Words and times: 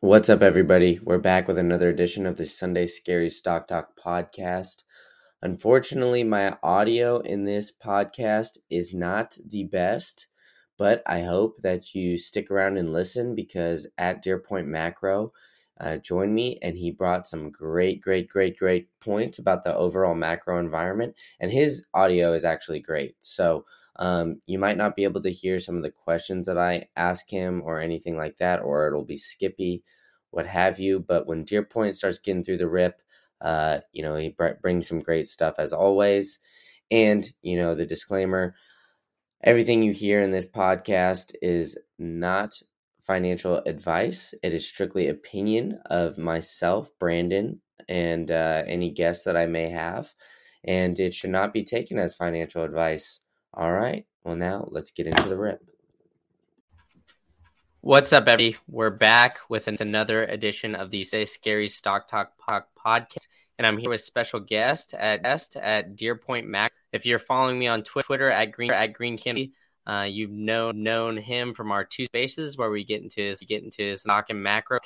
What's 0.00 0.28
up, 0.28 0.42
everybody? 0.42 1.00
We're 1.02 1.16
back 1.16 1.48
with 1.48 1.56
another 1.56 1.88
edition 1.88 2.26
of 2.26 2.36
the 2.36 2.44
Sunday 2.44 2.84
Scaries 2.84 3.30
Stock 3.32 3.66
Talk 3.66 3.98
podcast. 3.98 4.84
Unfortunately, 5.40 6.22
my 6.22 6.54
audio 6.62 7.20
in 7.20 7.44
this 7.44 7.72
podcast 7.72 8.58
is 8.68 8.92
not 8.92 9.38
the 9.48 9.64
best, 9.64 10.28
but 10.76 11.02
I 11.06 11.22
hope 11.22 11.62
that 11.62 11.94
you 11.94 12.18
stick 12.18 12.50
around 12.50 12.76
and 12.76 12.92
listen 12.92 13.34
because 13.34 13.86
at 13.96 14.20
Deer 14.20 14.38
Point 14.38 14.66
Macro 14.66 15.32
uh, 15.80 15.96
joined 15.96 16.34
me 16.34 16.58
and 16.60 16.76
he 16.76 16.90
brought 16.90 17.26
some 17.26 17.50
great, 17.50 18.02
great, 18.02 18.28
great, 18.28 18.58
great 18.58 18.88
points 19.00 19.38
about 19.38 19.64
the 19.64 19.74
overall 19.74 20.14
macro 20.14 20.60
environment. 20.60 21.16
And 21.40 21.50
his 21.50 21.86
audio 21.94 22.34
is 22.34 22.44
actually 22.44 22.80
great. 22.80 23.16
So, 23.20 23.64
um, 23.98 24.40
you 24.46 24.58
might 24.58 24.76
not 24.76 24.96
be 24.96 25.04
able 25.04 25.22
to 25.22 25.32
hear 25.32 25.58
some 25.58 25.76
of 25.76 25.82
the 25.82 25.90
questions 25.90 26.46
that 26.46 26.58
I 26.58 26.88
ask 26.96 27.28
him 27.28 27.62
or 27.64 27.80
anything 27.80 28.16
like 28.16 28.36
that, 28.38 28.60
or 28.62 28.86
it'll 28.86 29.04
be 29.04 29.16
skippy, 29.16 29.82
what 30.30 30.46
have 30.46 30.78
you. 30.78 31.00
But 31.00 31.26
when 31.26 31.44
Deer 31.44 31.62
Point 31.62 31.96
starts 31.96 32.18
getting 32.18 32.42
through 32.42 32.58
the 32.58 32.68
rip, 32.68 33.02
uh, 33.40 33.80
you 33.92 34.02
know, 34.02 34.16
he 34.16 34.30
br- 34.30 34.60
brings 34.60 34.88
some 34.88 35.00
great 35.00 35.28
stuff 35.28 35.54
as 35.58 35.72
always. 35.72 36.38
And, 36.90 37.30
you 37.42 37.56
know, 37.56 37.74
the 37.74 37.86
disclaimer 37.86 38.54
everything 39.42 39.82
you 39.82 39.92
hear 39.92 40.20
in 40.20 40.30
this 40.30 40.46
podcast 40.46 41.32
is 41.42 41.78
not 41.98 42.60
financial 43.00 43.58
advice, 43.66 44.34
it 44.42 44.52
is 44.52 44.66
strictly 44.66 45.08
opinion 45.08 45.78
of 45.86 46.18
myself, 46.18 46.90
Brandon, 46.98 47.60
and 47.88 48.30
uh, 48.30 48.62
any 48.66 48.90
guests 48.90 49.24
that 49.24 49.36
I 49.36 49.46
may 49.46 49.68
have. 49.68 50.12
And 50.64 50.98
it 50.98 51.14
should 51.14 51.30
not 51.30 51.52
be 51.52 51.62
taken 51.62 51.98
as 51.98 52.16
financial 52.16 52.64
advice. 52.64 53.20
All 53.56 53.72
right. 53.72 54.04
Well, 54.22 54.36
now 54.36 54.68
let's 54.70 54.90
get 54.90 55.06
into 55.06 55.30
the 55.30 55.38
rip. 55.38 55.62
What's 57.80 58.12
up, 58.12 58.24
everybody? 58.24 58.58
We're 58.68 58.90
back 58.90 59.38
with 59.48 59.68
another 59.68 60.24
edition 60.26 60.74
of 60.74 60.90
the 60.90 61.04
Say 61.04 61.24
Scary 61.24 61.68
Stock 61.68 62.06
Talk 62.06 62.32
podcast, 62.46 63.26
and 63.56 63.66
I'm 63.66 63.78
here 63.78 63.88
with 63.88 64.02
special 64.02 64.40
guest 64.40 64.92
at 64.92 65.22
guest 65.22 65.56
at 65.56 65.96
Deer 65.96 66.16
Point 66.16 66.46
Mac. 66.46 66.70
If 66.92 67.06
you're 67.06 67.18
following 67.18 67.58
me 67.58 67.66
on 67.66 67.82
Twitter 67.82 68.30
at 68.30 68.52
Green 68.52 68.70
at 68.70 68.92
Green 68.92 69.16
Candle, 69.16 69.46
uh, 69.86 70.02
you've 70.02 70.32
known 70.32 70.82
known 70.82 71.16
him 71.16 71.54
from 71.54 71.72
our 71.72 71.86
two 71.86 72.04
spaces 72.04 72.58
where 72.58 72.70
we 72.70 72.84
get 72.84 73.00
into 73.00 73.34
get 73.46 73.62
into 73.62 73.82
his 73.82 74.02
stock 74.02 74.26
and 74.28 74.42
macro, 74.42 74.80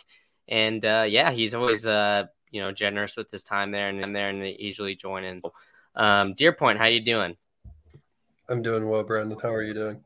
and 0.46 0.84
uh, 0.84 1.06
yeah, 1.08 1.32
he's 1.32 1.54
always 1.54 1.86
uh, 1.86 2.26
you 2.52 2.62
know 2.62 2.70
generous 2.70 3.16
with 3.16 3.32
his 3.32 3.42
time 3.42 3.72
there 3.72 3.88
and 3.88 4.14
there, 4.14 4.28
and 4.28 4.46
usually 4.60 4.94
joining. 4.94 5.42
Um, 5.96 6.34
Deer 6.34 6.52
Point, 6.52 6.78
how 6.78 6.86
you 6.86 7.00
doing? 7.00 7.36
I'm 8.50 8.62
doing 8.62 8.88
well, 8.88 9.04
Brandon. 9.04 9.38
How 9.40 9.54
are 9.54 9.62
you 9.62 9.72
doing? 9.72 10.02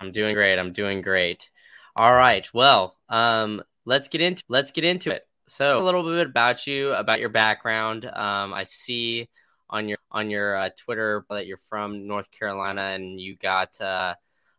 I'm 0.00 0.12
doing 0.12 0.34
great. 0.34 0.58
I'm 0.58 0.74
doing 0.74 1.00
great. 1.00 1.48
All 1.96 2.12
right. 2.12 2.46
Well, 2.52 2.94
um, 3.08 3.62
let's 3.86 4.08
get 4.08 4.20
into 4.20 4.44
let's 4.50 4.70
get 4.70 4.84
into 4.84 5.10
it. 5.14 5.26
So 5.48 5.78
a 5.78 5.82
little 5.82 6.02
bit 6.02 6.26
about 6.26 6.66
you, 6.66 6.92
about 6.92 7.20
your 7.20 7.30
background. 7.30 8.04
Um, 8.04 8.52
I 8.52 8.64
see 8.64 9.30
on 9.70 9.88
your 9.88 9.96
on 10.10 10.28
your 10.28 10.56
uh, 10.56 10.68
Twitter 10.76 11.24
that 11.30 11.46
you're 11.46 11.56
from 11.56 12.06
North 12.06 12.30
Carolina, 12.30 12.82
and 12.82 13.18
you 13.18 13.34
got 13.34 13.80
uh, 13.80 14.14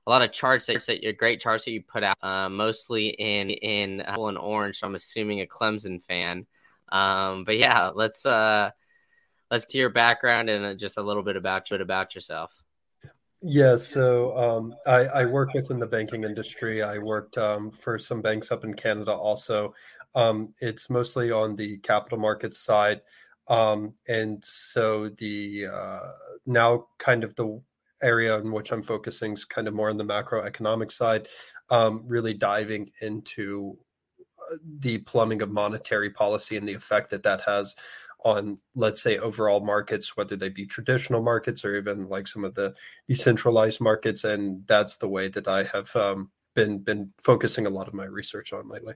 a 0.08 0.10
lot 0.10 0.24
of 0.24 0.32
charts 0.32 0.66
that, 0.66 1.04
you're 1.04 1.14
great 1.14 1.40
charts 1.40 1.66
that 1.66 1.72
you 1.72 1.84
put 1.84 2.04
out, 2.04 2.18
uh, 2.24 2.50
mostly 2.50 3.10
in 3.10 3.52
in 3.52 4.02
uh, 4.02 4.16
and 4.20 4.38
orange. 4.40 4.80
So 4.80 4.88
I'm 4.88 4.96
assuming 4.96 5.42
a 5.42 5.46
Clemson 5.46 6.04
fan. 6.04 6.48
Um, 6.90 7.44
but 7.44 7.60
yeah, 7.60 7.92
let's 7.94 8.26
uh, 8.26 8.72
let's 9.52 9.66
to 9.66 9.78
your 9.78 9.92
background 9.92 10.50
and 10.50 10.80
just 10.80 10.98
a 10.98 11.04
little 11.04 11.22
bit 11.22 11.36
about 11.36 11.70
you 11.70 11.78
about 11.78 12.16
yourself. 12.16 12.64
Yeah, 13.44 13.76
so 13.76 14.36
um, 14.36 14.74
I, 14.88 15.06
I, 15.06 15.26
work 15.26 15.54
within 15.54 15.78
the 15.78 15.86
banking 15.86 16.24
industry. 16.24 16.82
I 16.82 16.98
worked 16.98 17.38
um, 17.38 17.70
for 17.70 18.00
some 18.00 18.20
banks 18.20 18.52
up 18.52 18.64
in 18.64 18.74
Canada 18.74 19.14
also. 19.14 19.76
Um, 20.16 20.56
it's 20.60 20.90
mostly 20.90 21.32
on 21.32 21.56
the 21.56 21.78
capital 21.80 22.18
markets 22.18 22.58
side. 22.58 23.02
Um, 23.48 23.94
and 24.08 24.44
so 24.44 25.10
the 25.10 25.68
uh, 25.72 26.00
now 26.48 26.88
kind 26.98 27.24
of 27.24 27.36
the 27.36 27.62
area 28.02 28.38
in 28.40 28.52
which 28.52 28.72
I'm 28.72 28.82
focusing 28.82 29.34
is 29.34 29.46
kind 29.46 29.68
of 29.68 29.74
more 29.76 29.90
on 29.92 29.98
the 29.98 30.04
macroeconomic 30.04 30.92
side, 30.92 31.28
um, 31.70 32.04
really 32.08 32.34
diving 32.34 32.90
into 33.02 33.78
uh, 34.40 34.56
the 34.80 34.98
plumbing 35.00 35.44
of 35.44 35.52
monetary 35.52 36.10
policy 36.10 36.58
and 36.58 36.68
the 36.68 36.74
effect 36.74 37.12
that 37.12 37.24
that 37.24 37.42
has 37.42 37.76
on 38.28 38.60
let's 38.76 39.02
say 39.02 39.18
overall 39.18 39.62
markets 39.62 40.18
whether 40.18 40.36
they 40.36 40.50
be 40.50 40.66
traditional 40.66 41.22
markets 41.22 41.64
or 41.64 41.76
even 41.76 42.08
like 42.10 42.28
some 42.28 42.44
of 42.44 42.54
the 42.56 42.76
decentralized 43.08 43.80
markets 43.80 44.24
and 44.24 44.66
that's 44.68 44.98
the 44.98 45.08
way 45.08 45.28
that 45.28 45.48
i 45.48 45.64
have 45.64 45.96
um, 45.96 46.30
been 46.58 46.80
been 46.80 47.14
focusing 47.24 47.66
a 47.68 47.70
lot 47.70 47.88
of 47.88 47.94
my 47.94 48.04
research 48.06 48.52
on 48.52 48.68
lately. 48.68 48.96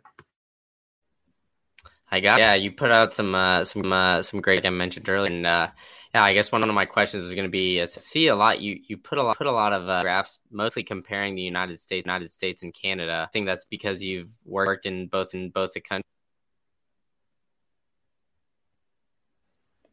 I 2.13 2.19
got 2.19 2.39
yeah 2.39 2.55
you 2.55 2.71
put 2.71 2.91
out 2.91 3.13
some 3.13 3.33
uh, 3.33 3.63
some 3.63 3.93
uh, 3.93 4.21
some 4.21 4.41
great 4.41 4.65
i 4.65 4.69
mentioned 4.69 5.07
earlier 5.07 5.31
and 5.31 5.45
uh, 5.45 5.67
yeah 6.13 6.23
i 6.23 6.33
guess 6.33 6.51
one 6.51 6.61
of 6.61 6.75
my 6.75 6.85
questions 6.85 7.23
was 7.23 7.35
going 7.35 7.45
to 7.45 7.51
be 7.51 7.79
uh, 7.79 7.85
see 7.85 8.27
a 8.27 8.35
lot 8.35 8.59
you 8.59 8.79
you 8.85 8.97
put 8.97 9.17
a 9.17 9.23
lot 9.23 9.37
put 9.37 9.47
a 9.47 9.51
lot 9.51 9.71
of 9.71 9.87
uh, 9.87 10.01
graphs 10.01 10.39
mostly 10.51 10.83
comparing 10.83 11.35
the 11.35 11.41
united 11.41 11.79
states 11.79 12.05
united 12.05 12.29
states 12.29 12.63
and 12.63 12.73
canada. 12.73 13.25
I 13.25 13.31
think 13.31 13.45
that's 13.45 13.63
because 13.63 14.03
you've 14.03 14.31
worked 14.43 14.85
in 14.85 15.07
both 15.07 15.33
in 15.33 15.51
both 15.51 15.71
the 15.71 15.79
countries 15.79 16.03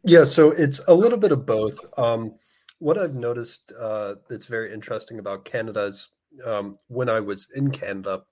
Yeah, 0.05 0.25
so 0.25 0.51
it's 0.51 0.81
a 0.89 0.95
little 0.95 1.19
bit 1.19 1.33
of 1.33 1.45
both. 1.45 1.79
Um, 1.99 2.35
what 2.79 2.99
I've 2.99 3.15
noticed 3.15 3.73
uh, 3.79 4.15
that's 4.29 4.47
very 4.47 4.73
interesting 4.73 5.19
about 5.19 5.45
Canada 5.45 5.85
is 5.85 6.09
um, 6.45 6.75
when 6.87 7.09
I 7.09 7.21
was 7.21 7.49
in 7.55 7.71
Canada, 7.71 8.23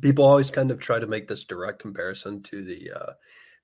people 0.00 0.24
always 0.24 0.50
kind 0.50 0.70
of 0.70 0.80
try 0.80 0.98
to 0.98 1.06
make 1.06 1.28
this 1.28 1.44
direct 1.44 1.78
comparison 1.78 2.42
to 2.44 2.64
the 2.64 2.90
uh, 2.90 3.12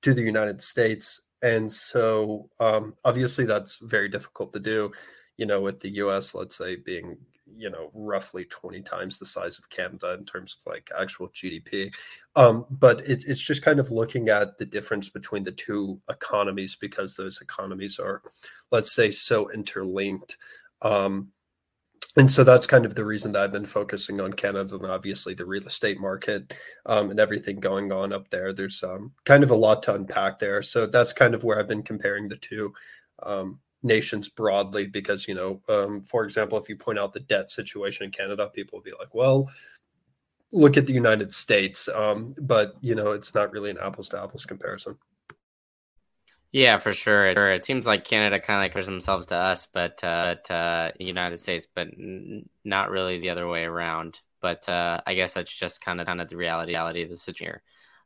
to 0.03 0.15
the 0.15 0.23
United 0.23 0.61
States, 0.63 1.21
and 1.43 1.71
so 1.71 2.49
um, 2.61 2.95
obviously 3.05 3.45
that's 3.45 3.79
very 3.79 4.09
difficult 4.09 4.53
to 4.53 4.61
do. 4.61 4.93
You 5.37 5.47
know, 5.47 5.61
with 5.61 5.81
the 5.81 5.91
U.S., 5.97 6.35
let's 6.35 6.57
say 6.57 6.77
being 6.77 7.17
you 7.57 7.71
know 7.71 7.91
roughly 7.95 8.45
20 8.45 8.83
times 8.83 9.19
the 9.19 9.27
size 9.27 9.59
of 9.59 9.69
canada 9.71 10.15
in 10.19 10.25
terms 10.25 10.57
of 10.59 10.73
like 10.73 10.91
actual 10.99 11.29
gdp 11.29 11.93
um, 12.37 12.65
but 12.71 13.01
it, 13.09 13.25
it's 13.27 13.41
just 13.41 13.63
kind 13.63 13.81
of 13.81 13.91
looking 13.91 14.29
at 14.29 14.59
the 14.59 14.67
difference 14.67 15.09
between 15.09 15.43
the 15.43 15.53
two 15.53 16.01
economies 16.09 16.77
because 16.81 17.15
those 17.15 17.41
economies 17.41 17.99
are 17.99 18.23
let's 18.71 18.95
say 18.95 19.11
so 19.11 19.51
interlinked 19.51 20.37
um, 20.83 21.29
and 22.17 22.31
so 22.31 22.43
that's 22.43 22.67
kind 22.67 22.85
of 22.85 22.95
the 22.95 23.05
reason 23.05 23.33
that 23.33 23.43
I've 23.43 23.53
been 23.53 23.65
focusing 23.65 24.21
on 24.21 24.33
Canada 24.33 24.75
and 24.75 24.87
obviously 24.87 25.35
the 25.35 25.47
real 25.47 25.67
estate 25.67 26.01
market 26.01 26.53
um, 26.87 27.11
and 27.11 27.21
everything 27.21 27.61
going 27.61 27.93
on 27.93 28.13
up 28.13 28.29
there. 28.31 28.53
There's 28.53 28.83
um, 28.83 29.13
kind 29.25 29.45
of 29.45 29.51
a 29.53 29.57
lot 29.57 29.83
to 29.85 29.95
unpack 29.95 30.39
there. 30.39 30.61
So 30.61 30.87
that's 30.87 31.13
kind 31.13 31.35
of 31.35 31.45
where 31.45 31.59
I've 31.59 31.69
been 31.69 31.85
comparing 31.85 32.29
the 32.29 32.37
two. 32.37 32.73
Um, 33.23 33.61
nations 33.83 34.29
broadly 34.29 34.87
because 34.87 35.27
you 35.27 35.35
know 35.35 35.61
um, 35.69 36.03
for 36.03 36.25
example 36.25 36.59
if 36.59 36.69
you 36.69 36.77
point 36.77 36.99
out 36.99 37.13
the 37.13 37.21
debt 37.21 37.51
situation 37.51 38.05
in 38.05 38.11
canada 38.11 38.49
people 38.53 38.79
will 38.79 38.85
be 38.85 38.93
like 38.99 39.15
well 39.15 39.51
look 40.53 40.77
at 40.77 40.87
the 40.87 40.93
united 40.93 41.33
states 41.33 41.89
um, 41.89 42.35
but 42.39 42.75
you 42.81 42.95
know 42.95 43.13
it's 43.13 43.35
not 43.35 43.53
really 43.53 43.71
an 43.71 43.79
apples 43.81 44.09
to 44.09 44.21
apples 44.21 44.45
comparison. 44.47 44.97
Yeah 46.53 46.79
for 46.79 46.93
sure. 46.93 47.29
It 47.29 47.65
seems 47.65 47.87
like 47.87 48.05
canada 48.05 48.41
kind 48.41 48.59
of 48.59 48.65
like 48.65 48.73
compares 48.73 48.87
themselves 48.87 49.27
to 49.29 49.37
us 49.37 49.69
but 49.73 50.03
uh, 50.03 50.35
to 50.47 50.55
uh, 50.55 50.91
united 50.99 51.39
states 51.39 51.69
but 51.73 51.87
n- 51.87 52.49
not 52.65 52.91
really 52.91 53.21
the 53.21 53.31
other 53.31 53.47
way 53.49 53.65
around. 53.65 54.19
But 54.43 54.69
uh, 54.69 55.01
i 55.07 55.15
guess 55.15 55.35
that's 55.35 55.55
just 55.55 55.81
kind 55.81 56.01
of 56.01 56.07
kind 56.07 56.21
of 56.21 56.29
the 56.29 56.37
reality 56.37 56.73
reality 56.73 57.03
of 57.03 57.11
the 57.11 57.17
situation 57.17 57.61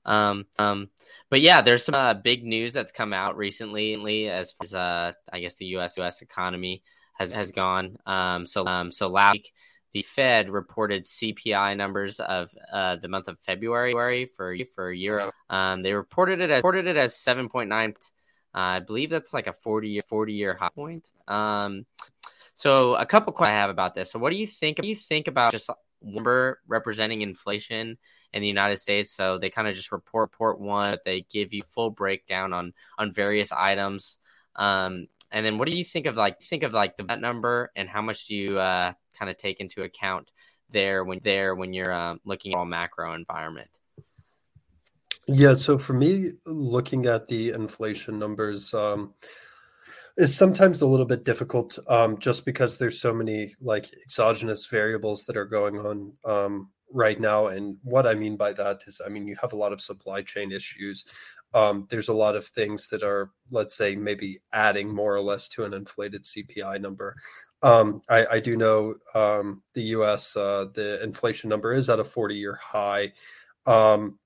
um, 0.05 0.45
um, 0.59 0.91
but 1.35 1.41
yeah, 1.41 1.63
there's 1.63 1.85
some 1.85 1.97
uh, 1.97 2.15
big 2.15 2.45
news 2.45 2.73
that's 2.73 2.93
come 2.93 3.13
out 3.13 3.37
recently 3.37 4.29
as 4.29 4.53
far 4.53 4.65
as 4.67 4.73
uh, 4.73 5.13
I 5.33 5.41
guess 5.41 5.57
the 5.57 5.65
U.S. 5.67 5.97
U.S. 5.97 6.23
economy 6.23 6.85
has 7.15 7.33
has 7.33 7.51
gone. 7.51 7.97
Um, 8.07 8.47
so 8.47 8.65
um, 8.65 8.93
so 8.93 9.09
last 9.09 9.33
week 9.33 9.53
the 9.95 10.03
Fed 10.03 10.49
reported 10.49 11.07
CPI 11.07 11.77
numbers 11.77 12.21
of 12.21 12.55
uh, 12.73 12.99
the 13.03 13.09
month 13.09 13.27
of 13.27 13.37
February 13.41 14.27
for 14.27 14.57
for 14.77 14.93
euro. 14.93 15.33
Um, 15.51 15.83
they 15.83 15.93
reported 15.93 16.41
it 16.41 16.53
as 16.53 16.59
reported 16.59 16.87
it 16.87 16.97
as 16.97 17.17
seven 17.17 17.49
point 17.49 17.69
nine. 17.69 17.95
Uh, 18.55 18.79
I 18.79 18.79
believe 18.79 19.11
that's 19.11 19.35
like 19.35 19.49
a 19.49 19.53
40 19.53 19.89
year 19.89 20.03
40 20.09 20.33
year 20.35 20.55
high 20.55 20.69
point. 20.73 21.11
Um, 21.27 21.85
so 22.55 22.95
a 22.95 23.07
couple 23.07 23.33
questions 23.33 23.57
I 23.57 23.61
have 23.61 23.71
about 23.71 23.97
this. 23.97 24.13
So 24.13 24.21
what 24.21 24.31
do 24.31 24.37
you 24.37 24.47
think? 24.47 24.79
What 24.79 24.85
do 24.85 24.89
you 24.89 24.95
think 24.95 25.27
about 25.27 25.51
just 25.51 25.69
number 26.01 26.61
representing 26.69 27.23
inflation 27.23 27.99
in 28.35 28.43
the 28.43 28.49
United 28.49 28.77
States. 28.77 29.15
So 29.15 29.39
they 29.39 29.49
kind 29.49 29.69
of 29.69 29.75
just 29.75 29.93
report 29.93 30.33
port 30.33 30.61
one, 30.61 30.99
they 31.05 31.25
give 31.31 31.55
you 31.55 31.63
full 31.63 31.91
breakdown 31.91 32.53
on 32.53 32.75
on 32.99 33.13
various 33.13 33.53
items. 33.53 34.19
Um, 34.57 35.07
and 35.31 35.47
then 35.47 35.57
what 35.57 35.69
do 35.69 35.77
you 35.77 35.85
think 35.85 36.07
of 36.07 36.17
like 36.17 36.43
think 36.43 36.65
of 36.65 36.73
like 36.73 36.97
the 36.97 37.05
vet 37.05 37.21
number 37.21 37.71
and 37.75 37.89
how 37.89 38.03
much 38.03 38.27
do 38.27 38.35
you 38.35 38.59
uh, 38.59 38.93
kind 39.19 39.31
of 39.31 39.37
take 39.37 39.61
into 39.61 39.83
account 39.83 40.31
there 40.71 41.05
when 41.05 41.21
there 41.23 41.55
when 41.55 41.73
you're 41.73 41.93
um, 41.93 42.21
looking 42.25 42.53
at 42.53 42.59
all 42.59 42.65
macro 42.65 43.15
environment? 43.15 43.71
Yeah, 45.27 45.55
so 45.55 45.79
for 45.79 45.95
me, 45.95 46.33
looking 46.45 47.07
at 47.07 47.29
the 47.29 47.51
inflation 47.51 48.19
numbers, 48.19 48.75
um, 48.75 49.15
is 50.17 50.37
sometimes 50.37 50.83
a 50.83 50.87
little 50.87 51.07
bit 51.07 51.25
difficult 51.25 51.79
um, 51.89 52.19
just 52.19 52.45
because 52.45 52.79
there's 52.79 53.01
so 53.01 53.13
many 53.13 53.55
like 53.61 53.89
exogenous 54.05 54.67
variables 54.67 55.25
that 55.25 55.37
are 55.37 55.47
going 55.47 55.79
on 55.79 56.17
um, 56.25 56.71
right 56.93 57.19
now. 57.19 57.49
And 57.49 57.77
what 57.83 58.07
I 58.07 58.15
mean 58.15 58.37
by 58.37 58.53
that 58.55 58.83
is, 58.87 59.01
I 59.05 59.09
mean, 59.09 59.27
you 59.27 59.37
have 59.41 59.53
a 59.53 59.57
lot 59.57 59.73
of 59.73 59.81
supply 59.81 60.23
chain 60.23 60.53
issues. 60.53 61.05
Um, 61.53 61.87
there's 61.89 62.09
a 62.09 62.15
lot 62.15 62.37
of 62.37 62.47
things 62.47 62.89
that 62.89 63.03
are, 63.03 63.31
let's 63.51 63.77
say, 63.77 63.95
maybe 63.95 64.41
adding 64.53 64.93
more 64.93 65.15
or 65.15 65.21
less 65.21 65.49
to 65.51 65.65
an 65.65 65.73
inflated 65.73 66.25
CPI 66.25 66.81
number. 66.81 67.17
Um, 67.63 68.03
I, 68.11 68.27
I, 68.27 68.41
do 68.41 68.57
know 68.57 68.97
um, 69.15 69.63
the 69.73 69.83
U.S. 69.83 70.37
Uh, 70.37 70.67
the 70.75 71.03
inflation 71.03 71.49
number 71.49 71.73
is 71.73 71.89
at 71.89 72.01
a 72.01 72.05
40-year 72.05 72.59
high. 72.63 73.13
Um, 73.65 74.19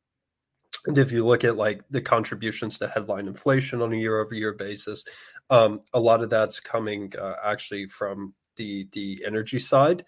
and 0.86 0.98
if 0.98 1.12
you 1.12 1.24
look 1.24 1.44
at 1.44 1.56
like 1.56 1.82
the 1.90 2.00
contributions 2.00 2.78
to 2.78 2.88
headline 2.88 3.28
inflation 3.28 3.82
on 3.82 3.92
a 3.92 3.96
year-over-year 3.96 4.54
basis, 4.54 5.04
um, 5.50 5.80
a 5.92 6.00
lot 6.00 6.22
of 6.22 6.30
that's 6.30 6.60
coming 6.60 7.12
uh, 7.20 7.34
actually 7.44 7.86
from 7.86 8.34
the 8.56 8.88
the 8.92 9.22
energy 9.24 9.58
side 9.58 10.04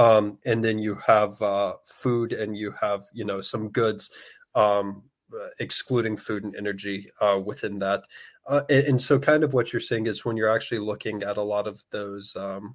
um, 0.00 0.38
and 0.46 0.64
then 0.64 0.78
you 0.78 0.94
have 1.06 1.40
uh, 1.42 1.74
food 1.84 2.32
and 2.32 2.56
you 2.56 2.72
have 2.80 3.04
you 3.12 3.24
know 3.24 3.42
some 3.42 3.68
goods 3.68 4.10
um, 4.54 5.02
uh, 5.34 5.48
excluding 5.58 6.16
food 6.16 6.42
and 6.42 6.56
energy 6.56 7.10
uh, 7.20 7.38
within 7.44 7.78
that. 7.78 8.04
Uh, 8.46 8.62
and, 8.70 8.86
and, 8.86 9.02
so 9.02 9.18
kind 9.18 9.44
of 9.44 9.52
what 9.52 9.72
you're 9.72 9.78
saying 9.78 10.06
is 10.06 10.24
when 10.24 10.36
you're 10.36 10.48
actually 10.48 10.78
looking 10.78 11.22
at 11.22 11.36
a 11.36 11.42
lot 11.42 11.68
of 11.68 11.84
those 11.90 12.34
um, 12.34 12.74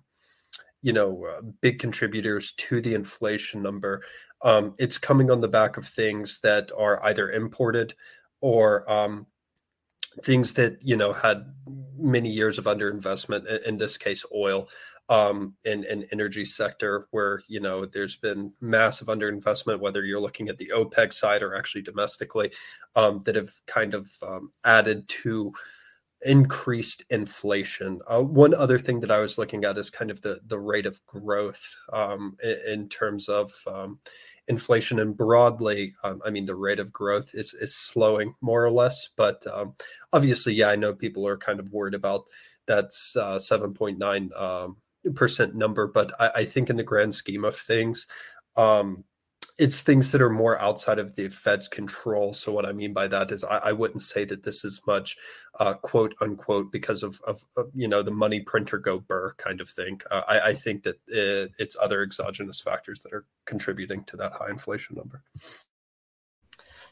you 0.83 0.93
know 0.93 1.25
uh, 1.25 1.41
big 1.61 1.79
contributors 1.79 2.53
to 2.53 2.79
the 2.79 2.93
inflation 2.93 3.61
number 3.63 4.03
um, 4.43 4.75
it's 4.77 4.99
coming 4.99 5.31
on 5.31 5.41
the 5.41 5.47
back 5.47 5.77
of 5.77 5.87
things 5.87 6.39
that 6.41 6.71
are 6.77 7.03
either 7.05 7.31
imported 7.31 7.95
or 8.41 8.89
um, 8.89 9.25
things 10.23 10.53
that 10.53 10.77
you 10.81 10.95
know 10.95 11.11
had 11.11 11.51
many 11.97 12.29
years 12.29 12.57
of 12.57 12.65
underinvestment 12.65 13.45
in 13.65 13.77
this 13.77 13.97
case 13.97 14.25
oil 14.33 14.67
um, 15.09 15.55
in 15.65 15.85
an 15.85 16.05
energy 16.11 16.45
sector 16.45 17.07
where 17.11 17.41
you 17.47 17.59
know 17.59 17.85
there's 17.85 18.17
been 18.17 18.51
massive 18.61 19.07
underinvestment, 19.07 19.79
whether 19.79 20.03
you're 20.03 20.19
looking 20.19 20.49
at 20.49 20.57
the 20.57 20.71
OPEC 20.75 21.13
side 21.13 21.43
or 21.43 21.55
actually 21.55 21.81
domestically, 21.81 22.51
um, 22.95 23.19
that 23.25 23.35
have 23.35 23.51
kind 23.67 23.93
of 23.93 24.11
um, 24.23 24.51
added 24.63 25.07
to 25.07 25.53
increased 26.25 27.03
inflation. 27.11 28.01
Uh, 28.07 28.21
one 28.21 28.53
other 28.53 28.79
thing 28.79 28.99
that 28.99 29.11
I 29.11 29.19
was 29.19 29.37
looking 29.37 29.63
at 29.63 29.77
is 29.77 29.89
kind 29.89 30.11
of 30.11 30.21
the 30.21 30.41
the 30.47 30.59
rate 30.59 30.85
of 30.85 31.05
growth 31.05 31.63
um, 31.93 32.35
in, 32.43 32.57
in, 32.67 32.89
terms 32.89 33.29
of 33.29 33.53
um, 33.67 33.99
inflation 34.47 34.99
and 34.99 35.15
broadly. 35.15 35.93
Um, 36.03 36.21
I 36.25 36.31
mean, 36.31 36.45
the 36.45 36.55
rate 36.55 36.79
of 36.79 36.91
growth 36.91 37.31
is 37.33 37.53
is 37.53 37.75
slowing 37.75 38.33
more 38.41 38.65
or 38.65 38.71
less, 38.71 39.09
but 39.15 39.45
um, 39.47 39.75
obviously, 40.11 40.53
yeah, 40.53 40.69
I 40.69 40.75
know 40.75 40.93
people 40.93 41.27
are 41.27 41.37
kind 41.37 41.59
of 41.59 41.71
worried 41.71 41.93
about 41.93 42.25
that's 42.65 43.15
uh, 43.15 43.37
7.9 43.37 44.41
um, 44.41 44.77
percent 45.13 45.55
number, 45.55 45.87
but 45.87 46.11
I, 46.19 46.31
I, 46.37 46.45
think 46.45 46.71
in 46.71 46.75
the 46.75 46.83
grand 46.83 47.13
scheme 47.13 47.45
of 47.45 47.55
things, 47.55 48.07
um, 48.55 49.03
it's 49.57 49.81
things 49.81 50.11
that 50.11 50.21
are 50.21 50.29
more 50.29 50.59
outside 50.59 50.99
of 50.99 51.15
the 51.15 51.29
Fed's 51.29 51.67
control. 51.67 52.33
So 52.33 52.51
what 52.51 52.65
I 52.65 52.73
mean 52.73 52.93
by 52.93 53.07
that 53.07 53.31
is 53.31 53.43
I, 53.43 53.57
I 53.57 53.71
wouldn't 53.71 54.01
say 54.01 54.25
that 54.25 54.43
this 54.43 54.65
is 54.65 54.81
much 54.85 55.17
uh, 55.59 55.75
quote 55.75 56.13
unquote 56.21 56.71
because 56.71 57.03
of, 57.03 57.21
of, 57.25 57.43
of, 57.55 57.71
you 57.73 57.87
know 57.87 58.03
the 58.03 58.11
money 58.11 58.41
printer 58.41 58.77
go 58.77 58.99
burr 58.99 59.33
kind 59.37 59.61
of 59.61 59.69
thing. 59.69 60.01
Uh, 60.11 60.21
I, 60.27 60.39
I, 60.39 60.53
think 60.53 60.83
that 60.83 60.99
it, 61.07 61.55
it's 61.57 61.77
other 61.81 62.03
exogenous 62.03 62.59
factors 62.59 63.01
that 63.03 63.13
are 63.13 63.25
contributing 63.45 64.03
to 64.05 64.17
that 64.17 64.33
high 64.33 64.49
inflation 64.49 64.97
number. 64.97 65.23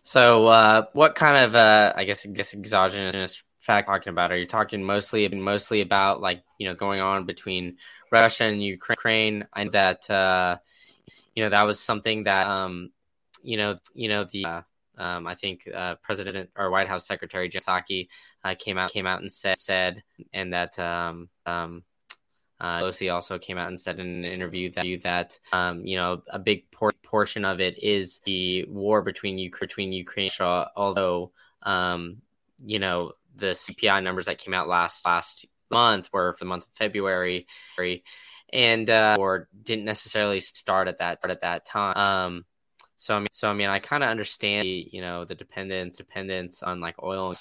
So 0.04 0.48
uh, 0.48 0.86
what 0.94 1.16
kind 1.16 1.38
of 1.38 1.56
uh, 1.56 1.94
I 1.96 2.06
guess 2.06 2.26
I 2.26 2.30
guess 2.30 2.54
exogenous 2.54 3.44
fact 3.60 3.88
talking 3.88 4.12
about? 4.12 4.32
Are 4.32 4.38
you 4.38 4.48
talking 4.48 4.84
mostly 4.84 5.26
mostly 5.42 5.82
about 5.82 6.22
like 6.22 6.44
you 6.58 6.70
know 6.70 6.76
going 6.76 7.02
on 7.02 7.26
between 7.26 7.78
Russia 8.14 8.46
and 8.46 8.64
Ukraine. 8.64 9.46
Know 9.54 9.70
that 9.72 10.10
uh, 10.10 10.58
you 11.36 11.44
know 11.44 11.50
that 11.50 11.64
was 11.64 11.80
something 11.80 12.24
that 12.24 12.48
um, 12.48 12.92
you 13.42 13.58
know 13.58 13.78
you 13.94 14.10
know 14.10 14.26
the 14.32 14.46
uh, 14.46 14.62
um, 14.98 15.26
I 15.26 15.36
think 15.36 15.68
uh, 15.74 15.96
President 16.04 16.50
or 16.56 16.70
White 16.70 16.88
House 16.88 17.08
Secretary 17.08 17.50
Psaki 17.50 18.10
uh, 18.44 18.56
came 18.58 18.78
out 18.78 18.92
came 18.92 19.08
out 19.08 19.22
and 19.22 19.32
said 19.32 19.58
said 19.58 20.04
and 20.34 20.54
that 20.54 20.78
um, 20.78 21.30
um, 21.46 21.84
uh, 22.60 22.80
Pelosi 22.80 23.14
also 23.14 23.40
came 23.40 23.58
out 23.58 23.68
and 23.68 23.80
said 23.80 24.00
in 24.00 24.08
an 24.08 24.26
interview 24.26 24.72
that 24.72 24.86
you 24.86 25.00
that 25.00 25.40
um, 25.52 25.86
you 25.86 25.98
know 25.98 26.22
a 26.30 26.40
big 26.40 26.70
por- 26.72 26.94
portion 27.04 27.44
of 27.46 27.60
it 27.60 27.82
is 27.84 28.20
the 28.20 28.66
war 28.66 29.02
between 29.02 29.38
Ukraine 29.38 29.68
between 29.68 29.94
Ukraine. 29.94 30.30
Although 30.40 31.32
um, 31.64 32.22
you 32.64 32.80
know 32.80 33.14
the 33.36 33.48
CPI 33.48 34.04
numbers 34.04 34.28
that 34.28 34.38
came 34.38 34.54
out 34.54 34.68
last 34.68 35.06
last 35.06 35.46
month 35.72 36.10
were 36.14 36.34
for 36.34 36.46
the 36.46 36.50
month 36.50 36.64
of 36.64 36.70
February, 36.74 37.48
and 38.54 38.90
uh, 38.90 39.18
or 39.20 39.50
didn't 39.64 39.86
necessarily 39.86 40.40
start 40.40 40.88
at 40.88 41.00
that 41.00 41.20
at 41.28 41.42
that 41.42 41.66
time. 41.66 41.98
Um, 41.98 42.46
so 42.96 43.16
I 43.16 43.20
mean, 43.20 43.28
so 43.32 43.50
I 43.50 43.54
mean, 43.54 43.68
I 43.68 43.80
kind 43.80 44.04
of 44.04 44.10
understand 44.10 44.66
the, 44.66 44.88
you 44.92 45.02
know 45.02 45.26
the 45.26 45.36
dependence 45.36 45.98
dependence 45.98 46.64
on 46.64 46.80
like 46.80 47.02
oil 47.04 47.36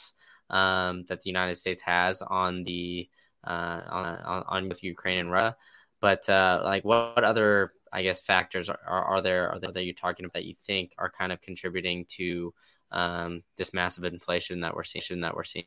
um, 0.51 1.05
that 1.09 1.21
the 1.21 1.31
United 1.31 1.57
States 1.57 1.83
has 1.83 2.23
on 2.23 2.65
the 2.65 3.09
uh, 3.47 3.81
on, 3.89 4.07
on, 4.07 4.45
on 4.49 4.69
with 4.69 4.83
Ukraine 4.83 5.19
and 5.19 5.31
Russia, 5.31 5.57
but 6.01 6.29
uh, 6.29 6.63
like 6.65 6.85
what, 6.85 7.15
what 7.15 7.25
other 7.25 7.73
I 7.93 8.03
guess 8.03 8.23
factors 8.23 8.71
are, 8.71 8.81
are, 8.87 9.05
are 9.05 9.23
there 9.23 9.51
are 9.53 9.61
there 9.61 9.73
that 9.73 9.85
you're 9.85 9.95
talking 9.95 10.25
about 10.25 10.35
that 10.35 10.47
you 10.47 10.55
think 10.67 10.95
are 10.97 11.11
kind 11.11 11.31
of 11.31 11.43
contributing 11.43 12.07
to 12.17 12.55
um, 12.91 13.43
this 13.57 13.75
massive 13.75 14.05
inflation 14.05 14.61
that 14.61 14.75
we're 14.75 14.85
seeing 14.85 15.21
that 15.21 15.37
we're 15.37 15.45
seeing? 15.45 15.67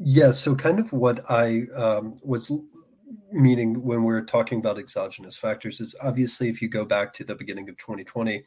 Yeah, 0.00 0.30
so 0.30 0.54
kind 0.54 0.78
of 0.78 0.92
what 0.92 1.28
I 1.28 1.64
um, 1.74 2.18
was 2.22 2.50
meaning 3.32 3.82
when 3.82 4.04
we're 4.04 4.24
talking 4.24 4.58
about 4.58 4.78
exogenous 4.78 5.36
factors 5.36 5.80
is 5.80 5.94
obviously 6.02 6.48
if 6.48 6.60
you 6.60 6.68
go 6.68 6.84
back 6.84 7.12
to 7.14 7.24
the 7.24 7.34
beginning 7.34 7.68
of 7.68 7.76
2020 7.78 8.44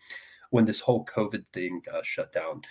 when 0.50 0.66
this 0.66 0.80
whole 0.80 1.06
COVID 1.06 1.46
thing 1.54 1.81
uh, 1.94 2.02
shut 2.04 2.31
down, 2.34 2.62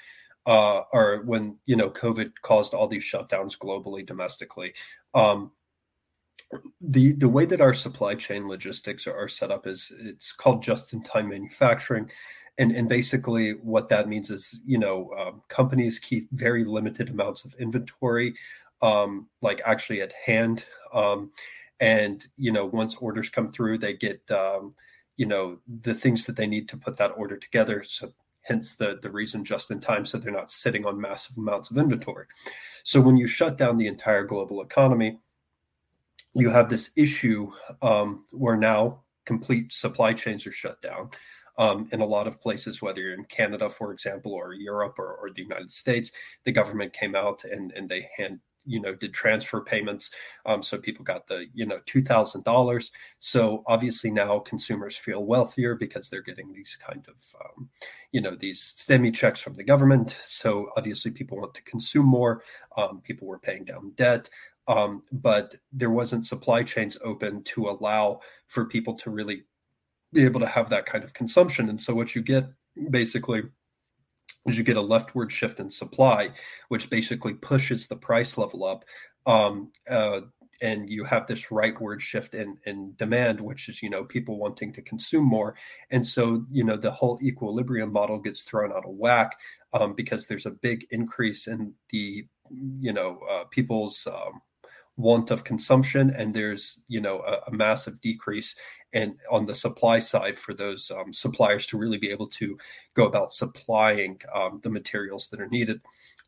uh, 0.46 0.82
or 0.92 1.22
when 1.24 1.58
you 1.66 1.76
know 1.76 1.90
COVID 1.90 2.32
caused 2.42 2.74
all 2.74 2.86
these 2.86 3.04
shutdowns 3.04 3.58
globally, 3.58 4.06
domestically. 4.06 4.74
Um, 5.14 5.52
the 6.80 7.12
the 7.12 7.28
way 7.28 7.44
that 7.46 7.60
our 7.60 7.74
supply 7.74 8.14
chain 8.14 8.48
logistics 8.48 9.06
are, 9.06 9.16
are 9.16 9.28
set 9.28 9.50
up 9.50 9.66
is 9.66 9.90
it's 9.98 10.32
called 10.32 10.62
just 10.62 10.92
in 10.92 11.02
time 11.02 11.28
manufacturing 11.28 12.10
and 12.58 12.72
and 12.72 12.88
basically 12.88 13.52
what 13.52 13.88
that 13.88 14.08
means 14.08 14.30
is 14.30 14.58
you 14.66 14.78
know 14.78 15.12
um, 15.18 15.42
companies 15.48 15.98
keep 15.98 16.28
very 16.32 16.64
limited 16.64 17.08
amounts 17.08 17.44
of 17.44 17.54
inventory 17.54 18.34
um, 18.82 19.28
like 19.42 19.60
actually 19.64 20.00
at 20.00 20.12
hand. 20.12 20.64
Um, 20.92 21.32
and 21.80 22.24
you 22.36 22.52
know, 22.52 22.66
once 22.66 22.94
orders 22.96 23.30
come 23.30 23.50
through, 23.50 23.78
they 23.78 23.94
get 23.94 24.22
um, 24.30 24.74
you 25.16 25.26
know 25.26 25.58
the 25.82 25.94
things 25.94 26.26
that 26.26 26.36
they 26.36 26.46
need 26.46 26.68
to 26.68 26.76
put 26.76 26.96
that 26.98 27.14
order 27.16 27.36
together. 27.36 27.82
So 27.84 28.12
hence 28.42 28.74
the 28.74 28.98
the 29.00 29.10
reason 29.10 29.44
just 29.44 29.70
in 29.70 29.80
time, 29.80 30.06
so 30.06 30.18
they're 30.18 30.32
not 30.32 30.50
sitting 30.50 30.86
on 30.86 31.00
massive 31.00 31.36
amounts 31.36 31.70
of 31.70 31.78
inventory. 31.78 32.26
So 32.84 33.00
when 33.00 33.16
you 33.16 33.26
shut 33.26 33.56
down 33.56 33.78
the 33.78 33.86
entire 33.86 34.24
global 34.24 34.60
economy, 34.62 35.18
you 36.34 36.50
have 36.50 36.68
this 36.68 36.90
issue 36.96 37.52
um, 37.82 38.24
where 38.30 38.56
now 38.56 39.02
complete 39.24 39.72
supply 39.72 40.12
chains 40.12 40.46
are 40.46 40.52
shut 40.52 40.80
down. 40.82 41.10
Um, 41.58 41.88
in 41.92 42.00
a 42.00 42.06
lot 42.06 42.26
of 42.26 42.40
places, 42.40 42.80
whether 42.80 43.02
you're 43.02 43.12
in 43.12 43.24
Canada, 43.24 43.68
for 43.68 43.92
example, 43.92 44.32
or 44.32 44.54
Europe 44.54 44.98
or, 44.98 45.12
or, 45.16 45.30
the 45.30 45.42
United 45.42 45.70
States, 45.70 46.10
the 46.44 46.52
government 46.52 46.94
came 46.94 47.14
out 47.14 47.44
and, 47.44 47.70
and 47.72 47.86
they 47.86 48.08
hand 48.16 48.40
you 48.66 48.80
know 48.80 48.94
did 48.94 49.12
transfer 49.12 49.60
payments 49.60 50.10
um, 50.46 50.62
so 50.62 50.78
people 50.78 51.04
got 51.04 51.26
the 51.26 51.46
you 51.54 51.66
know 51.66 51.78
$2000 51.86 52.90
so 53.18 53.62
obviously 53.66 54.10
now 54.10 54.38
consumers 54.38 54.96
feel 54.96 55.24
wealthier 55.24 55.74
because 55.74 56.10
they're 56.10 56.22
getting 56.22 56.52
these 56.52 56.76
kind 56.80 57.06
of 57.08 57.34
um, 57.40 57.68
you 58.12 58.20
know 58.20 58.34
these 58.34 58.60
stimmy 58.60 59.14
checks 59.14 59.40
from 59.40 59.54
the 59.54 59.64
government. 59.64 60.18
So 60.24 60.70
obviously 60.76 61.10
people 61.10 61.38
want 61.38 61.54
to 61.54 61.62
consume 61.62 62.06
more. 62.06 62.42
Um, 62.76 63.00
people 63.00 63.26
were 63.26 63.38
paying 63.38 63.64
down 63.64 63.92
debt. 63.96 64.28
Um, 64.68 65.02
but 65.10 65.56
there 65.72 65.90
wasn't 65.90 66.26
supply 66.26 66.62
chains 66.62 66.96
open 67.02 67.42
to 67.44 67.68
allow 67.68 68.20
for 68.46 68.66
people 68.66 68.94
to 68.94 69.10
really 69.10 69.44
be 70.12 70.24
able 70.24 70.40
to 70.40 70.46
have 70.46 70.68
that 70.70 70.86
kind 70.86 71.02
of 71.02 71.12
consumption. 71.12 71.68
And 71.68 71.80
so 71.80 71.94
what 71.94 72.14
you 72.14 72.22
get 72.22 72.48
basically 72.90 73.42
is 74.46 74.56
you 74.56 74.64
get 74.64 74.76
a 74.76 74.82
leftward 74.82 75.32
shift 75.32 75.60
in 75.60 75.70
supply, 75.70 76.30
which 76.68 76.90
basically 76.90 77.34
pushes 77.34 77.86
the 77.86 77.96
price 77.96 78.38
level 78.38 78.64
up. 78.64 78.84
Um, 79.26 79.72
uh, 79.88 80.22
and 80.62 80.90
you 80.90 81.04
have 81.04 81.26
this 81.26 81.46
rightward 81.46 82.00
shift 82.00 82.34
in, 82.34 82.58
in 82.66 82.94
demand, 82.96 83.40
which 83.40 83.68
is, 83.68 83.82
you 83.82 83.88
know, 83.88 84.04
people 84.04 84.38
wanting 84.38 84.72
to 84.74 84.82
consume 84.82 85.24
more. 85.24 85.56
And 85.90 86.06
so, 86.06 86.44
you 86.50 86.64
know, 86.64 86.76
the 86.76 86.90
whole 86.90 87.18
equilibrium 87.22 87.92
model 87.92 88.18
gets 88.18 88.42
thrown 88.42 88.70
out 88.70 88.84
of 88.84 88.94
whack 88.94 89.38
um, 89.72 89.94
because 89.94 90.26
there's 90.26 90.46
a 90.46 90.50
big 90.50 90.86
increase 90.90 91.46
in 91.46 91.72
the, 91.90 92.26
you 92.78 92.92
know, 92.92 93.20
uh, 93.30 93.44
people's 93.44 94.06
um, 94.06 94.42
want 95.00 95.30
of 95.30 95.44
consumption 95.44 96.10
and 96.10 96.34
there's 96.34 96.80
you 96.88 97.00
know 97.00 97.20
a, 97.20 97.48
a 97.48 97.50
massive 97.50 98.00
decrease 98.00 98.56
and 98.92 99.16
on 99.30 99.46
the 99.46 99.54
supply 99.54 99.98
side 99.98 100.36
for 100.36 100.54
those 100.54 100.90
um, 100.90 101.12
suppliers 101.12 101.66
to 101.66 101.78
really 101.78 101.98
be 101.98 102.10
able 102.10 102.28
to 102.28 102.58
go 102.94 103.06
about 103.06 103.32
supplying 103.32 104.20
um, 104.34 104.60
the 104.62 104.70
materials 104.70 105.28
that 105.28 105.40
are 105.40 105.48
needed 105.48 105.80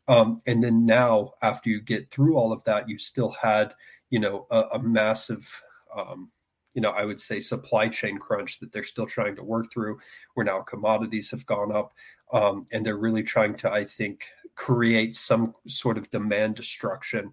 um, 0.07 0.41
and 0.45 0.63
then 0.63 0.85
now 0.85 1.31
after 1.41 1.69
you 1.69 1.79
get 1.81 2.09
through 2.09 2.37
all 2.37 2.51
of 2.51 2.63
that 2.63 2.89
you 2.89 2.97
still 2.97 3.31
had 3.31 3.73
you 4.09 4.19
know 4.19 4.47
a, 4.51 4.63
a 4.73 4.79
massive 4.79 5.61
um, 5.95 6.29
you 6.73 6.81
know, 6.81 6.89
I 6.89 7.05
would 7.05 7.19
say 7.19 7.39
supply 7.39 7.87
chain 7.87 8.17
crunch 8.17 8.59
that 8.59 8.71
they're 8.71 8.83
still 8.83 9.05
trying 9.05 9.35
to 9.35 9.43
work 9.43 9.71
through, 9.71 9.99
where 10.33 10.45
now 10.45 10.61
commodities 10.61 11.29
have 11.31 11.45
gone 11.45 11.71
up. 11.71 11.93
Um, 12.31 12.65
and 12.71 12.83
they're 12.83 12.97
really 12.97 13.23
trying 13.23 13.55
to, 13.57 13.71
I 13.71 13.83
think, 13.83 14.25
create 14.55 15.15
some 15.15 15.53
sort 15.67 15.97
of 15.97 16.09
demand 16.11 16.55
destruction 16.55 17.31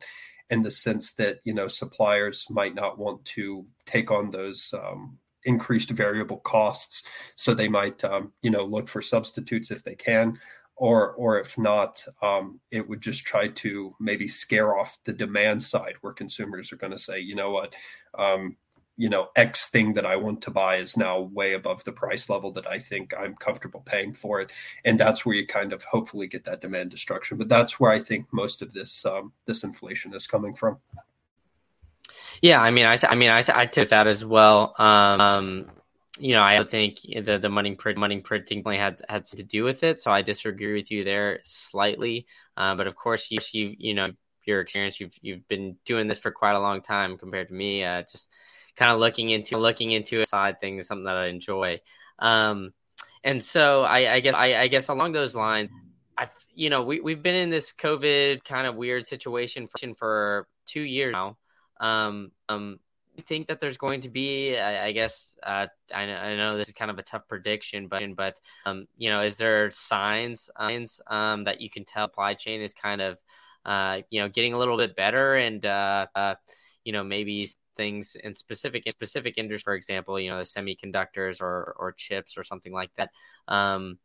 in 0.50 0.62
the 0.62 0.70
sense 0.70 1.12
that, 1.14 1.38
you 1.44 1.54
know, 1.54 1.68
suppliers 1.68 2.46
might 2.50 2.74
not 2.74 2.98
want 2.98 3.24
to 3.24 3.64
take 3.86 4.10
on 4.10 4.30
those 4.30 4.72
um, 4.74 5.18
increased 5.44 5.90
variable 5.90 6.38
costs. 6.38 7.02
So 7.36 7.54
they 7.54 7.68
might, 7.68 8.02
um, 8.04 8.32
you 8.42 8.50
know, 8.50 8.64
look 8.64 8.88
for 8.88 9.00
substitutes 9.00 9.70
if 9.70 9.82
they 9.82 9.94
can 9.94 10.38
or 10.80 11.12
or 11.12 11.38
if 11.38 11.58
not, 11.58 12.02
um, 12.22 12.58
it 12.70 12.88
would 12.88 13.02
just 13.02 13.26
try 13.26 13.48
to 13.48 13.94
maybe 14.00 14.26
scare 14.26 14.78
off 14.78 14.98
the 15.04 15.12
demand 15.12 15.62
side, 15.62 15.96
where 16.00 16.14
consumers 16.14 16.72
are 16.72 16.76
going 16.76 16.92
to 16.92 16.98
say, 16.98 17.20
you 17.20 17.34
know 17.34 17.50
what, 17.50 17.74
um, 18.18 18.56
you 19.00 19.08
know, 19.08 19.30
X 19.34 19.68
thing 19.68 19.94
that 19.94 20.04
I 20.04 20.16
want 20.16 20.42
to 20.42 20.50
buy 20.50 20.76
is 20.76 20.94
now 20.94 21.20
way 21.20 21.54
above 21.54 21.82
the 21.84 21.92
price 21.92 22.28
level 22.28 22.52
that 22.52 22.70
I 22.70 22.78
think 22.78 23.14
I'm 23.18 23.34
comfortable 23.34 23.80
paying 23.80 24.12
for 24.12 24.42
it, 24.42 24.50
and 24.84 25.00
that's 25.00 25.24
where 25.24 25.34
you 25.34 25.46
kind 25.46 25.72
of 25.72 25.82
hopefully 25.84 26.26
get 26.26 26.44
that 26.44 26.60
demand 26.60 26.90
destruction. 26.90 27.38
But 27.38 27.48
that's 27.48 27.80
where 27.80 27.90
I 27.90 27.98
think 27.98 28.26
most 28.30 28.60
of 28.60 28.74
this 28.74 29.06
um, 29.06 29.32
this 29.46 29.64
inflation 29.64 30.12
is 30.12 30.26
coming 30.26 30.54
from. 30.54 30.80
Yeah, 32.42 32.60
I 32.60 32.70
mean, 32.70 32.84
I, 32.84 32.98
I 33.08 33.14
mean, 33.14 33.30
I, 33.30 33.42
I 33.54 33.64
took 33.64 33.88
that 33.88 34.06
as 34.06 34.22
well. 34.22 34.74
Um, 34.78 35.70
you 36.18 36.34
know, 36.34 36.42
I 36.42 36.62
think 36.64 36.98
the 37.00 37.38
the 37.38 37.48
money 37.48 37.74
print 37.76 37.96
money 37.96 38.20
printing 38.20 38.62
had 38.66 39.00
had 39.08 39.24
to 39.24 39.42
do 39.42 39.64
with 39.64 39.82
it. 39.82 40.02
So 40.02 40.10
I 40.10 40.20
disagree 40.20 40.74
with 40.74 40.90
you 40.90 41.04
there 41.04 41.40
slightly. 41.42 42.26
Uh, 42.54 42.74
but 42.74 42.86
of 42.86 42.96
course, 42.96 43.30
you 43.30 43.40
you 43.52 43.74
you 43.78 43.94
know 43.94 44.10
your 44.44 44.60
experience. 44.60 45.00
You've 45.00 45.14
you've 45.22 45.48
been 45.48 45.76
doing 45.86 46.06
this 46.06 46.18
for 46.18 46.30
quite 46.30 46.52
a 46.52 46.60
long 46.60 46.82
time 46.82 47.16
compared 47.16 47.48
to 47.48 47.54
me. 47.54 47.82
Uh, 47.82 48.02
just 48.02 48.28
kind 48.80 48.92
of 48.92 48.98
looking 48.98 49.28
into 49.28 49.58
looking 49.58 49.90
into 49.90 50.20
a 50.20 50.26
side 50.26 50.58
thing 50.58 50.82
something 50.82 51.04
that 51.04 51.16
I 51.16 51.26
enjoy. 51.26 51.80
Um, 52.18 52.72
and 53.22 53.42
so 53.42 53.82
I, 53.82 54.14
I 54.14 54.20
guess 54.20 54.34
I, 54.34 54.56
I 54.56 54.68
guess 54.68 54.88
along 54.88 55.12
those 55.12 55.36
lines, 55.36 55.68
I 56.16 56.28
you 56.54 56.70
know 56.70 56.82
we 56.82 57.00
we've 57.00 57.22
been 57.22 57.34
in 57.34 57.50
this 57.50 57.74
COVID 57.74 58.42
kind 58.42 58.66
of 58.66 58.76
weird 58.76 59.06
situation 59.06 59.68
for, 59.68 59.94
for 59.94 60.48
two 60.64 60.80
years 60.80 61.12
now. 61.12 61.36
Um, 61.78 62.32
um, 62.48 62.80
think 63.20 63.48
that 63.48 63.60
there's 63.60 63.76
going 63.76 64.00
to 64.02 64.08
be? 64.08 64.56
I, 64.56 64.86
I 64.86 64.92
guess 64.92 65.36
uh, 65.42 65.66
I, 65.94 66.02
I, 66.02 66.36
know 66.36 66.56
this 66.56 66.68
is 66.68 66.74
kind 66.74 66.90
of 66.90 66.98
a 66.98 67.02
tough 67.02 67.28
prediction, 67.28 67.86
but 67.86 68.02
but 68.16 68.40
um, 68.64 68.86
you 68.96 69.10
know, 69.10 69.20
is 69.20 69.36
there 69.36 69.70
signs 69.72 70.48
signs 70.58 71.02
um, 71.06 71.44
that 71.44 71.60
you 71.60 71.68
can 71.68 71.84
tell 71.84 72.06
supply 72.06 72.32
chain 72.32 72.62
is 72.62 72.72
kind 72.72 73.02
of 73.02 73.18
uh, 73.66 74.00
you 74.08 74.22
know 74.22 74.28
getting 74.30 74.54
a 74.54 74.58
little 74.58 74.78
bit 74.78 74.96
better, 74.96 75.36
and 75.36 75.66
uh, 75.66 76.06
uh, 76.14 76.34
you 76.84 76.92
know 76.94 77.04
maybe 77.04 77.50
things 77.80 78.14
in 78.14 78.34
specific 78.34 78.82
in 78.84 78.92
specific 78.92 79.34
industries, 79.38 79.64
for 79.64 79.74
example, 79.74 80.20
you 80.20 80.28
know, 80.28 80.36
the 80.36 80.44
semiconductors 80.44 81.40
or 81.40 81.74
or 81.78 81.92
chips 81.92 82.36
or 82.36 82.44
something 82.44 82.74
like 82.74 82.90
that. 82.96 83.08
Um, 83.48 83.98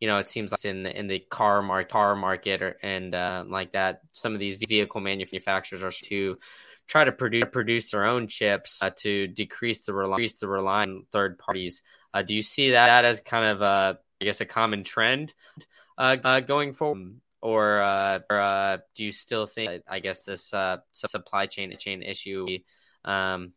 you 0.00 0.08
know, 0.08 0.16
it 0.16 0.28
seems 0.28 0.50
like 0.50 0.64
in 0.64 0.82
the 0.82 0.98
in 0.98 1.06
the 1.06 1.18
car 1.18 1.60
market, 1.60 1.92
car 1.92 2.16
market, 2.16 2.62
or, 2.62 2.76
and 2.82 3.14
uh, 3.14 3.44
like 3.46 3.72
that, 3.72 4.00
some 4.12 4.32
of 4.32 4.40
these 4.40 4.56
vehicle 4.56 5.02
manufacturers 5.02 5.84
are 5.84 5.92
to 6.08 6.38
try 6.86 7.04
to 7.04 7.12
produce 7.12 7.44
produce 7.52 7.90
their 7.90 8.06
own 8.06 8.28
chips 8.28 8.82
uh, 8.82 8.90
to 8.96 9.26
decrease 9.26 9.84
the 9.84 9.92
decrease 9.92 10.36
the 10.40 10.48
reliance 10.48 10.96
on 10.96 11.04
third 11.12 11.38
parties. 11.38 11.82
Uh, 12.14 12.22
do 12.22 12.34
you 12.34 12.42
see 12.42 12.70
that 12.70 13.04
as 13.04 13.20
kind 13.20 13.44
of 13.44 13.60
a 13.60 13.98
I 14.22 14.24
guess 14.24 14.40
a 14.40 14.46
common 14.46 14.84
trend 14.84 15.34
uh, 15.98 16.16
uh 16.24 16.40
going 16.40 16.72
forward, 16.72 17.20
or, 17.44 17.80
uh, 17.82 18.20
or 18.30 18.40
uh, 18.40 18.78
do 18.96 19.04
you 19.04 19.12
still 19.12 19.46
think 19.46 19.82
I 19.86 20.00
guess 20.00 20.24
this 20.24 20.52
supply 20.92 21.46
chain 21.46 21.76
chain 21.78 22.02
issue 22.02 22.46
um, 23.04 23.52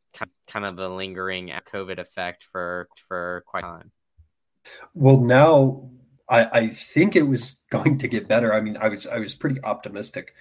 kind 0.48 0.65
of 0.65 0.77
a 0.77 0.89
lingering 0.89 1.51
COVID 1.74 1.98
effect 1.98 2.44
for 2.44 2.89
for 3.08 3.44
quite 3.48 3.63
a 3.63 3.67
time? 3.67 3.91
Well, 4.94 5.22
now 5.22 5.89
I, 6.29 6.46
I 6.46 6.67
think 6.67 7.15
it 7.15 7.24
was 7.24 7.56
going 7.72 7.98
to 8.00 8.08
get 8.08 8.27
better. 8.27 8.53
I 8.53 8.62
mean, 8.62 8.77
I 8.79 8.89
was 8.89 9.08
I 9.08 9.20
was 9.20 9.34
pretty 9.34 9.63
optimistic 9.63 10.34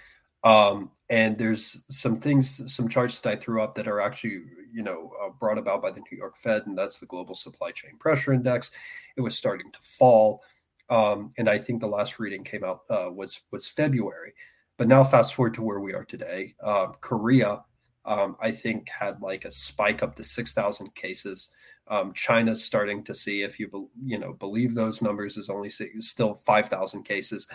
um, 0.46 0.92
and 1.10 1.36
there's 1.36 1.82
some 1.90 2.20
things, 2.20 2.72
some 2.72 2.88
charts 2.88 3.18
that 3.18 3.32
I 3.32 3.36
threw 3.36 3.60
up 3.60 3.74
that 3.74 3.88
are 3.88 4.00
actually, 4.00 4.42
you 4.72 4.84
know, 4.84 5.12
uh, 5.20 5.30
brought 5.30 5.58
about 5.58 5.82
by 5.82 5.90
the 5.90 6.02
New 6.10 6.16
York 6.16 6.36
Fed, 6.36 6.66
and 6.66 6.78
that's 6.78 7.00
the 7.00 7.06
Global 7.06 7.34
Supply 7.34 7.72
Chain 7.72 7.96
Pressure 7.98 8.32
Index. 8.32 8.70
It 9.16 9.22
was 9.22 9.36
starting 9.36 9.72
to 9.72 9.78
fall, 9.82 10.42
um, 10.88 11.32
and 11.38 11.48
I 11.48 11.58
think 11.58 11.80
the 11.80 11.86
last 11.86 12.18
reading 12.18 12.44
came 12.44 12.64
out 12.64 12.80
uh, 12.90 13.10
was 13.12 13.42
was 13.50 13.66
February. 13.66 14.34
But 14.76 14.88
now, 14.88 15.02
fast 15.04 15.34
forward 15.34 15.54
to 15.54 15.62
where 15.62 15.80
we 15.80 15.94
are 15.94 16.04
today, 16.04 16.54
uh, 16.62 16.88
Korea, 17.00 17.64
um, 18.04 18.36
I 18.40 18.50
think, 18.50 18.88
had 18.88 19.20
like 19.22 19.44
a 19.44 19.50
spike 19.50 20.02
up 20.02 20.14
to 20.16 20.24
six 20.24 20.52
thousand 20.52 20.94
cases. 20.94 21.50
Um, 21.88 22.12
China's 22.12 22.64
starting 22.64 23.02
to 23.04 23.14
see, 23.14 23.42
if 23.42 23.58
you 23.58 23.68
be, 23.68 23.86
you 24.04 24.18
know 24.18 24.34
believe 24.34 24.74
those 24.74 25.02
numbers, 25.02 25.36
is 25.36 25.50
only 25.50 25.70
still 25.70 26.34
five 26.34 26.68
thousand 26.68 27.04
cases. 27.04 27.46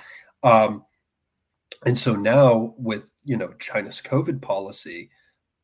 Um, 0.44 0.86
and 1.86 1.98
so 1.98 2.16
now 2.16 2.74
with 2.78 3.14
you 3.24 3.38
know 3.38 3.54
China's 3.60 4.02
COVID 4.02 4.42
policy, 4.42 5.10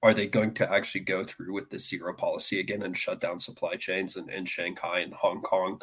are 0.03 0.13
they 0.13 0.27
going 0.27 0.53
to 0.55 0.71
actually 0.71 1.01
go 1.01 1.24
through 1.24 1.53
with 1.53 1.69
the 1.69 1.79
zero 1.79 2.13
policy 2.13 2.59
again 2.59 2.83
and 2.83 2.97
shut 2.97 3.19
down 3.19 3.39
supply 3.39 3.75
chains 3.75 4.15
in, 4.15 4.29
in 4.29 4.45
Shanghai 4.45 5.00
and 5.00 5.13
Hong 5.13 5.41
Kong? 5.41 5.81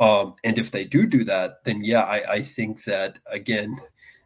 Um, 0.00 0.34
and 0.42 0.58
if 0.58 0.70
they 0.70 0.84
do 0.84 1.06
do 1.06 1.24
that, 1.24 1.62
then 1.64 1.84
yeah, 1.84 2.02
I, 2.02 2.32
I 2.32 2.42
think 2.42 2.84
that 2.84 3.18
again, 3.26 3.78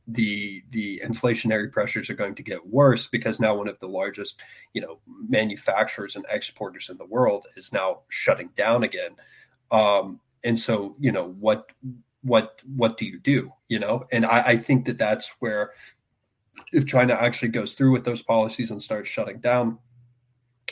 the 0.07 0.63
the 0.71 1.03
inflationary 1.05 1.71
pressures 1.73 2.09
are 2.09 2.15
going 2.15 2.35
to 2.37 2.43
get 2.43 2.67
worse 2.67 3.09
because 3.09 3.41
now 3.41 3.57
one 3.57 3.69
of 3.69 3.79
the 3.81 3.89
largest 3.89 4.41
you 4.73 4.81
know 4.81 5.01
manufacturers 5.29 6.15
and 6.15 6.25
exporters 6.31 6.89
in 6.91 6.97
the 6.99 7.07
world 7.07 7.47
is 7.57 7.73
now 7.73 8.01
shutting 8.09 8.51
down 8.57 8.85
again. 8.85 9.17
Um, 9.71 10.21
and 10.45 10.59
so 10.59 10.95
you 11.01 11.11
know 11.11 11.35
what 11.41 11.73
what 12.23 12.61
what 12.77 12.97
do 12.97 13.05
you 13.05 13.19
do 13.19 13.53
you 13.69 13.79
know 13.79 14.05
and 14.13 14.25
I, 14.25 14.41
I 14.41 14.57
think 14.57 14.85
that 14.85 14.99
that's 14.99 15.35
where 15.41 15.73
if 16.73 16.87
china 16.87 17.15
actually 17.15 17.49
goes 17.49 17.73
through 17.73 17.93
with 17.93 18.05
those 18.05 18.23
policies 18.23 18.71
and 18.71 18.83
starts 18.83 19.11
shutting 19.11 19.39
down 19.39 19.79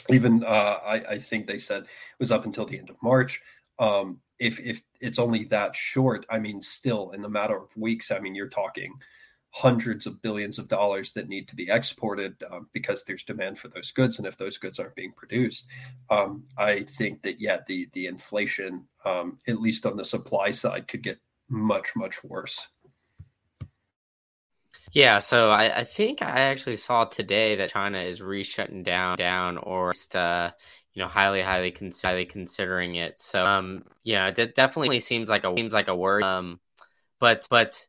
even 0.08 0.44
uh, 0.44 0.78
I, 0.84 0.94
I, 1.10 1.18
think 1.18 1.46
they 1.46 1.58
said 1.58 1.84
it 1.84 1.88
was 2.18 2.32
up 2.32 2.44
until 2.44 2.64
the 2.64 2.78
end 2.78 2.90
of 2.90 2.96
march 3.02 3.40
um, 3.78 4.20
if 4.42 4.58
if 4.58 4.82
it's 5.00 5.20
only 5.20 5.44
that 5.44 5.74
short 5.76 6.26
i 6.28 6.38
mean 6.38 6.60
still 6.60 7.12
in 7.12 7.24
a 7.24 7.28
matter 7.28 7.56
of 7.56 7.74
weeks 7.76 8.10
i 8.10 8.18
mean 8.18 8.34
you're 8.34 8.48
talking 8.48 8.92
hundreds 9.50 10.06
of 10.06 10.20
billions 10.22 10.58
of 10.58 10.66
dollars 10.66 11.12
that 11.12 11.28
need 11.28 11.46
to 11.46 11.54
be 11.54 11.70
exported 11.70 12.42
um, 12.50 12.66
because 12.72 13.04
there's 13.04 13.22
demand 13.22 13.58
for 13.58 13.68
those 13.68 13.92
goods 13.92 14.18
and 14.18 14.26
if 14.26 14.36
those 14.36 14.58
goods 14.58 14.80
aren't 14.80 14.96
being 14.96 15.12
produced 15.12 15.68
um, 16.10 16.42
i 16.58 16.80
think 16.80 17.22
that 17.22 17.40
yeah 17.40 17.58
the 17.68 17.88
the 17.92 18.06
inflation 18.06 18.86
um, 19.04 19.38
at 19.46 19.60
least 19.60 19.86
on 19.86 19.96
the 19.96 20.04
supply 20.04 20.50
side 20.50 20.88
could 20.88 21.02
get 21.02 21.18
much 21.48 21.94
much 21.94 22.24
worse. 22.24 22.66
Yeah 24.92 25.20
so 25.20 25.50
I, 25.50 25.80
I, 25.80 25.84
think 25.84 26.20
i 26.20 26.40
actually 26.40 26.76
saw 26.76 27.04
today 27.04 27.56
that 27.56 27.70
china 27.70 27.98
is 28.00 28.20
re-shutting 28.20 28.82
down 28.82 29.16
down 29.16 29.56
or 29.56 29.92
just, 29.92 30.14
uh, 30.14 30.50
you 30.94 31.02
know 31.02 31.08
highly 31.08 31.42
highly, 31.42 31.70
cons- 31.70 32.00
highly 32.00 32.24
considering 32.24 32.96
it 32.96 33.18
so 33.20 33.42
um 33.42 33.84
yeah 34.04 34.32
it 34.36 34.54
definitely 34.54 35.00
seems 35.00 35.28
like 35.28 35.44
a 35.44 35.54
seems 35.54 35.72
like 35.72 35.88
a 35.88 35.96
worry 35.96 36.22
um 36.22 36.60
but 37.18 37.46
but 37.50 37.86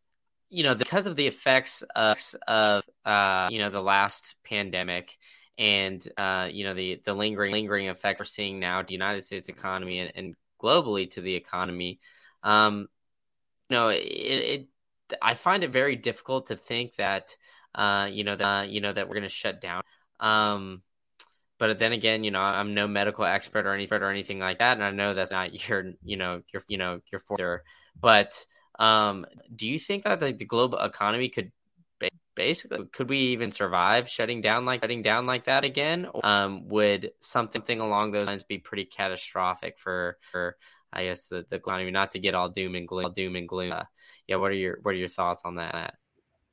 you 0.50 0.64
know 0.64 0.76
because 0.76 1.08
of 1.08 1.16
the 1.16 1.28
effects 1.28 1.84
of, 1.96 2.18
of 2.48 2.84
uh 3.06 3.48
you 3.52 3.60
know 3.60 3.70
the 3.70 3.82
last 3.82 4.36
pandemic 4.44 5.18
and 5.58 6.08
uh 6.18 6.48
you 6.52 6.64
know 6.64 6.74
the 6.74 7.02
the 7.06 7.14
lingering 7.14 7.52
lingering 7.52 7.88
effects 7.88 8.20
we're 8.20 8.26
seeing 8.26 8.60
now 8.60 8.82
to 8.82 8.88
the 8.88 8.94
united 8.94 9.24
states 9.24 9.50
economy 9.50 10.00
and, 10.00 10.12
and 10.16 10.36
globally 10.62 11.10
to 11.10 11.22
the 11.22 11.36
economy 11.36 12.00
um 12.44 12.88
know, 13.74 13.90
it, 13.90 13.98
it 14.00 14.68
I 15.22 15.34
find 15.34 15.64
it 15.64 15.72
very 15.72 15.98
difficult 15.98 16.48
to 16.48 16.56
think 16.56 16.96
that 16.96 17.36
uh, 17.76 18.08
you 18.10 18.24
know 18.24 18.36
that 18.36 18.46
uh, 18.46 18.64
you 18.64 18.80
know 18.80 18.94
that 18.94 19.08
we're 19.08 19.16
going 19.16 19.24
to 19.24 19.30
shut 19.30 19.60
down. 19.60 19.84
Um, 20.20 20.82
but 21.64 21.80
then 21.80 21.94
again, 21.94 22.26
you 22.26 22.32
know, 22.32 22.42
I'm 22.42 22.74
no 22.74 22.90
medical 22.90 23.24
expert 23.24 23.66
or 23.66 23.74
anything 23.74 24.02
or 24.02 24.10
anything 24.10 24.40
like 24.40 24.60
that, 24.60 24.74
and 24.74 24.84
I 24.84 24.92
know 24.92 25.14
that's 25.14 25.32
not 25.32 25.54
your 25.70 25.94
you 26.04 26.18
know 26.18 26.42
your 26.52 26.62
you 26.68 26.78
know 26.78 27.00
your 27.10 27.22
forte. 27.22 27.64
But 27.98 28.46
um, 28.80 29.26
do 29.56 29.66
you 29.66 29.80
think 29.80 30.04
that 30.04 30.22
like 30.22 30.38
the 30.38 30.46
global 30.46 30.78
economy 30.80 31.30
could 31.30 31.54
basically 32.36 32.86
could 32.92 33.08
we 33.08 33.18
even 33.18 33.50
survive 33.50 34.10
shutting 34.10 34.42
down 34.42 34.66
like 34.66 34.82
shutting 34.82 35.04
down 35.04 35.26
like 35.26 35.46
that 35.46 35.64
again? 35.64 36.06
Um, 36.22 36.68
would 36.68 37.12
something 37.22 37.80
along 37.80 38.12
those 38.12 38.28
lines 38.28 38.44
be 38.44 38.58
pretty 38.58 38.84
catastrophic 38.84 39.80
for 39.80 40.18
for 40.34 40.58
I 40.92 41.06
guess 41.06 41.28
the 41.28 41.46
the 41.50 41.56
economy. 41.56 41.92
Not 41.92 42.12
to 42.12 42.20
get 42.20 42.36
all 42.36 42.50
doom 42.50 42.76
and 42.76 42.86
gloom, 42.86 43.14
doom 43.14 43.38
and 43.38 43.48
gloom. 43.48 43.72
Uh, 43.72 43.86
yeah, 44.28 44.36
what 44.36 44.52
are 44.52 44.56
your 44.56 44.80
what 44.82 44.96
are 44.96 44.98
your 44.98 45.08
thoughts 45.08 45.44
on 45.46 45.56
that? 45.56 45.96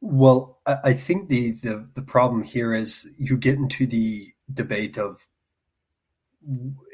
Well, 0.00 0.60
I 0.66 0.92
think 0.92 1.28
the, 1.28 1.50
the 1.50 1.90
the 1.96 2.02
problem 2.02 2.44
here 2.44 2.72
is 2.72 3.10
you 3.18 3.36
get 3.36 3.56
into 3.56 3.88
the 3.88 4.32
debate 4.52 4.98
of 4.98 5.26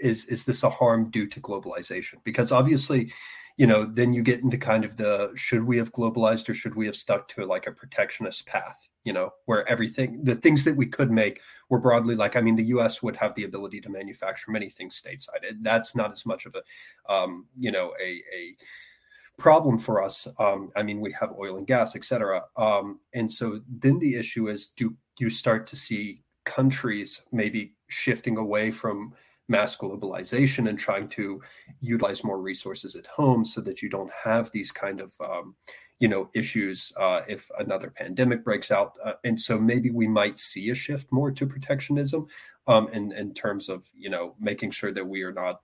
is 0.01 0.27
is 0.27 0.45
this 0.45 0.63
a 0.63 0.71
harm 0.71 1.11
due 1.11 1.27
to 1.29 1.41
globalization? 1.41 2.17
Because 2.25 2.53
obviously, 2.53 3.13
you 3.57 3.67
know, 3.67 3.85
then 3.85 4.13
you 4.13 4.23
get 4.23 4.41
into 4.41 4.59
kind 4.59 4.85
of 4.85 4.97
the 4.97 5.33
should 5.35 5.65
we 5.65 5.79
have 5.79 5.93
globalized 5.93 6.49
or 6.49 6.55
should 6.55 6.75
we 6.75 6.87
have 6.87 6.97
stuck 6.97 7.29
to 7.29 7.47
like 7.47 7.67
a 7.67 7.73
protectionist 7.73 8.47
path? 8.47 8.89
You 9.05 9.13
know, 9.13 9.31
where 9.45 9.69
everything, 9.69 10.25
the 10.25 10.35
things 10.35 10.65
that 10.65 10.77
we 10.77 10.87
could 10.87 11.13
make 11.13 11.41
were 11.69 11.79
broadly 11.79 12.17
like, 12.17 12.35
I 12.35 12.41
mean, 12.41 12.57
the 12.57 12.65
U.S. 12.65 13.05
would 13.05 13.15
have 13.17 13.37
the 13.37 13.45
ability 13.45 13.81
to 13.83 13.89
manufacture 13.89 14.51
many 14.51 14.69
things 14.69 15.01
stateside. 15.01 15.45
That's 15.61 15.95
not 15.95 16.11
as 16.11 16.27
much 16.27 16.45
of 16.45 16.57
a, 16.57 17.13
um, 17.13 17.47
you 17.57 17.71
know, 17.71 17.95
a 18.03 18.23
a 18.35 18.57
problem 19.39 19.79
for 19.79 20.03
us. 20.03 20.27
Um, 20.39 20.73
I 20.75 20.83
mean, 20.83 21.01
we 21.01 21.13
have 21.13 21.33
oil 21.39 21.57
and 21.57 21.67
gas, 21.67 21.95
et 21.95 22.05
cetera. 22.05 22.45
Um, 22.57 23.01
and 23.15 23.31
so 23.31 23.61
then 23.69 23.99
the 23.99 24.17
issue 24.17 24.49
is 24.49 24.69
do 24.69 24.97
you 25.19 25.31
start 25.31 25.67
to 25.69 25.77
see 25.77 26.23
countries 26.47 27.21
maybe 27.33 27.75
shifting 27.89 28.39
away 28.39 28.71
from 28.71 29.13
mass 29.49 29.77
globalization 29.77 30.69
and 30.69 30.79
trying 30.79 31.09
to 31.09 31.41
utilize 31.81 32.25
more 32.25 32.41
resources 32.41 32.97
at 32.97 33.07
home 33.07 33.45
so 33.45 33.61
that 33.61 33.83
you 33.83 33.89
don't 33.89 34.11
have 34.25 34.51
these 34.51 34.73
kind 34.73 35.01
of 35.01 35.13
um, 35.21 35.55
you 35.99 36.09
know 36.09 36.29
issues 36.35 36.93
uh, 36.97 37.23
if 37.29 37.51
another 37.59 37.91
pandemic 37.91 38.45
breaks 38.45 38.71
out. 38.71 38.97
Uh, 39.05 39.15
and 39.25 39.41
so 39.41 39.59
maybe 39.59 39.91
we 39.91 40.09
might 40.09 40.39
see 40.39 40.71
a 40.71 40.75
shift 40.75 41.07
more 41.11 41.31
to 41.31 41.47
protectionism 41.47 42.27
um, 42.67 42.89
in, 42.89 43.13
in 43.13 43.35
terms 43.35 43.69
of 43.69 43.89
you 43.95 44.11
know 44.11 44.35
making 44.41 44.71
sure 44.71 44.93
that 44.93 45.07
we 45.07 45.23
are 45.23 45.33
not 45.33 45.61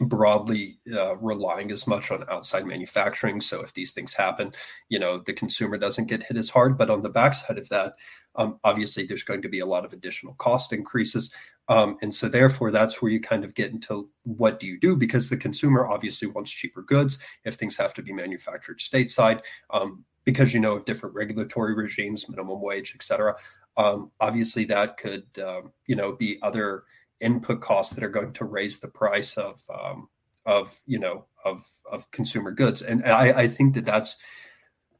broadly 0.00 0.78
uh, 0.92 1.16
relying 1.16 1.70
as 1.70 1.86
much 1.86 2.10
on 2.10 2.24
outside 2.30 2.66
manufacturing. 2.66 3.40
So 3.40 3.62
if 3.62 3.74
these 3.74 3.92
things 3.92 4.14
happen, 4.14 4.52
you 4.88 4.98
know, 4.98 5.18
the 5.18 5.32
consumer 5.32 5.76
doesn't 5.78 6.06
get 6.06 6.22
hit 6.22 6.36
as 6.36 6.50
hard. 6.50 6.78
But 6.78 6.90
on 6.90 7.02
the 7.02 7.08
backside 7.08 7.58
of 7.58 7.68
that, 7.70 7.94
um, 8.36 8.58
obviously 8.64 9.04
there's 9.04 9.22
going 9.22 9.42
to 9.42 9.48
be 9.48 9.58
a 9.58 9.66
lot 9.66 9.84
of 9.84 9.92
additional 9.92 10.34
cost 10.34 10.72
increases. 10.72 11.30
Um, 11.68 11.98
and 12.02 12.14
so 12.14 12.28
therefore, 12.28 12.70
that's 12.70 13.02
where 13.02 13.10
you 13.10 13.20
kind 13.20 13.44
of 13.44 13.54
get 13.54 13.72
into 13.72 14.08
what 14.22 14.60
do 14.60 14.66
you 14.66 14.78
do? 14.78 14.96
Because 14.96 15.28
the 15.28 15.36
consumer 15.36 15.86
obviously 15.86 16.28
wants 16.28 16.50
cheaper 16.50 16.82
goods 16.82 17.18
if 17.44 17.56
things 17.56 17.76
have 17.76 17.94
to 17.94 18.02
be 18.02 18.12
manufactured 18.12 18.78
stateside. 18.78 19.40
Um, 19.70 20.04
because 20.24 20.52
you 20.52 20.60
know 20.60 20.74
of 20.74 20.84
different 20.84 21.14
regulatory 21.14 21.74
regimes, 21.74 22.28
minimum 22.28 22.60
wage, 22.60 22.92
et 22.94 23.02
cetera. 23.02 23.34
Um, 23.78 24.10
obviously, 24.20 24.64
that 24.66 24.98
could 24.98 25.24
um, 25.42 25.72
you 25.86 25.96
know 25.96 26.12
be 26.12 26.38
other 26.42 26.84
input 27.20 27.60
costs 27.60 27.94
that 27.94 28.04
are 28.04 28.08
going 28.08 28.32
to 28.34 28.44
raise 28.44 28.78
the 28.78 28.88
price 28.88 29.36
of 29.36 29.62
um, 29.68 30.08
of 30.46 30.78
you 30.86 30.98
know 30.98 31.26
of 31.44 31.70
of 31.90 32.10
consumer 32.10 32.50
goods. 32.50 32.82
And 32.82 33.04
i, 33.04 33.42
I 33.42 33.48
think 33.48 33.74
that 33.74 33.84
that's 33.84 34.18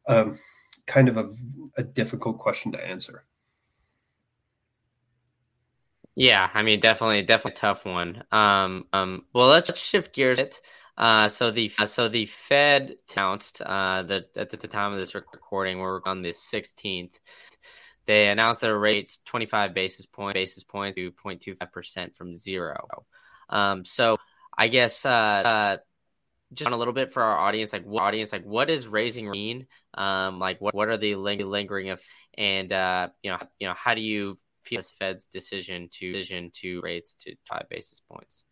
um, 0.07 0.39
kind 0.87 1.09
of 1.09 1.17
a, 1.17 1.31
a 1.77 1.83
difficult 1.83 2.39
question 2.39 2.73
to 2.73 2.87
answer. 2.87 3.25
Yeah 6.15 6.51
i 6.53 6.63
mean 6.63 6.81
definitely 6.81 7.23
definitely 7.23 7.59
tough 7.59 7.85
one. 7.85 8.25
Um 8.33 8.87
um 8.93 9.25
well 9.33 9.49
let's 9.49 9.79
shift 9.79 10.15
gears 10.15 10.41
uh, 10.99 11.29
so 11.29 11.53
the 11.53 11.71
uh, 11.79 11.87
so 11.87 12.09
the 12.09 12.27
Fed 12.27 12.97
announced 13.15 13.63
uh, 13.63 14.03
that 14.03 14.31
at 14.37 14.51
the 14.51 14.67
time 14.67 14.93
of 14.93 14.99
this 14.99 15.15
recording, 15.15 15.79
we're 15.79 16.01
on 16.05 16.23
the 16.23 16.33
16th, 16.33 17.21
they 18.09 18.31
announced 18.31 18.63
their 18.63 18.77
rates 18.77 19.21
25 19.27 19.75
basis 19.75 20.07
point 20.07 20.33
basis 20.33 20.65
point 20.65 20.97
to 20.97 21.13
0.25 21.13 21.71
percent 21.71 22.17
from 22.17 22.35
zero. 22.35 23.05
Um, 23.51 23.85
so 23.85 24.17
I 24.57 24.69
guess 24.69 25.05
uh, 25.05 25.11
uh, 25.11 25.77
just 26.55 26.71
a 26.71 26.77
little 26.77 26.95
bit 26.95 27.13
for 27.13 27.23
our 27.23 27.39
audience, 27.39 27.73
like 27.73 27.85
what 27.85 28.03
audience, 28.03 28.33
like 28.33 28.45
what 28.45 28.69
does 28.69 28.89
raising 28.89 29.31
mean? 29.31 29.67
Um, 29.93 30.39
like 30.39 30.59
what 30.59 30.75
what 30.75 30.89
are 30.89 30.97
the 30.97 31.17
lingering 31.17 31.91
of, 31.91 32.01
and 32.37 32.73
uh, 32.73 33.09
you 33.23 33.31
know, 33.31 33.39
you 33.61 33.69
know, 33.69 33.75
how 33.77 33.95
do 33.95 34.01
you 34.01 34.39
feel 34.65 34.79
this 34.79 34.91
Fed's 34.91 35.27
decision 35.27 35.91
to 35.93 36.13
decision 36.13 36.51
to 36.63 36.81
raise 36.81 37.15
to 37.21 37.35
five 37.47 37.67
basis 37.69 38.01
points? 38.01 38.43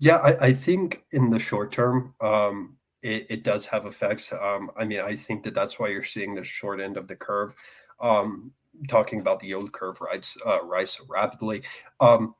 Yeah, 0.00 0.16
I, 0.16 0.46
I 0.46 0.52
think 0.52 1.04
in 1.12 1.30
the 1.30 1.38
short 1.38 1.70
term, 1.70 2.14
um, 2.20 2.78
it, 3.00 3.26
it, 3.30 3.44
does 3.44 3.64
have 3.66 3.86
effects. 3.86 4.32
Um, 4.32 4.72
I 4.76 4.84
mean, 4.84 5.00
I 5.00 5.14
think 5.14 5.44
that 5.44 5.54
that's 5.54 5.78
why 5.78 5.88
you're 5.88 6.02
seeing 6.02 6.34
the 6.34 6.42
short 6.42 6.80
end 6.80 6.96
of 6.96 7.06
the 7.06 7.14
curve. 7.14 7.54
Um, 8.00 8.52
talking 8.88 9.20
about 9.20 9.40
the 9.40 9.48
yield 9.48 9.72
curve 9.72 10.00
rise 10.00 10.36
uh, 10.46 10.62
rise 10.64 10.92
so 10.92 11.04
rapidly. 11.08 11.62
Um, 12.00 12.34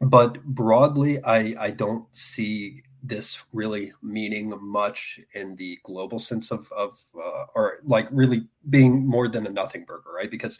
but 0.00 0.42
broadly, 0.44 1.22
I 1.24 1.54
I 1.58 1.70
don't 1.70 2.06
see 2.12 2.82
this 3.02 3.44
really 3.52 3.92
meaning 4.02 4.52
much 4.60 5.20
in 5.34 5.54
the 5.56 5.78
global 5.84 6.18
sense 6.18 6.50
of 6.50 6.70
of 6.72 7.00
uh, 7.16 7.46
or 7.54 7.78
like 7.84 8.08
really 8.10 8.46
being 8.70 9.06
more 9.06 9.28
than 9.28 9.46
a 9.46 9.50
nothing 9.50 9.84
burger, 9.84 10.10
right? 10.14 10.30
Because 10.30 10.58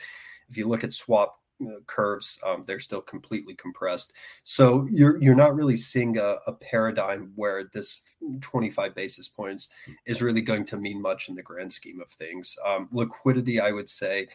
if 0.48 0.56
you 0.56 0.68
look 0.68 0.84
at 0.84 0.92
swap 0.92 1.40
uh, 1.64 1.80
curves, 1.86 2.38
um, 2.44 2.64
they're 2.66 2.80
still 2.80 3.00
completely 3.00 3.54
compressed. 3.54 4.12
So 4.44 4.86
you're 4.90 5.22
you're 5.22 5.34
not 5.34 5.54
really 5.54 5.76
seeing 5.76 6.18
a, 6.18 6.38
a, 6.46 6.52
paradigm 6.52 7.32
where 7.36 7.64
this 7.72 8.00
25 8.40 8.94
basis 8.94 9.28
points 9.28 9.68
is 10.04 10.20
really 10.20 10.42
going 10.42 10.64
to 10.66 10.76
mean 10.76 11.00
much 11.00 11.28
in 11.28 11.34
the 11.34 11.42
grand 11.42 11.72
scheme 11.72 12.00
of 12.00 12.10
things. 12.10 12.56
Um, 12.66 12.88
liquidity, 12.92 13.60
I 13.60 13.70
would 13.70 13.88
say, 13.88 14.28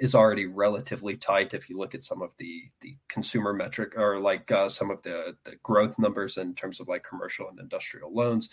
is 0.00 0.14
already 0.14 0.46
relatively 0.46 1.16
tight 1.16 1.54
if 1.54 1.70
you 1.70 1.78
look 1.78 1.94
at 1.94 2.02
some 2.02 2.22
of 2.22 2.32
the 2.38 2.64
the 2.80 2.96
consumer 3.08 3.52
metric 3.52 3.92
or 3.96 4.18
like 4.18 4.50
uh, 4.50 4.68
some 4.68 4.90
of 4.90 5.02
the 5.02 5.36
the 5.44 5.56
growth 5.62 5.98
numbers 5.98 6.36
in 6.36 6.54
terms 6.54 6.80
of 6.80 6.88
like 6.88 7.04
commercial 7.04 7.48
and 7.48 7.60
industrial 7.60 8.12
loans. 8.12 8.48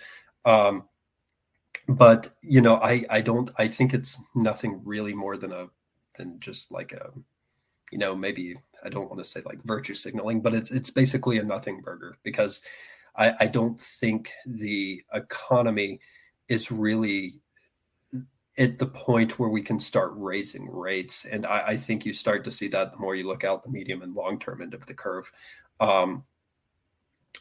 Um, 0.45 0.83
but 1.87 2.35
you 2.41 2.61
know 2.61 2.75
i 2.75 3.05
i 3.09 3.21
don't 3.21 3.49
i 3.57 3.67
think 3.67 3.93
it's 3.93 4.19
nothing 4.35 4.81
really 4.83 5.13
more 5.13 5.37
than 5.37 5.51
a 5.51 5.67
than 6.17 6.39
just 6.39 6.71
like 6.71 6.91
a 6.91 7.11
you 7.91 7.97
know 7.97 8.15
maybe 8.15 8.57
i 8.83 8.89
don't 8.89 9.09
want 9.09 9.17
to 9.17 9.29
say 9.29 9.41
like 9.45 9.63
virtue 9.63 9.93
signaling 9.93 10.41
but 10.41 10.53
it's 10.53 10.71
it's 10.71 10.89
basically 10.89 11.37
a 11.37 11.43
nothing 11.43 11.81
burger 11.81 12.17
because 12.23 12.61
i 13.15 13.33
i 13.39 13.47
don't 13.47 13.79
think 13.79 14.31
the 14.45 15.01
economy 15.13 15.99
is 16.49 16.71
really 16.71 17.39
at 18.57 18.79
the 18.79 18.87
point 18.87 19.37
where 19.37 19.49
we 19.49 19.61
can 19.61 19.79
start 19.79 20.13
raising 20.15 20.69
rates. 20.69 21.25
And 21.25 21.45
I, 21.45 21.63
I, 21.67 21.77
think 21.77 22.05
you 22.05 22.13
start 22.13 22.43
to 22.45 22.51
see 22.51 22.67
that 22.69 22.91
the 22.91 22.97
more 22.97 23.15
you 23.15 23.27
look 23.27 23.43
out 23.43 23.63
the 23.63 23.69
medium 23.69 24.01
and 24.01 24.15
long 24.15 24.39
term 24.39 24.61
end 24.61 24.73
of 24.73 24.85
the 24.85 24.93
curve. 24.93 25.31
Um, 25.79 26.23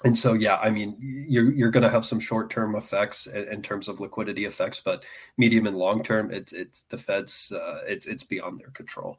and 0.05 0.17
so, 0.17 0.35
yeah, 0.35 0.59
I 0.59 0.69
mean, 0.69 0.97
you're 1.01 1.51
you're 1.53 1.71
going 1.71 1.83
to 1.83 1.89
have 1.89 2.05
some 2.05 2.21
short 2.21 2.51
term 2.51 2.77
effects 2.77 3.27
in, 3.27 3.49
in, 3.51 3.63
terms 3.63 3.89
of 3.89 3.99
liquidity 3.99 4.45
effects, 4.45 4.83
but 4.85 5.05
medium 5.39 5.67
and 5.67 5.77
long 5.77 6.03
term, 6.03 6.31
it's 6.31 6.53
it's 6.53 6.83
the 6.91 6.99
Fed's 6.99 7.51
uh, 7.51 7.81
it's 7.87 8.05
it's 8.05 8.23
beyond 8.23 8.61
their 8.61 8.71
control. 8.71 9.19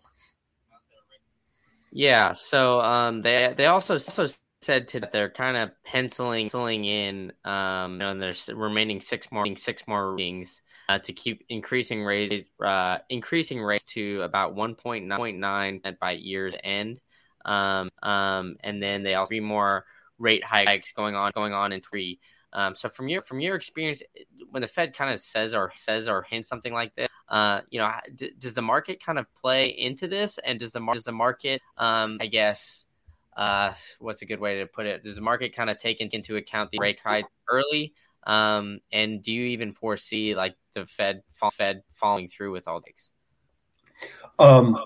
Yeah. 1.92 2.34
So 2.34 2.80
um, 2.82 3.24
they 3.24 3.56
they 3.58 3.66
also 3.66 3.96
also 3.96 4.28
said 4.62 4.88
to 4.90 5.00
that 5.00 5.12
they're 5.12 5.32
kind 5.32 5.58
of 5.58 5.72
penciling, 5.84 6.46
penciling 6.46 6.86
in 6.86 7.34
um, 7.44 7.94
you 7.94 7.98
know, 8.00 8.12
and 8.12 8.22
there's 8.22 8.48
remaining 8.54 9.02
six 9.02 9.32
more 9.32 9.48
six 9.56 9.88
more 9.88 10.14
readings 10.14 10.62
uh, 10.90 11.00
to 11.00 11.14
keep 11.14 11.46
increasing 11.50 12.04
rates, 12.04 12.50
uh, 12.64 13.00
increasing 13.10 13.62
rates 13.62 13.84
to 13.84 14.22
about 14.22 14.56
1.9 14.56 16.00
by 16.00 16.12
year's 16.12 16.56
end. 16.64 17.00
Um, 17.46 17.90
um, 18.04 18.58
and 18.62 18.82
then 18.82 19.04
they 19.04 19.16
also 19.16 19.30
be 19.30 19.40
more 19.40 19.86
rate 20.20 20.44
hikes 20.44 20.94
going 20.94 21.16
on 21.16 21.32
going 21.34 21.54
on 21.54 21.72
in 21.72 21.82
three. 21.82 22.20
Um, 22.54 22.76
so 22.76 22.90
from 22.90 23.08
your 23.10 23.22
from 23.22 23.40
your 23.40 23.56
experience, 23.56 24.02
when 24.50 24.62
the 24.62 24.68
Fed 24.68 24.96
kind 24.96 25.14
of 25.14 25.20
says 25.20 25.54
or 25.54 25.72
says 25.76 26.08
or 26.08 26.24
hints 26.24 26.48
something 26.48 26.74
like 26.74 26.96
this, 26.96 27.10
uh, 27.30 27.62
you 27.70 27.80
know, 27.80 27.92
d- 28.16 28.32
does 28.38 28.54
the 28.54 28.62
market 28.62 29.04
kind 29.04 29.20
of 29.20 29.26
play 29.36 29.66
into 29.66 30.08
this, 30.08 30.38
and 30.40 30.60
does 30.60 30.72
the 30.72 30.80
mar- 30.80 30.94
does 30.94 31.04
the 31.04 31.12
market, 31.12 31.62
um, 31.78 32.18
I 32.22 32.28
guess, 32.28 32.88
uh, 33.36 33.74
what's 34.00 34.22
a 34.22 34.26
good 34.26 34.40
way 34.40 34.60
to 34.60 34.66
put 34.66 34.86
it? 34.86 35.04
Does 35.04 35.16
the 35.16 35.22
market 35.22 35.54
kind 35.56 35.70
of 35.70 35.78
take 35.78 36.00
into 36.00 36.38
account 36.38 36.72
the 36.72 36.80
rate 36.80 37.00
hike 37.04 37.26
early, 37.50 37.94
um, 38.26 38.80
and 38.92 39.22
do 39.22 39.32
you 39.32 39.46
even 39.48 39.72
foresee 39.72 40.36
like 40.36 40.56
the 40.74 40.86
Fed 40.86 41.22
Fed 41.54 41.82
following 41.92 42.28
through 42.28 42.52
with 42.52 42.68
all 42.68 42.82
these? 42.86 43.12
Um, 44.40 44.78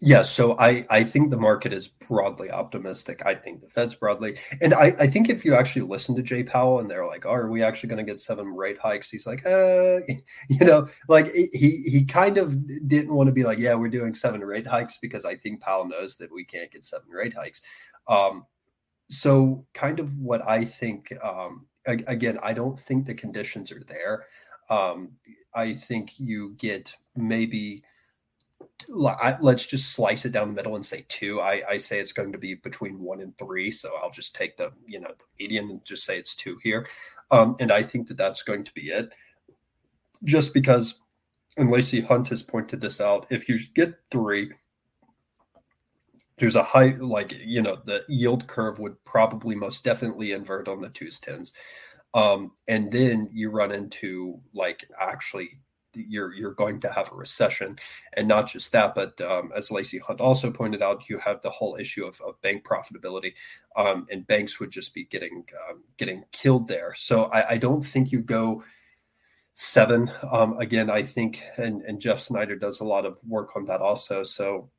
yeah, 0.00 0.22
so 0.22 0.56
I, 0.58 0.86
I 0.90 1.02
think 1.02 1.30
the 1.30 1.38
market 1.38 1.72
is 1.72 1.88
broadly 1.88 2.52
optimistic. 2.52 3.22
I 3.26 3.34
think 3.34 3.60
the 3.60 3.68
Fed's 3.68 3.96
broadly, 3.96 4.38
and 4.60 4.72
I, 4.72 4.94
I 4.98 5.06
think 5.08 5.28
if 5.28 5.44
you 5.44 5.54
actually 5.54 5.82
listen 5.82 6.14
to 6.14 6.22
Jay 6.22 6.44
Powell 6.44 6.78
and 6.78 6.88
they're 6.88 7.06
like, 7.06 7.26
oh, 7.26 7.30
"Are 7.30 7.50
we 7.50 7.64
actually 7.64 7.88
going 7.88 8.06
to 8.06 8.12
get 8.12 8.20
seven 8.20 8.46
rate 8.54 8.78
hikes?" 8.78 9.10
He's 9.10 9.26
like, 9.26 9.44
uh, 9.44 9.96
you 10.48 10.64
know, 10.64 10.86
like 11.08 11.32
he 11.32 11.82
he 11.84 12.04
kind 12.04 12.38
of 12.38 12.88
didn't 12.88 13.14
want 13.14 13.26
to 13.26 13.32
be 13.32 13.42
like, 13.42 13.58
"Yeah, 13.58 13.74
we're 13.74 13.88
doing 13.88 14.14
seven 14.14 14.40
rate 14.40 14.68
hikes," 14.68 14.98
because 15.02 15.24
I 15.24 15.34
think 15.34 15.60
Powell 15.60 15.88
knows 15.88 16.16
that 16.18 16.32
we 16.32 16.44
can't 16.44 16.70
get 16.70 16.84
seven 16.84 17.10
rate 17.10 17.34
hikes. 17.34 17.60
Um, 18.06 18.46
so 19.10 19.66
kind 19.74 19.98
of 19.98 20.16
what 20.16 20.46
I 20.46 20.64
think 20.64 21.12
um, 21.24 21.66
again, 21.88 22.38
I 22.42 22.52
don't 22.52 22.78
think 22.78 23.06
the 23.06 23.14
conditions 23.14 23.72
are 23.72 23.82
there. 23.86 24.26
Um, 24.70 25.12
I 25.54 25.74
think 25.74 26.18
you 26.18 26.54
get 26.58 26.94
maybe 27.16 27.82
let's 28.88 29.66
just 29.66 29.92
slice 29.92 30.24
it 30.24 30.32
down 30.32 30.48
the 30.48 30.54
middle 30.54 30.76
and 30.76 30.84
say 30.84 31.04
two. 31.08 31.40
I, 31.40 31.62
I, 31.68 31.78
say 31.78 32.00
it's 32.00 32.12
going 32.12 32.32
to 32.32 32.38
be 32.38 32.54
between 32.54 33.00
one 33.00 33.20
and 33.20 33.36
three, 33.36 33.70
so 33.70 33.92
I'll 34.00 34.10
just 34.10 34.34
take 34.34 34.56
the 34.56 34.72
you 34.86 35.00
know 35.00 35.10
the 35.18 35.24
median 35.38 35.70
and 35.70 35.84
just 35.84 36.04
say 36.04 36.18
it's 36.18 36.34
two 36.34 36.58
here, 36.62 36.86
um, 37.30 37.56
and 37.60 37.72
I 37.72 37.82
think 37.82 38.08
that 38.08 38.16
that's 38.16 38.42
going 38.42 38.64
to 38.64 38.72
be 38.74 38.88
it. 38.88 39.10
Just 40.24 40.52
because, 40.52 41.00
and 41.56 41.70
Lacy 41.70 42.00
Hunt 42.00 42.28
has 42.28 42.42
pointed 42.42 42.80
this 42.80 43.00
out, 43.00 43.26
if 43.30 43.48
you 43.48 43.58
get 43.74 43.94
three, 44.10 44.52
there's 46.38 46.56
a 46.56 46.62
high 46.62 46.94
like 46.98 47.34
you 47.44 47.62
know 47.62 47.78
the 47.84 48.04
yield 48.08 48.46
curve 48.46 48.78
would 48.78 49.02
probably 49.04 49.54
most 49.54 49.84
definitely 49.84 50.32
invert 50.32 50.68
on 50.68 50.80
the 50.80 50.90
twos 50.90 51.20
tens 51.20 51.52
Um, 52.14 52.52
and 52.66 52.92
then 52.92 53.28
you 53.32 53.50
run 53.50 53.72
into 53.72 54.40
like 54.54 54.88
actually 54.98 55.60
you're 55.94 56.32
you're 56.34 56.54
going 56.54 56.80
to 56.80 56.90
have 56.90 57.10
a 57.10 57.14
recession, 57.14 57.78
and 58.14 58.28
not 58.28 58.48
just 58.48 58.72
that, 58.72 58.94
but 58.94 59.20
um, 59.20 59.52
as 59.56 59.70
Lacy 59.70 59.98
Hunt 59.98 60.20
also 60.20 60.50
pointed 60.50 60.82
out, 60.82 61.08
you 61.08 61.18
have 61.18 61.40
the 61.42 61.50
whole 61.50 61.76
issue 61.76 62.04
of, 62.06 62.20
of 62.20 62.40
bank 62.42 62.64
profitability, 62.64 63.34
um, 63.76 64.06
and 64.10 64.26
banks 64.26 64.60
would 64.60 64.70
just 64.70 64.94
be 64.94 65.04
getting 65.04 65.44
um, 65.68 65.82
getting 65.96 66.24
killed 66.32 66.68
there. 66.68 66.94
So 66.96 67.24
I, 67.24 67.50
I, 67.50 67.58
don't 67.58 67.82
think 67.82 68.12
you 68.12 68.20
go 68.20 68.62
seven. 69.54 70.10
Um, 70.30 70.58
again, 70.58 70.90
I 70.90 71.02
think, 71.02 71.42
and, 71.56 71.82
and 71.82 72.00
Jeff 72.00 72.20
Snyder 72.20 72.56
does 72.56 72.80
a 72.80 72.84
lot 72.84 73.06
of 73.06 73.18
work 73.26 73.56
on 73.56 73.64
that 73.66 73.80
also. 73.80 74.22
So 74.22 74.70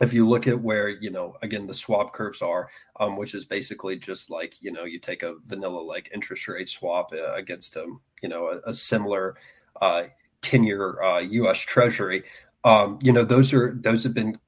if 0.00 0.12
you 0.12 0.26
look 0.28 0.46
at 0.46 0.60
where 0.60 0.88
you 0.88 1.10
know 1.10 1.36
again 1.42 1.66
the 1.66 1.74
swap 1.74 2.12
curves 2.12 2.42
are 2.42 2.68
um, 2.98 3.16
which 3.16 3.34
is 3.34 3.44
basically 3.44 3.96
just 3.96 4.30
like 4.30 4.54
you 4.62 4.72
know 4.72 4.84
you 4.84 4.98
take 4.98 5.22
a 5.22 5.36
vanilla 5.46 5.78
like 5.78 6.10
interest 6.14 6.48
rate 6.48 6.68
swap 6.68 7.12
uh, 7.12 7.34
against 7.34 7.76
a 7.76 7.86
you 8.22 8.28
know 8.28 8.48
a, 8.48 8.70
a 8.70 8.74
similar 8.74 9.36
uh, 9.80 10.04
10 10.42 10.64
year 10.64 11.02
uh, 11.02 11.18
US 11.18 11.60
Treasury. 11.60 12.24
Um, 12.64 12.98
you 13.00 13.12
know, 13.12 13.24
those 13.24 13.52
are 13.52 13.76
those 13.80 14.04
have 14.04 14.14
been 14.14 14.38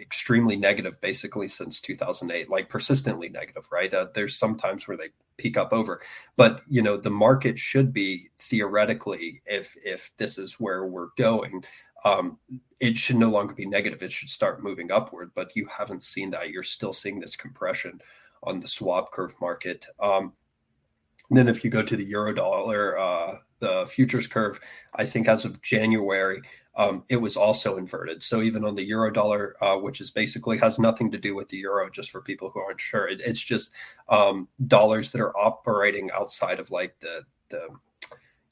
extremely 0.00 0.56
negative 0.56 0.98
basically 1.02 1.46
since 1.46 1.78
2008 1.78 2.48
like 2.48 2.70
persistently 2.70 3.28
negative 3.28 3.68
right 3.70 3.92
uh, 3.92 4.06
there's 4.14 4.34
some 4.34 4.56
times 4.56 4.88
where 4.88 4.96
they 4.96 5.08
peak 5.36 5.58
up 5.58 5.74
over 5.74 6.00
but 6.36 6.62
you 6.70 6.80
know 6.80 6.96
the 6.96 7.10
market 7.10 7.58
should 7.58 7.92
be 7.92 8.30
theoretically 8.38 9.42
if 9.44 9.76
if 9.84 10.10
this 10.16 10.38
is 10.38 10.54
where 10.54 10.86
we're 10.86 11.10
going 11.18 11.62
um, 12.04 12.38
it 12.78 12.96
should 12.96 13.16
no 13.16 13.28
longer 13.28 13.54
be 13.54 13.66
negative. 13.66 14.02
It 14.02 14.12
should 14.12 14.28
start 14.28 14.62
moving 14.62 14.90
upward 14.90 15.30
but 15.34 15.54
you 15.54 15.66
haven't 15.66 16.04
seen 16.04 16.30
that. 16.30 16.50
You're 16.50 16.62
still 16.62 16.92
seeing 16.92 17.20
this 17.20 17.36
compression 17.36 18.00
on 18.42 18.60
the 18.60 18.68
swap 18.68 19.12
curve 19.12 19.34
market. 19.40 19.86
Um, 20.00 20.32
then 21.30 21.46
if 21.46 21.62
you 21.62 21.70
go 21.70 21.82
to 21.82 21.96
the 21.96 22.04
euro 22.04 22.34
dollar 22.34 22.98
uh, 22.98 23.38
the 23.60 23.86
futures 23.88 24.26
curve, 24.26 24.60
I 24.94 25.06
think 25.06 25.28
as 25.28 25.44
of 25.44 25.62
January, 25.62 26.42
um, 26.76 27.04
it 27.08 27.16
was 27.16 27.36
also 27.36 27.76
inverted. 27.76 28.22
So 28.22 28.42
even 28.42 28.64
on 28.64 28.74
the 28.74 28.82
euro 28.82 29.12
dollar, 29.12 29.54
uh, 29.62 29.76
which 29.76 30.00
is 30.00 30.10
basically 30.10 30.58
has 30.58 30.78
nothing 30.78 31.10
to 31.12 31.18
do 31.18 31.34
with 31.34 31.48
the 31.48 31.58
euro, 31.58 31.90
just 31.90 32.10
for 32.10 32.20
people 32.20 32.50
who 32.50 32.60
aren't 32.60 32.80
sure, 32.80 33.06
it, 33.08 33.20
it's 33.24 33.42
just 33.42 33.72
um, 34.08 34.48
dollars 34.66 35.10
that 35.12 35.20
are 35.20 35.36
operating 35.36 36.10
outside 36.12 36.58
of 36.58 36.70
like 36.70 36.98
the 37.00 37.22
the 37.50 37.68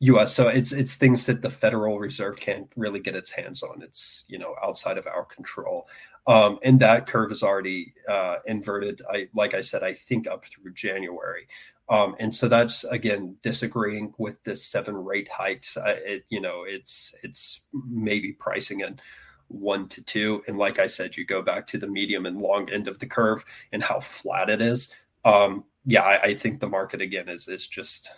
U.S. 0.00 0.32
So 0.32 0.48
it's 0.48 0.72
it's 0.72 0.94
things 0.94 1.26
that 1.26 1.42
the 1.42 1.50
Federal 1.50 1.98
Reserve 1.98 2.36
can't 2.36 2.70
really 2.76 3.00
get 3.00 3.16
its 3.16 3.30
hands 3.30 3.62
on. 3.62 3.82
It's 3.82 4.24
you 4.28 4.38
know 4.38 4.54
outside 4.62 4.96
of 4.96 5.06
our 5.06 5.24
control, 5.24 5.88
um, 6.26 6.58
and 6.62 6.78
that 6.80 7.06
curve 7.06 7.32
is 7.32 7.42
already 7.42 7.94
uh, 8.08 8.36
inverted. 8.46 9.02
I 9.10 9.28
like 9.34 9.54
I 9.54 9.60
said, 9.60 9.82
I 9.82 9.94
think 9.94 10.28
up 10.28 10.44
through 10.44 10.72
January. 10.74 11.48
Um, 11.90 12.16
and 12.20 12.34
so 12.34 12.48
that's 12.48 12.84
again 12.84 13.36
disagreeing 13.42 14.14
with 14.18 14.42
the 14.44 14.54
seven 14.54 14.94
rate 14.94 15.28
hikes. 15.28 15.76
Uh, 15.76 15.96
it, 16.04 16.24
you 16.28 16.40
know, 16.40 16.64
it's 16.64 17.14
it's 17.22 17.62
maybe 17.72 18.32
pricing 18.32 18.80
in 18.80 19.00
one 19.48 19.88
to 19.88 20.02
two. 20.02 20.42
And 20.46 20.58
like 20.58 20.78
I 20.78 20.86
said, 20.86 21.16
you 21.16 21.24
go 21.24 21.42
back 21.42 21.66
to 21.68 21.78
the 21.78 21.88
medium 21.88 22.26
and 22.26 22.40
long 22.40 22.70
end 22.70 22.86
of 22.86 22.98
the 22.98 23.06
curve 23.06 23.44
and 23.72 23.82
how 23.82 24.00
flat 24.00 24.50
it 24.50 24.60
is. 24.60 24.92
Um, 25.24 25.64
yeah, 25.86 26.02
I, 26.02 26.22
I 26.22 26.34
think 26.34 26.60
the 26.60 26.68
market 26.68 27.00
again 27.00 27.28
is 27.28 27.48
is 27.48 27.66
just 27.66 28.10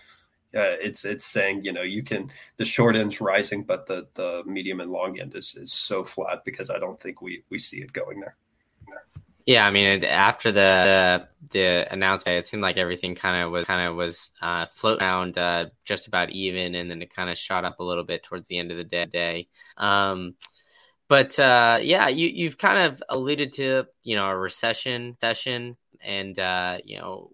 uh, 0.55 0.77
it's 0.81 1.05
it's 1.05 1.27
saying 1.27 1.65
you 1.65 1.73
know 1.73 1.83
you 1.83 2.03
can 2.03 2.31
the 2.57 2.65
short 2.65 2.97
end's 2.97 3.21
rising, 3.21 3.63
but 3.63 3.87
the 3.87 4.07
the 4.15 4.43
medium 4.47 4.81
and 4.81 4.91
long 4.91 5.19
end 5.21 5.35
is 5.35 5.55
is 5.57 5.73
so 5.73 6.05
flat 6.05 6.45
because 6.45 6.71
I 6.71 6.79
don't 6.79 7.01
think 7.01 7.23
we 7.23 7.45
we 7.51 7.59
see 7.59 7.79
it 7.79 7.93
going 7.93 8.21
there. 8.21 8.37
Yeah, 9.47 9.67
I 9.67 9.71
mean, 9.71 10.05
after 10.05 10.53
the 10.53 11.29
the 11.51 11.93
announcement, 11.93 12.39
it 12.39 12.47
seemed 12.47 12.63
like 12.63 12.77
everything 12.77 13.15
kind 13.15 13.43
of 13.43 13.51
was 13.51 13.67
kind 13.67 13.89
of 13.89 13.97
was 13.97 14.33
uh, 14.41 14.67
floating 14.71 15.03
around 15.03 15.39
uh, 15.39 15.67
just 15.85 16.07
about 16.07 16.31
even, 16.31 16.75
and 16.75 16.91
then 16.91 17.03
it 17.03 17.15
kind 17.15 17.31
of 17.31 17.39
shot 17.39 17.65
up 17.65 17.81
a 17.81 17.85
little 17.85 18.05
bit 18.05 18.23
towards 18.23 18.49
the 18.49 18.59
end 18.59 18.71
of 18.71 18.77
the 18.77 18.85
day. 18.85 19.49
Um, 19.77 20.35
but 21.09 21.39
uh, 21.39 21.79
yeah, 21.83 22.09
you 22.09 22.29
you've 22.29 22.59
kind 22.59 22.93
of 22.93 23.03
alluded 23.09 23.55
to 23.55 23.87
you 24.03 24.17
know 24.17 24.27
a 24.27 24.37
recession 24.37 25.17
session, 25.21 25.77
and 26.01 26.39
uh, 26.39 26.79
you 26.85 26.99
know 26.99 27.31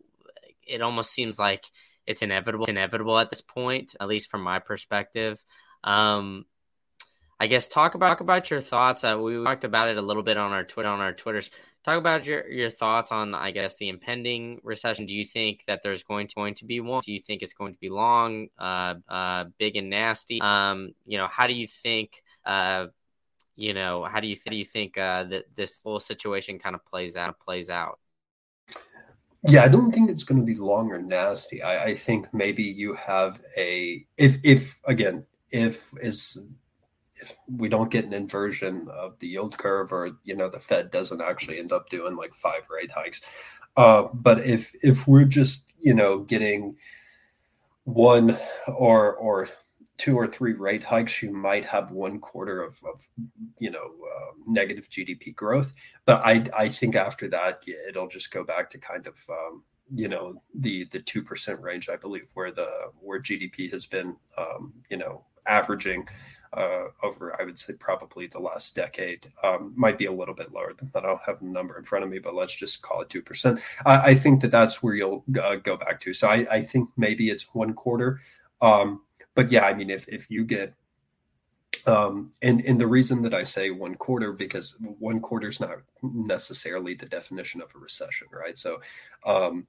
it 0.66 0.82
almost 0.82 1.12
seems 1.12 1.38
like 1.38 1.64
it's 2.06 2.22
inevitable. 2.22 2.64
It's 2.64 2.70
inevitable 2.70 3.18
at 3.18 3.30
this 3.30 3.40
point, 3.40 3.94
at 4.00 4.08
least 4.08 4.30
from 4.30 4.42
my 4.42 4.58
perspective. 4.58 5.42
Um, 5.84 6.46
I 7.38 7.48
guess 7.48 7.68
talk 7.68 7.94
about 7.94 8.08
talk 8.08 8.20
about 8.20 8.50
your 8.50 8.60
thoughts. 8.60 9.04
Uh, 9.04 9.18
we 9.20 9.42
talked 9.44 9.64
about 9.64 9.88
it 9.88 9.98
a 9.98 10.02
little 10.02 10.22
bit 10.22 10.36
on 10.36 10.52
our 10.52 10.64
Twitter 10.64 10.88
on 10.88 11.00
our 11.00 11.12
Twitters 11.12 11.50
talk 11.86 11.98
about 11.98 12.26
your 12.26 12.46
your 12.48 12.68
thoughts 12.68 13.12
on 13.12 13.34
I 13.34 13.52
guess 13.52 13.76
the 13.76 13.88
impending 13.88 14.60
recession. 14.62 15.06
Do 15.06 15.14
you 15.14 15.24
think 15.24 15.64
that 15.66 15.82
there's 15.82 16.02
going 16.02 16.26
to 16.28 16.34
going 16.34 16.54
to 16.56 16.64
be 16.66 16.80
one? 16.80 17.02
Do 17.04 17.12
you 17.12 17.20
think 17.20 17.42
it's 17.42 17.54
going 17.54 17.72
to 17.72 17.78
be 17.78 17.88
long, 17.88 18.48
uh, 18.58 18.96
uh, 19.08 19.44
big 19.58 19.76
and 19.76 19.88
nasty? 19.88 20.40
Um, 20.40 20.92
you 21.06 21.16
know, 21.16 21.28
how 21.28 21.46
do 21.46 21.54
you 21.54 21.66
think? 21.66 22.22
Uh, 22.44 22.86
you 23.54 23.72
know, 23.72 24.04
how 24.04 24.20
do 24.20 24.26
you 24.26 24.36
how 24.44 24.50
do 24.50 24.56
you 24.56 24.64
think 24.64 24.98
uh, 24.98 25.24
that 25.24 25.44
this 25.54 25.80
whole 25.82 26.00
situation 26.00 26.58
kind 26.58 26.74
of 26.74 26.84
plays 26.84 27.16
out 27.16 27.38
plays 27.40 27.70
out? 27.70 27.98
Yeah, 29.48 29.62
I 29.62 29.68
don't 29.68 29.92
think 29.92 30.10
it's 30.10 30.24
going 30.24 30.40
to 30.40 30.46
be 30.46 30.54
long 30.54 30.90
or 30.90 31.00
nasty. 31.00 31.62
I, 31.62 31.84
I 31.84 31.94
think 31.94 32.32
maybe 32.32 32.62
you 32.62 32.94
have 32.94 33.40
a 33.56 34.04
if 34.16 34.38
if 34.42 34.80
again 34.84 35.24
if 35.50 35.90
is 36.00 36.38
if 37.16 37.36
we 37.48 37.68
don't 37.68 37.90
get 37.90 38.04
an 38.04 38.12
inversion 38.12 38.88
of 38.90 39.18
the 39.20 39.28
yield 39.28 39.56
curve 39.56 39.92
or 39.92 40.10
you 40.24 40.36
know 40.36 40.48
the 40.48 40.58
fed 40.58 40.90
doesn't 40.90 41.20
actually 41.22 41.58
end 41.58 41.72
up 41.72 41.88
doing 41.88 42.16
like 42.16 42.34
five 42.34 42.68
rate 42.68 42.90
hikes 42.90 43.22
uh, 43.76 44.04
but 44.12 44.40
if 44.40 44.72
if 44.82 45.06
we're 45.06 45.24
just 45.24 45.72
you 45.78 45.94
know 45.94 46.18
getting 46.18 46.76
one 47.84 48.36
or 48.66 49.14
or 49.14 49.48
two 49.98 50.16
or 50.16 50.26
three 50.26 50.52
rate 50.52 50.84
hikes 50.84 51.22
you 51.22 51.32
might 51.32 51.64
have 51.64 51.90
one 51.90 52.18
quarter 52.18 52.62
of, 52.62 52.78
of 52.84 53.08
you 53.58 53.70
know 53.70 53.78
uh, 54.16 54.32
negative 54.46 54.88
gdp 54.90 55.34
growth 55.34 55.72
but 56.04 56.20
i 56.24 56.44
i 56.56 56.68
think 56.68 56.94
after 56.96 57.28
that 57.28 57.62
it'll 57.88 58.08
just 58.08 58.30
go 58.30 58.44
back 58.44 58.70
to 58.70 58.78
kind 58.78 59.06
of 59.06 59.14
um, 59.30 59.62
you 59.94 60.08
know 60.08 60.42
the 60.54 60.84
the 60.92 61.00
2% 61.00 61.62
range 61.62 61.88
i 61.88 61.96
believe 61.96 62.26
where 62.34 62.52
the 62.52 62.68
where 63.00 63.20
gdp 63.20 63.70
has 63.70 63.86
been 63.86 64.16
um, 64.36 64.72
you 64.90 64.96
know 64.96 65.24
averaging 65.46 66.06
uh, 66.52 66.84
over, 67.02 67.38
I 67.40 67.44
would 67.44 67.58
say, 67.58 67.74
probably 67.74 68.26
the 68.26 68.38
last 68.38 68.74
decade. 68.74 69.26
Um, 69.44 69.72
might 69.76 69.98
be 69.98 70.06
a 70.06 70.12
little 70.12 70.34
bit 70.34 70.52
lower 70.52 70.72
than 70.72 70.90
that. 70.92 71.04
I 71.04 71.06
don't 71.06 71.20
have 71.24 71.40
the 71.40 71.46
number 71.46 71.78
in 71.78 71.84
front 71.84 72.04
of 72.04 72.10
me, 72.10 72.18
but 72.18 72.34
let's 72.34 72.54
just 72.54 72.82
call 72.82 73.02
it 73.02 73.08
2%. 73.08 73.60
I, 73.84 73.96
I 74.10 74.14
think 74.14 74.40
that 74.40 74.50
that's 74.50 74.82
where 74.82 74.94
you'll 74.94 75.24
uh, 75.40 75.56
go 75.56 75.76
back 75.76 76.00
to. 76.02 76.14
So 76.14 76.28
I, 76.28 76.46
I, 76.50 76.62
think 76.62 76.88
maybe 76.96 77.28
it's 77.28 77.54
one 77.54 77.74
quarter. 77.74 78.20
Um, 78.60 79.02
but 79.36 79.52
yeah, 79.52 79.64
I 79.64 79.74
mean, 79.74 79.90
if, 79.90 80.08
if 80.08 80.28
you 80.28 80.44
get 80.44 80.74
um, 81.86 82.32
and 82.42 82.60
and 82.62 82.80
the 82.80 82.86
reason 82.86 83.22
that 83.22 83.34
I 83.34 83.44
say 83.44 83.70
one 83.70 83.94
quarter 83.94 84.32
because 84.32 84.76
one 84.80 85.20
quarter 85.20 85.48
is 85.48 85.60
not 85.60 85.78
necessarily 86.02 86.94
the 86.94 87.06
definition 87.06 87.60
of 87.60 87.72
a 87.74 87.78
recession, 87.78 88.28
right? 88.32 88.58
So, 88.58 88.80
um, 89.24 89.66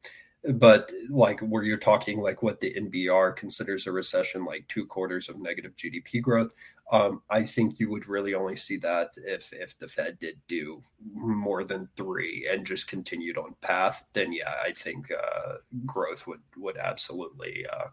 but 0.54 0.92
like 1.10 1.42
where 1.42 1.64
you're 1.64 1.78
talking 1.78 2.22
like 2.22 2.42
what 2.42 2.60
the 2.60 2.74
NBER 2.74 3.36
considers 3.36 3.86
a 3.86 3.92
recession, 3.92 4.46
like 4.46 4.68
two 4.68 4.86
quarters 4.86 5.30
of 5.30 5.40
negative 5.40 5.76
GDP 5.76 6.22
growth, 6.22 6.54
um, 6.92 7.22
I 7.30 7.44
think 7.44 7.80
you 7.80 7.90
would 7.92 8.08
really 8.08 8.34
only 8.34 8.56
see 8.56 8.78
that 8.78 9.10
if 9.18 9.52
if 9.52 9.78
the 9.78 9.88
Fed 9.88 10.18
did 10.18 10.40
do 10.48 10.82
more 11.14 11.64
than 11.64 11.90
three 11.98 12.48
and 12.50 12.66
just 12.66 12.88
continued 12.88 13.38
on 13.38 13.56
path. 13.62 14.06
Then 14.14 14.32
yeah, 14.32 14.54
I 14.64 14.72
think 14.72 15.12
uh, 15.12 15.56
growth 15.86 16.26
would 16.26 16.42
would 16.56 16.78
absolutely 16.78 17.66
uh, 17.72 17.88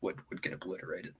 would 0.00 0.16
would 0.30 0.42
get 0.42 0.52
obliterated. 0.52 1.14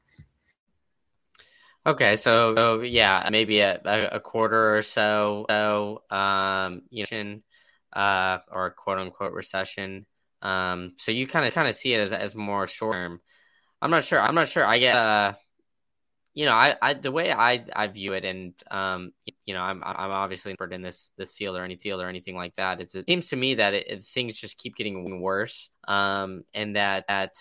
Okay, 1.87 2.17
so, 2.17 2.53
so 2.57 2.81
yeah, 2.81 3.29
maybe 3.31 3.61
a, 3.61 3.81
a, 4.11 4.19
quarter 4.19 4.77
or 4.77 4.83
so, 4.83 5.47
so 5.49 6.03
um, 6.11 6.83
you 6.91 7.05
know, 7.13 7.39
uh, 7.93 8.39
or 8.51 8.71
quote 8.71 8.99
unquote 8.99 9.33
recession. 9.33 10.05
Um, 10.43 10.95
so 10.99 11.13
you 11.13 11.29
kind 11.29 11.47
of 11.47 11.55
kind 11.55 11.69
of 11.69 11.77
see 11.77 11.95
it 11.95 12.01
as 12.01 12.13
as 12.13 12.35
more 12.35 12.67
short 12.67 12.95
term. 12.95 13.21
I'm 13.81 13.91
not 13.93 14.03
sure. 14.03 14.21
I'm 14.21 14.35
not 14.35 14.49
sure. 14.49 14.67
I 14.67 14.79
get 14.79 14.97
uh, 14.97 15.35
you 16.37 16.45
know, 16.45 16.53
I, 16.53 16.77
I 16.83 16.93
the 16.93 17.11
way 17.11 17.33
I 17.33 17.65
I 17.75 17.87
view 17.87 18.13
it, 18.13 18.25
and 18.25 18.53
um, 18.71 19.13
you 19.47 19.55
know, 19.55 19.63
I'm 19.63 19.83
I'm 19.85 20.11
obviously 20.11 20.55
not 20.61 20.73
in 20.73 20.83
this 20.83 21.11
this 21.17 21.33
field 21.33 21.57
or 21.57 21.65
any 21.65 21.77
field 21.77 22.03
or 22.03 22.09
anything 22.09 22.37
like 22.37 22.55
that. 22.57 22.81
It's, 22.81 22.95
it 22.95 23.07
seems 23.09 23.29
to 23.29 23.37
me 23.37 23.55
that 23.55 23.75
it, 23.75 23.89
it, 23.89 24.03
things 24.03 24.37
just 24.37 24.59
keep 24.59 24.77
getting 24.77 25.21
worse, 25.23 25.71
um, 25.89 26.43
and 26.53 26.77
that 26.77 27.07
that 27.09 27.33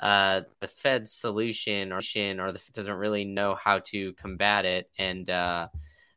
uh, 0.00 0.42
the 0.60 0.68
Fed's 0.68 1.12
solution 1.12 1.92
or 1.92 2.00
or 2.40 2.52
the 2.52 2.58
Fed 2.58 2.74
doesn't 2.74 2.94
really 2.94 3.24
know 3.24 3.54
how 3.54 3.78
to 3.86 4.12
combat 4.14 4.64
it, 4.64 4.90
and 4.98 5.28
uh, 5.30 5.68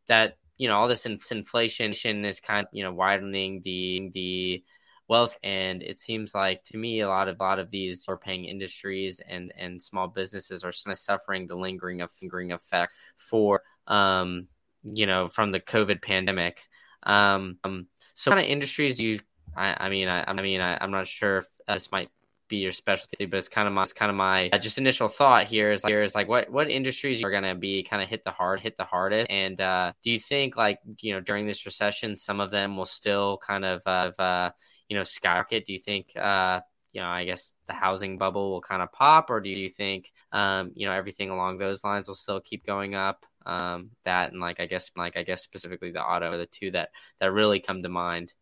that 0.08 0.38
you 0.58 0.68
know 0.68 0.78
all 0.78 0.88
this 0.88 1.06
inflation 1.06 1.94
is 2.26 2.40
kind 2.40 2.66
of 2.66 2.74
you 2.74 2.84
know 2.84 2.94
widening 2.94 3.62
the 3.64 4.10
the 4.14 4.64
wealth. 5.08 5.38
And 5.44 5.84
it 5.84 6.00
seems 6.00 6.34
like 6.34 6.64
to 6.66 6.78
me 6.78 7.02
a 7.02 7.08
lot 7.08 7.28
of 7.28 7.38
a 7.40 7.44
lot 7.44 7.60
of 7.60 7.72
these 7.72 8.06
are 8.08 8.18
paying 8.18 8.46
industries 8.46 9.22
and 9.28 9.54
and 9.58 9.82
small 9.82 10.08
businesses 10.08 10.64
are 10.64 10.72
suffering 10.72 11.48
the 11.48 11.56
lingering 11.56 12.02
of 12.02 12.12
fingering 12.12 12.52
effect 12.52 12.94
for 13.18 13.62
um 13.88 14.48
you 14.84 15.06
know 15.06 15.28
from 15.28 15.52
the 15.52 15.60
covid 15.60 16.02
pandemic. 16.02 16.62
Um, 17.04 17.58
um 17.64 17.88
so 18.16 18.32
kind 18.32 18.44
of 18.44 18.50
industries 18.50 19.00
you 19.00 19.20
i, 19.56 19.86
I 19.86 19.90
mean 19.90 20.08
I, 20.10 20.24
I 20.28 20.34
mean 20.34 20.60
I, 20.60 20.76
I, 20.76 20.84
am 20.84 20.92
not 20.92 21.08
sure 21.08 21.38
if 21.38 21.48
this 21.68 21.92
might 21.92 22.10
be 22.48 22.58
your 22.58 22.72
specialty, 22.72 23.26
but 23.26 23.38
it's 23.38 23.50
kind 23.50 23.68
of 23.68 23.74
my 23.74 23.84
it's 23.84 23.94
kind 23.94 24.10
of 24.10 24.16
my 24.16 24.50
uh, 24.50 24.58
just 24.58 24.78
initial 24.78 25.08
thought 25.08 25.48
here 25.48 25.72
is 25.72 25.84
like, 25.84 25.92
here 25.92 26.04
is 26.04 26.16
like 26.16 26.28
what 26.28 26.50
what 26.50 26.70
industries 26.70 27.24
are 27.24 27.32
going 27.32 27.44
to 27.44 27.56
be 27.56 27.84
kind 27.84 28.02
of 28.02 28.10
hit 28.10 28.24
the 28.24 28.32
hard 28.32 28.60
hit 28.60 28.78
the 28.78 28.84
hardest, 28.84 29.30
and 29.30 29.60
uh, 29.62 29.92
do 30.04 30.12
you 30.12 30.20
think 30.20 30.58
like 30.58 30.80
you 31.02 31.14
know 31.14 31.20
during 31.20 31.48
this 31.48 31.66
recession 31.66 32.16
some 32.16 32.40
of 32.40 32.52
them 32.52 32.78
will 32.78 32.86
still 32.86 33.40
kind 33.46 33.66
of 33.66 33.82
uh, 33.86 34.52
you 34.90 34.98
know 34.98 35.04
skyrocket? 35.04 35.66
Do 35.66 35.74
you 35.74 35.80
think 35.80 36.16
uh, 36.16 36.62
you 36.94 37.02
know 37.02 37.08
I 37.08 37.26
guess 37.26 37.54
the 37.68 37.74
housing 37.74 38.18
bubble 38.18 38.52
will 38.52 38.62
kind 38.62 38.82
of 38.82 38.92
pop, 38.92 39.30
or 39.30 39.40
do 39.40 39.50
you 39.50 39.70
think 39.70 40.12
um, 40.32 40.72
you 40.76 40.88
know 40.88 40.94
everything 40.94 41.30
along 41.30 41.58
those 41.58 41.84
lines 41.84 42.08
will 42.08 42.16
still 42.16 42.40
keep 42.40 42.66
going 42.66 42.96
up? 42.96 43.26
Um, 43.46 43.92
that 44.04 44.32
and 44.32 44.42
like 44.42 44.60
I 44.60 44.66
guess 44.66 44.92
like 44.98 45.16
I 45.16 45.24
guess 45.24 45.42
specifically 45.42 45.92
the 45.92 46.02
auto 46.02 46.32
are 46.32 46.38
the 46.38 46.46
two 46.46 46.72
that 46.72 46.90
that 47.20 47.32
really 47.32 47.60
come 47.60 47.84
to 47.84 47.90
mind. 47.90 48.34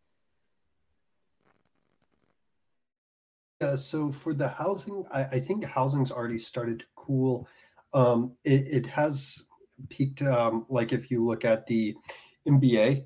Yeah, 3.62 3.76
so 3.78 4.12
for 4.12 4.34
the 4.34 4.50
housing, 4.50 5.06
I, 5.12 5.24
I 5.24 5.40
think 5.40 5.64
housing's 5.64 6.12
already 6.12 6.38
started 6.38 6.80
to 6.80 6.86
cool. 6.96 7.48
Um, 7.94 8.34
it, 8.44 8.68
it 8.68 8.86
has 8.88 9.46
peaked. 9.90 10.22
Um, 10.22 10.66
like 10.70 10.92
if 10.92 11.10
you 11.10 11.26
look 11.26 11.46
at 11.46 11.66
the 11.66 11.96
MBA, 12.48 13.06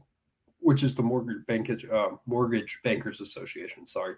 which 0.59 0.83
is 0.83 0.95
the 0.95 1.03
mortgage 1.03 1.45
bankage 1.47 1.85
uh, 1.85 2.09
mortgage 2.25 2.79
bankers 2.83 3.21
association. 3.21 3.85
Sorry, 3.85 4.15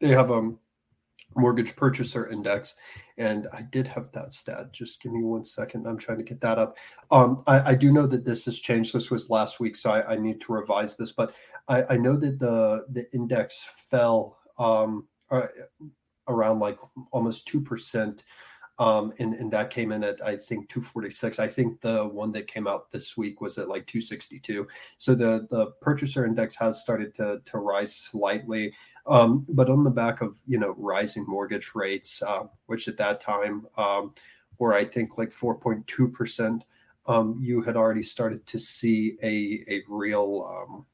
they 0.00 0.08
have 0.08 0.30
a 0.30 0.52
mortgage 1.36 1.76
purchaser 1.76 2.28
index, 2.30 2.74
and 3.18 3.46
I 3.52 3.62
did 3.62 3.86
have 3.88 4.10
that 4.12 4.32
stat. 4.32 4.72
Just 4.72 5.02
give 5.02 5.12
me 5.12 5.22
one 5.22 5.44
second. 5.44 5.86
I'm 5.86 5.98
trying 5.98 6.18
to 6.18 6.24
get 6.24 6.40
that 6.40 6.58
up. 6.58 6.76
Um, 7.10 7.42
I, 7.46 7.72
I, 7.72 7.74
do 7.74 7.92
know 7.92 8.06
that 8.06 8.24
this 8.24 8.46
has 8.46 8.58
changed. 8.58 8.94
This 8.94 9.10
was 9.10 9.28
last 9.28 9.60
week, 9.60 9.76
so 9.76 9.90
I, 9.90 10.14
I 10.14 10.16
need 10.16 10.40
to 10.42 10.52
revise 10.52 10.96
this. 10.96 11.12
But 11.12 11.34
I, 11.68 11.84
I 11.90 11.96
know 11.96 12.16
that 12.16 12.38
the 12.38 12.86
the 12.90 13.12
index 13.12 13.64
fell 13.90 14.38
um, 14.58 15.06
uh, 15.30 15.46
around 16.28 16.58
like 16.58 16.78
almost 17.10 17.46
two 17.46 17.60
percent, 17.60 18.24
um, 18.78 19.12
and 19.18 19.34
and 19.34 19.50
that 19.52 19.70
came 19.70 19.92
in 19.92 20.04
at 20.04 20.24
I 20.24 20.36
think 20.36 20.68
two 20.68 20.82
forty 20.82 21.10
six. 21.10 21.38
I 21.38 21.48
think 21.48 21.80
the 21.80 22.06
one 22.06 22.32
that 22.32 22.46
came 22.46 22.66
out 22.66 22.90
this 22.90 23.16
week 23.16 23.40
was 23.40 23.58
at 23.58 23.68
like 23.68 23.86
two 23.86 24.00
sixty 24.00 24.38
two. 24.38 24.66
So 24.98 25.14
the 25.14 25.46
the 25.50 25.72
purchaser 25.80 26.24
index 26.26 26.54
has 26.56 26.80
started 26.80 27.14
to 27.16 27.40
to 27.44 27.58
rise 27.58 27.94
slightly, 27.94 28.72
um, 29.06 29.46
but 29.48 29.70
on 29.70 29.84
the 29.84 29.90
back 29.90 30.20
of 30.20 30.38
you 30.46 30.58
know 30.58 30.74
rising 30.78 31.24
mortgage 31.26 31.72
rates, 31.74 32.22
uh, 32.22 32.44
which 32.66 32.88
at 32.88 32.96
that 32.98 33.20
time 33.20 33.66
um, 33.76 34.14
were 34.58 34.74
I 34.74 34.84
think 34.84 35.18
like 35.18 35.32
four 35.32 35.56
point 35.58 35.86
two 35.86 36.08
percent. 36.08 36.64
Um, 37.06 37.38
you 37.40 37.62
had 37.62 37.74
already 37.74 38.02
started 38.02 38.46
to 38.46 38.58
see 38.58 39.16
a 39.22 39.64
a 39.72 39.82
real 39.88 40.66
um, 40.68 40.86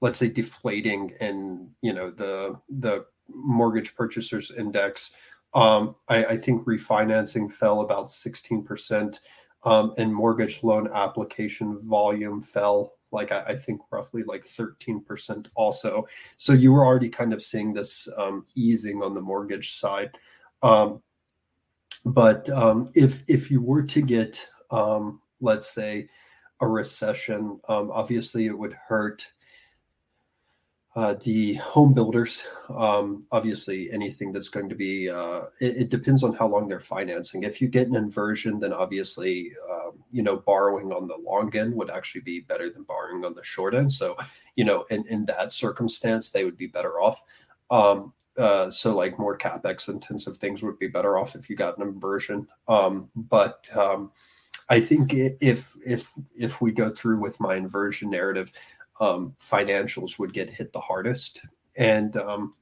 let's 0.00 0.18
say 0.18 0.28
deflating 0.28 1.14
and 1.20 1.70
you 1.82 1.92
know 1.92 2.10
the 2.10 2.58
the 2.68 3.04
mortgage 3.28 3.94
purchasers 3.94 4.50
index. 4.56 5.12
Um, 5.54 5.94
I, 6.08 6.24
I, 6.24 6.36
think 6.36 6.64
refinancing 6.64 7.52
fell 7.52 7.82
about 7.82 8.08
16% 8.08 9.20
um, 9.62 9.94
and 9.98 10.12
mortgage 10.12 10.64
loan 10.64 10.90
application 10.92 11.78
volume 11.84 12.42
fell 12.42 12.94
like 13.12 13.30
I, 13.30 13.44
I, 13.44 13.56
think 13.56 13.80
roughly 13.92 14.24
like 14.24 14.42
13% 14.42 15.48
also. 15.54 16.08
So 16.36 16.52
you 16.52 16.72
were 16.72 16.84
already 16.84 17.08
kind 17.08 17.32
of 17.32 17.40
seeing 17.40 17.72
this 17.72 18.08
um, 18.18 18.46
easing 18.56 19.00
on 19.00 19.14
the 19.14 19.20
mortgage 19.20 19.76
side. 19.76 20.10
Um, 20.64 21.00
but 22.04 22.50
um, 22.50 22.90
if 22.94 23.22
if 23.28 23.50
you 23.50 23.60
were 23.60 23.84
to 23.84 24.02
get 24.02 24.44
um, 24.72 25.20
let's 25.40 25.72
say 25.72 26.08
a 26.60 26.66
recession 26.66 27.60
obviously 27.68 28.46
it 28.46 28.58
would 28.58 28.72
hurt 28.72 29.26
uh, 30.96 31.14
the 31.24 31.54
home 31.54 31.92
builders, 31.92 32.44
um, 32.76 33.26
obviously, 33.32 33.90
anything 33.90 34.30
that's 34.30 34.48
going 34.48 34.68
to 34.68 34.76
be, 34.76 35.10
uh, 35.10 35.42
it, 35.60 35.76
it, 35.76 35.88
depends 35.88 36.22
on 36.22 36.32
how 36.32 36.46
long 36.46 36.68
they're 36.68 36.78
financing. 36.78 37.42
If 37.42 37.60
you 37.60 37.66
get 37.66 37.88
an 37.88 37.96
inversion, 37.96 38.60
then 38.60 38.72
obviously, 38.72 39.50
um, 39.68 39.92
you 40.12 40.22
know, 40.22 40.36
borrowing 40.36 40.92
on 40.92 41.08
the 41.08 41.16
long 41.16 41.54
end 41.56 41.74
would 41.74 41.90
actually 41.90 42.20
be 42.20 42.40
better 42.40 42.70
than 42.70 42.84
borrowing 42.84 43.24
on 43.24 43.34
the 43.34 43.42
short 43.42 43.74
end. 43.74 43.92
So, 43.92 44.16
you 44.54 44.64
know, 44.64 44.84
in, 44.90 45.04
in 45.08 45.24
that 45.26 45.52
circumstance, 45.52 46.30
they 46.30 46.44
would 46.44 46.56
be 46.56 46.68
better 46.68 47.00
off. 47.00 47.22
Um, 47.72 48.12
uh, 48.38 48.70
so, 48.70 48.94
like 48.94 49.18
more 49.18 49.36
capex 49.36 49.88
intensive 49.88 50.38
things 50.38 50.62
would 50.62 50.78
be 50.78 50.88
better 50.88 51.18
off 51.18 51.34
if 51.34 51.50
you 51.50 51.56
got 51.56 51.76
an 51.76 51.88
inversion. 51.88 52.46
Um, 52.68 53.10
but 53.16 53.68
um, 53.76 54.12
I 54.68 54.80
think 54.80 55.12
if 55.12 55.74
if 55.84 56.10
if 56.36 56.60
we 56.60 56.72
go 56.72 56.90
through 56.90 57.18
with 57.18 57.38
my 57.40 57.56
inversion 57.56 58.10
narrative, 58.10 58.52
um, 59.00 59.34
financials 59.42 60.18
would 60.18 60.32
get 60.32 60.50
hit 60.50 60.72
the 60.72 60.80
hardest. 60.80 61.40
And 61.76 62.16
um, 62.16 62.52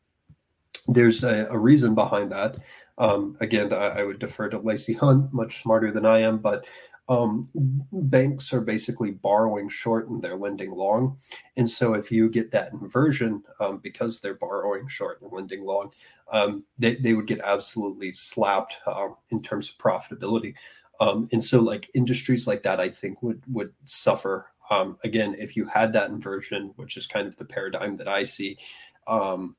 there's 0.89 1.25
a, 1.25 1.47
a, 1.51 1.59
reason 1.59 1.95
behind 1.95 2.33
that. 2.33 2.59
Um, 2.99 3.37
again, 3.41 3.73
I, 3.73 4.01
I, 4.01 4.05
would 4.05 4.19
defer 4.19 4.49
to 4.49 4.59
Lacy 4.59 4.95
Hunt, 4.95 5.33
much 5.33 5.63
smarter 5.63 5.91
than 5.91 6.07
I 6.07 6.21
am, 6.21 6.39
but 6.39 6.65
um, 7.09 7.47
banks 7.93 8.53
are 8.53 8.61
basically 8.61 9.11
borrowing 9.11 9.69
short 9.69 10.09
and 10.09 10.23
they're 10.23 10.37
lending 10.37 10.71
long. 10.71 11.19
And 11.57 11.69
so 11.69 11.95
if 11.95 12.11
you 12.11 12.31
get 12.31 12.51
that 12.53 12.73
inversion 12.73 13.43
um, 13.61 13.79
because 13.79 14.21
they're 14.21 14.35
borrowing 14.35 14.89
short 14.89 15.21
and 15.21 15.31
lending 15.33 15.65
long, 15.65 15.93
um, 16.33 16.65
they, 16.79 16.95
they 16.95 17.15
would 17.15 17.27
get 17.27 17.41
absolutely 17.41 18.13
slapped 18.13 18.77
uh, 18.87 19.09
in 19.31 19.43
terms 19.43 19.71
of 19.71 19.79
profitability. 19.79 20.55
Um, 21.01 21.29
and 21.33 21.45
so 21.45 21.61
like 21.61 21.91
industries 21.95 22.47
like 22.47 22.63
that, 22.63 22.79
I 22.79 22.89
think 22.89 23.23
would 23.23 23.43
would 23.49 23.73
suffer 23.85 24.52
um, 24.71 24.99
again, 25.05 25.35
if 25.39 25.57
you 25.57 25.67
had 25.67 25.93
that 25.93 26.11
inversion, 26.11 26.73
which 26.77 26.97
is 26.97 27.07
kind 27.07 27.27
of 27.27 27.37
the 27.37 27.45
paradigm 27.45 27.97
that 27.97 28.09
I 28.09 28.25
see, 28.25 28.59
um, 29.07 29.57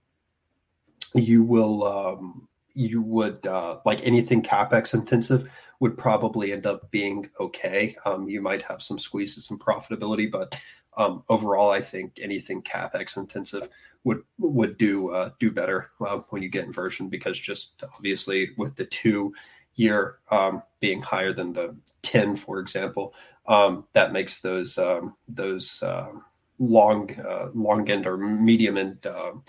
you 1.14 1.44
will 1.44 1.86
um, 1.86 2.48
you 2.74 3.02
would 3.02 3.46
uh, 3.46 3.80
like 3.86 4.06
anything 4.06 4.42
capex 4.42 4.94
intensive 4.94 5.52
would 5.80 5.98
probably 5.98 6.54
end 6.54 6.66
up 6.66 6.90
being 6.92 7.30
okay. 7.40 7.96
Um, 8.06 8.28
you 8.28 8.42
might 8.42 8.62
have 8.64 8.82
some 8.82 8.98
squeezes 8.98 9.52
in 9.52 9.60
profitability, 9.60 10.32
but 10.32 10.56
um, 10.98 11.24
overall, 11.30 11.72
I 11.72 11.82
think 11.82 12.20
anything 12.22 12.62
capex 12.62 13.18
intensive 13.18 13.70
would 14.04 14.22
would 14.38 14.78
do 14.78 15.10
uh, 15.12 15.32
do 15.40 15.52
better 15.52 15.92
uh, 16.06 16.20
when 16.30 16.42
you 16.42 16.50
get 16.50 16.66
inversion 16.66 17.10
because 17.10 17.40
just 17.40 17.84
obviously 17.96 18.52
with 18.58 18.76
the 18.76 18.86
two 18.86 19.34
year 19.76 20.20
um, 20.30 20.64
being 20.80 21.02
higher 21.02 21.34
than 21.34 21.54
the 21.54 21.76
10 22.04 22.36
for 22.36 22.60
example 22.60 23.14
um, 23.48 23.86
that 23.94 24.14
makes 24.14 24.42
those 24.42 24.78
um, 24.78 25.16
those 25.28 25.82
uh, 25.84 26.12
long 26.60 27.10
uh, 27.20 27.50
long 27.54 27.90
end 27.90 28.08
or 28.08 28.18
medium 28.18 28.78
end 28.78 29.06
um, 29.08 29.44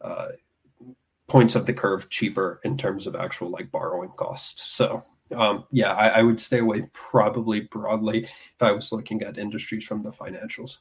uh, 0.00 0.28
points 1.26 1.54
of 1.54 1.66
the 1.66 1.72
curve 1.72 2.08
cheaper 2.08 2.60
in 2.64 2.76
terms 2.76 3.06
of 3.06 3.16
actual 3.16 3.50
like 3.50 3.70
borrowing 3.70 4.10
costs. 4.16 4.72
So 4.72 5.04
um, 5.34 5.64
yeah 5.70 5.92
I, 5.92 6.20
I, 6.20 6.22
would 6.22 6.38
stay 6.38 6.58
away 6.58 6.88
probably 6.92 7.62
broadly 7.62 8.22
if 8.22 8.62
i 8.62 8.70
was 8.70 8.92
looking 8.92 9.22
at 9.22 9.38
industries 9.38 9.84
from 9.84 10.00
the 10.00 10.12
financials. 10.12 10.78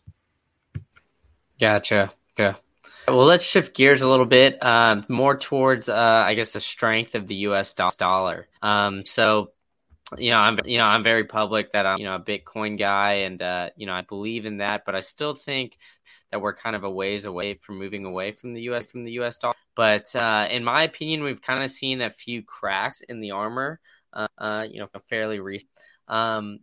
Gotcha. 1.60 2.13
Yeah 2.38 2.56
well, 3.07 3.25
let's 3.25 3.45
shift 3.45 3.75
gears 3.75 4.01
a 4.01 4.07
little 4.07 4.25
bit, 4.25 4.63
um, 4.63 5.05
more 5.07 5.37
towards, 5.37 5.89
uh, 5.89 6.23
I 6.25 6.33
guess, 6.33 6.51
the 6.51 6.59
strength 6.59 7.15
of 7.15 7.27
the 7.27 7.35
U.S. 7.35 7.73
dollar. 7.73 8.47
Um, 8.61 9.05
so, 9.05 9.51
you 10.17 10.31
know, 10.31 10.39
I'm, 10.39 10.59
you 10.65 10.77
know, 10.77 10.85
I'm 10.85 11.03
very 11.03 11.25
public 11.25 11.71
that 11.73 11.85
I'm, 11.85 11.99
you 11.99 12.05
know, 12.05 12.15
a 12.15 12.19
Bitcoin 12.19 12.77
guy, 12.77 13.13
and 13.13 13.41
uh, 13.41 13.69
you 13.75 13.85
know, 13.85 13.93
I 13.93 14.01
believe 14.01 14.45
in 14.45 14.57
that, 14.57 14.83
but 14.85 14.95
I 14.95 15.01
still 15.01 15.33
think 15.33 15.77
that 16.31 16.39
we're 16.39 16.55
kind 16.55 16.75
of 16.75 16.83
a 16.83 16.89
ways 16.89 17.25
away 17.25 17.55
from 17.55 17.77
moving 17.77 18.05
away 18.05 18.31
from 18.31 18.53
the 18.53 18.61
U.S. 18.63 18.85
from 18.89 19.03
the 19.03 19.11
U.S. 19.13 19.37
dollar. 19.37 19.55
But 19.75 20.15
uh, 20.15 20.47
in 20.49 20.63
my 20.63 20.83
opinion, 20.83 21.23
we've 21.23 21.41
kind 21.41 21.63
of 21.63 21.71
seen 21.71 22.01
a 22.01 22.09
few 22.09 22.43
cracks 22.43 23.01
in 23.01 23.19
the 23.19 23.31
armor. 23.31 23.79
Uh, 24.13 24.27
uh 24.37 24.65
you 24.69 24.79
know, 24.79 24.89
fairly 25.09 25.39
recent. 25.39 25.69
Um, 26.07 26.59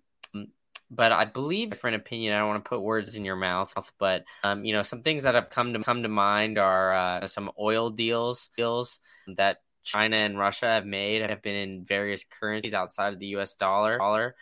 but 0.95 1.11
I 1.11 1.25
believe 1.25 1.71
different 1.71 1.97
opinion. 1.97 2.35
I 2.35 2.41
don't 2.41 2.49
want 2.49 2.65
to 2.65 2.69
put 2.69 2.83
words 2.83 3.17
in 3.17 3.25
your 3.25 3.37
mouth, 3.37 3.73
but 3.99 4.25
um, 4.45 4.65
you 4.65 4.75
know, 4.75 4.83
some 4.83 5.03
things 5.03 5.23
that 5.23 5.35
have 5.35 5.49
come 5.49 5.73
to 5.73 5.83
come 5.83 6.03
to 6.03 6.09
mind 6.09 6.59
are 6.59 6.93
uh, 6.95 7.27
some 7.27 7.51
oil 7.59 7.89
deals 7.89 8.51
deals 8.57 9.01
that 9.37 9.63
China 9.83 10.17
and 10.17 10.39
Russia 10.39 10.67
have 10.67 10.85
made 10.85 11.29
have 11.29 11.43
been 11.43 11.55
in 11.55 11.85
various 11.85 12.25
currencies 12.25 12.75
outside 12.75 13.15
of 13.15 13.19
the 13.19 13.27
U.S. 13.39 13.57
dollar. 13.57 13.97
Dollar. 13.97 14.37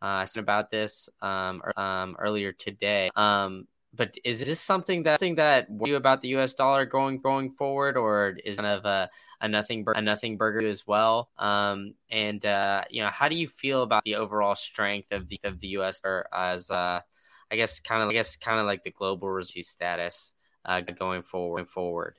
Uh, 0.00 0.22
I 0.22 0.24
said 0.24 0.42
about 0.42 0.70
this 0.70 1.08
um, 1.20 1.60
um, 1.76 2.16
earlier 2.18 2.52
today. 2.52 3.10
Um, 3.16 3.66
but 3.92 4.16
is 4.24 4.44
this 4.44 4.60
something 4.60 5.02
that 5.04 5.18
something 5.18 5.36
that 5.36 5.66
you 5.84 5.96
about 5.96 6.20
the 6.20 6.28
U.S. 6.28 6.54
dollar 6.54 6.86
going 6.86 7.18
going 7.18 7.50
forward, 7.50 7.96
or 7.96 8.36
is 8.44 8.56
kind 8.56 8.66
of 8.66 8.84
a, 8.84 9.10
a 9.40 9.48
nothing 9.48 9.84
a 9.88 10.00
nothing 10.00 10.36
burger 10.36 10.66
as 10.66 10.86
well? 10.86 11.30
Um, 11.38 11.94
and 12.10 12.44
uh, 12.44 12.84
you 12.90 13.02
know, 13.02 13.10
how 13.10 13.28
do 13.28 13.34
you 13.34 13.48
feel 13.48 13.82
about 13.82 14.04
the 14.04 14.16
overall 14.16 14.54
strength 14.54 15.12
of 15.12 15.28
the 15.28 15.40
of 15.44 15.58
the 15.58 15.68
U.S. 15.68 16.00
as 16.32 16.70
uh, 16.70 17.00
I 17.50 17.56
guess 17.56 17.80
kind 17.80 18.02
of 18.02 18.08
I 18.08 18.12
guess 18.12 18.36
kind 18.36 18.60
of 18.60 18.66
like 18.66 18.84
the 18.84 18.92
global 18.92 19.28
reserve 19.28 19.64
status 19.64 20.32
uh, 20.64 20.80
going 20.80 21.22
forward 21.22 21.56
going 21.56 21.66
forward? 21.66 22.16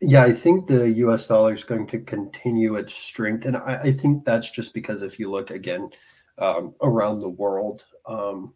Yeah, 0.00 0.24
I 0.24 0.32
think 0.32 0.66
the 0.66 0.90
U.S. 0.90 1.28
dollar 1.28 1.52
is 1.52 1.62
going 1.62 1.86
to 1.88 2.00
continue 2.00 2.74
its 2.76 2.94
strength, 2.94 3.44
and 3.44 3.56
I, 3.56 3.80
I 3.84 3.92
think 3.92 4.24
that's 4.24 4.50
just 4.50 4.74
because 4.74 5.02
if 5.02 5.18
you 5.18 5.30
look 5.30 5.50
again 5.50 5.90
um, 6.38 6.74
around 6.82 7.20
the 7.20 7.28
world. 7.28 7.84
Um, 8.06 8.54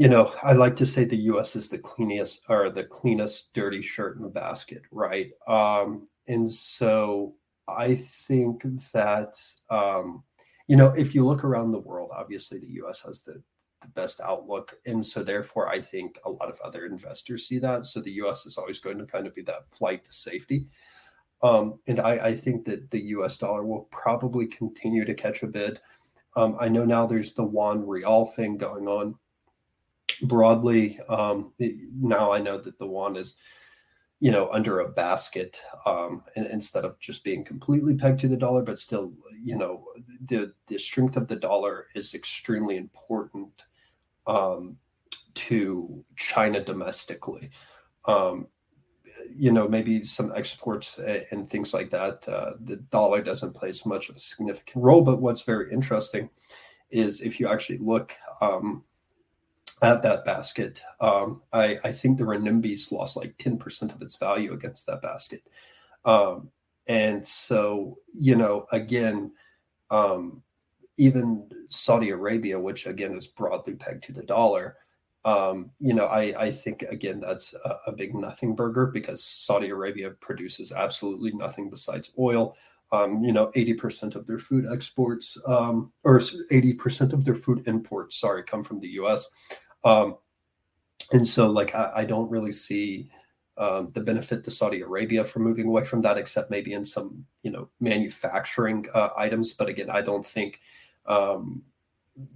you 0.00 0.08
know, 0.08 0.32
I 0.42 0.54
like 0.54 0.76
to 0.76 0.86
say 0.86 1.04
the 1.04 1.24
U.S. 1.24 1.54
is 1.56 1.68
the 1.68 1.76
cleanest 1.76 2.40
or 2.48 2.70
the 2.70 2.84
cleanest 2.84 3.52
dirty 3.52 3.82
shirt 3.82 4.16
in 4.16 4.22
the 4.22 4.30
basket, 4.30 4.80
right? 4.90 5.30
Um, 5.46 6.06
and 6.26 6.50
so 6.50 7.34
I 7.68 7.96
think 7.96 8.62
that 8.92 9.34
um, 9.68 10.24
you 10.68 10.76
know, 10.76 10.86
if 10.96 11.14
you 11.14 11.26
look 11.26 11.44
around 11.44 11.72
the 11.72 11.80
world, 11.80 12.12
obviously 12.16 12.58
the 12.58 12.72
U.S. 12.76 13.02
has 13.04 13.20
the 13.20 13.42
the 13.82 13.88
best 13.88 14.22
outlook, 14.22 14.74
and 14.86 15.04
so 15.04 15.22
therefore 15.22 15.68
I 15.68 15.82
think 15.82 16.18
a 16.24 16.30
lot 16.30 16.48
of 16.48 16.58
other 16.62 16.86
investors 16.86 17.46
see 17.46 17.58
that. 17.58 17.84
So 17.84 18.00
the 18.00 18.12
U.S. 18.22 18.46
is 18.46 18.56
always 18.56 18.78
going 18.78 18.96
to 18.96 19.04
kind 19.04 19.26
of 19.26 19.34
be 19.34 19.42
that 19.42 19.68
flight 19.70 20.06
to 20.06 20.12
safety. 20.14 20.66
Um, 21.42 21.78
and 21.86 22.00
I, 22.00 22.28
I, 22.28 22.36
think 22.36 22.64
that 22.66 22.90
the 22.90 23.00
U.S. 23.16 23.36
dollar 23.36 23.64
will 23.66 23.88
probably 23.90 24.46
continue 24.46 25.04
to 25.04 25.14
catch 25.14 25.42
a 25.42 25.46
bid. 25.46 25.78
Um, 26.36 26.56
I 26.58 26.68
know 26.68 26.86
now 26.86 27.06
there's 27.06 27.32
the 27.32 27.44
Yuan 27.44 27.86
Real 27.86 28.26
thing 28.26 28.56
going 28.56 28.88
on 28.88 29.14
broadly. 30.22 30.98
Um, 31.08 31.52
now 31.58 32.32
I 32.32 32.40
know 32.40 32.58
that 32.58 32.78
the 32.78 32.86
Yuan 32.86 33.16
is, 33.16 33.36
you 34.20 34.30
know, 34.30 34.50
under 34.52 34.80
a 34.80 34.88
basket 34.88 35.60
um, 35.86 36.22
and, 36.36 36.46
instead 36.46 36.84
of 36.84 36.98
just 36.98 37.24
being 37.24 37.44
completely 37.44 37.94
pegged 37.94 38.20
to 38.20 38.28
the 38.28 38.36
dollar, 38.36 38.62
but 38.62 38.78
still, 38.78 39.12
you 39.42 39.56
know, 39.56 39.84
the 40.26 40.52
the 40.66 40.78
strength 40.78 41.16
of 41.16 41.26
the 41.26 41.36
dollar 41.36 41.86
is 41.94 42.14
extremely 42.14 42.76
important 42.76 43.64
um, 44.26 44.76
to 45.34 46.04
China 46.16 46.62
domestically. 46.62 47.50
Um, 48.04 48.48
you 49.34 49.52
know, 49.52 49.68
maybe 49.68 50.02
some 50.02 50.32
exports 50.34 50.98
and 50.98 51.48
things 51.48 51.74
like 51.74 51.90
that. 51.90 52.26
Uh, 52.28 52.52
the 52.64 52.76
dollar 52.90 53.22
doesn't 53.22 53.54
play 53.54 53.68
as 53.68 53.84
much 53.84 54.08
of 54.08 54.16
a 54.16 54.18
significant 54.18 54.82
role. 54.82 55.02
But 55.02 55.20
what's 55.20 55.42
very 55.42 55.72
interesting 55.72 56.30
is 56.90 57.20
if 57.20 57.38
you 57.38 57.48
actually 57.48 57.78
look 57.78 58.14
um, 58.40 58.84
at 59.82 60.02
that 60.02 60.24
basket, 60.24 60.82
um, 61.00 61.42
I, 61.52 61.78
I, 61.84 61.92
think 61.92 62.18
the 62.18 62.24
renminbi's 62.24 62.92
lost 62.92 63.16
like 63.16 63.36
10% 63.38 63.94
of 63.94 64.02
its 64.02 64.16
value 64.16 64.52
against 64.52 64.86
that 64.86 65.00
basket. 65.00 65.42
Um, 66.04 66.50
and 66.86 67.26
so, 67.26 67.98
you 68.12 68.36
know, 68.36 68.66
again, 68.72 69.32
um, 69.90 70.42
even 70.96 71.48
Saudi 71.68 72.10
Arabia, 72.10 72.58
which 72.58 72.86
again 72.86 73.14
is 73.14 73.26
broadly 73.26 73.74
pegged 73.74 74.04
to 74.04 74.12
the 74.12 74.22
dollar, 74.22 74.76
um, 75.24 75.70
you 75.80 75.92
know, 75.92 76.06
I, 76.06 76.34
I 76.38 76.52
think 76.52 76.82
again 76.82 77.20
that's 77.20 77.54
a, 77.54 77.76
a, 77.88 77.92
big 77.92 78.14
nothing 78.14 78.54
burger 78.54 78.86
because 78.86 79.22
Saudi 79.22 79.68
Arabia 79.68 80.10
produces 80.10 80.72
absolutely 80.72 81.32
nothing 81.32 81.68
besides 81.68 82.12
oil. 82.18 82.56
Um, 82.92 83.22
you 83.22 83.32
know, 83.32 83.52
80% 83.54 84.16
of 84.16 84.26
their 84.26 84.38
food 84.38 84.66
exports, 84.72 85.38
um, 85.46 85.92
or 86.02 86.18
80% 86.18 87.12
of 87.12 87.24
their 87.24 87.36
food 87.36 87.62
imports, 87.66 88.18
sorry, 88.18 88.42
come 88.42 88.64
from 88.64 88.80
the 88.80 88.88
US. 89.00 89.30
Um, 89.84 90.16
and 91.12 91.26
so, 91.26 91.50
like, 91.50 91.74
I, 91.74 91.92
I 91.96 92.04
don't 92.04 92.30
really 92.30 92.52
see 92.52 93.10
um, 93.56 93.88
the 93.94 94.00
benefit 94.00 94.44
to 94.44 94.50
Saudi 94.50 94.80
Arabia 94.80 95.24
for 95.24 95.40
moving 95.40 95.66
away 95.66 95.84
from 95.84 96.00
that, 96.02 96.18
except 96.18 96.50
maybe 96.50 96.72
in 96.72 96.84
some, 96.84 97.24
you 97.42 97.50
know, 97.50 97.68
manufacturing 97.80 98.86
uh, 98.94 99.10
items. 99.16 99.52
But 99.52 99.68
again, 99.68 99.90
I 99.90 100.00
don't 100.00 100.26
think, 100.26 100.60
um, 101.06 101.62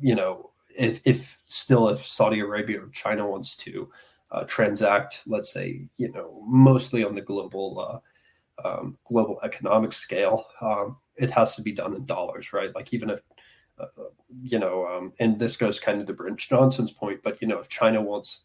you 0.01 0.15
know, 0.15 0.51
if, 0.77 1.01
if 1.07 1.39
still 1.47 1.89
if 1.89 2.05
Saudi 2.05 2.41
Arabia 2.41 2.83
or 2.83 2.89
China 2.89 3.27
wants 3.29 3.57
to 3.59 3.89
uh, 4.33 4.45
transact, 4.45 5.23
let's 5.27 5.53
say, 5.53 5.87
you 5.97 6.11
know, 6.13 6.43
mostly 6.47 7.05
on 7.05 7.15
the 7.15 7.21
global 7.21 8.03
uh, 8.65 8.69
um, 8.69 8.99
global 9.05 9.39
economic 9.43 9.93
scale, 9.93 10.47
um, 10.61 10.97
it 11.17 11.31
has 11.31 11.55
to 11.57 11.63
be 11.63 11.73
done 11.73 11.95
in 11.95 12.05
dollars, 12.07 12.53
right? 12.53 12.75
Like 12.75 12.93
even 12.93 13.11
if 13.11 13.21
you 14.43 14.59
know, 14.59 14.87
um, 14.87 15.13
and 15.19 15.39
this 15.39 15.57
goes 15.57 15.81
kind 15.81 16.01
of 16.01 16.07
to 16.07 16.13
Brent 16.13 16.39
Johnson's 16.39 16.93
point, 16.93 17.21
but 17.23 17.41
you 17.41 17.49
know, 17.49 17.59
if 17.59 17.69
China 17.69 18.01
wants 18.01 18.43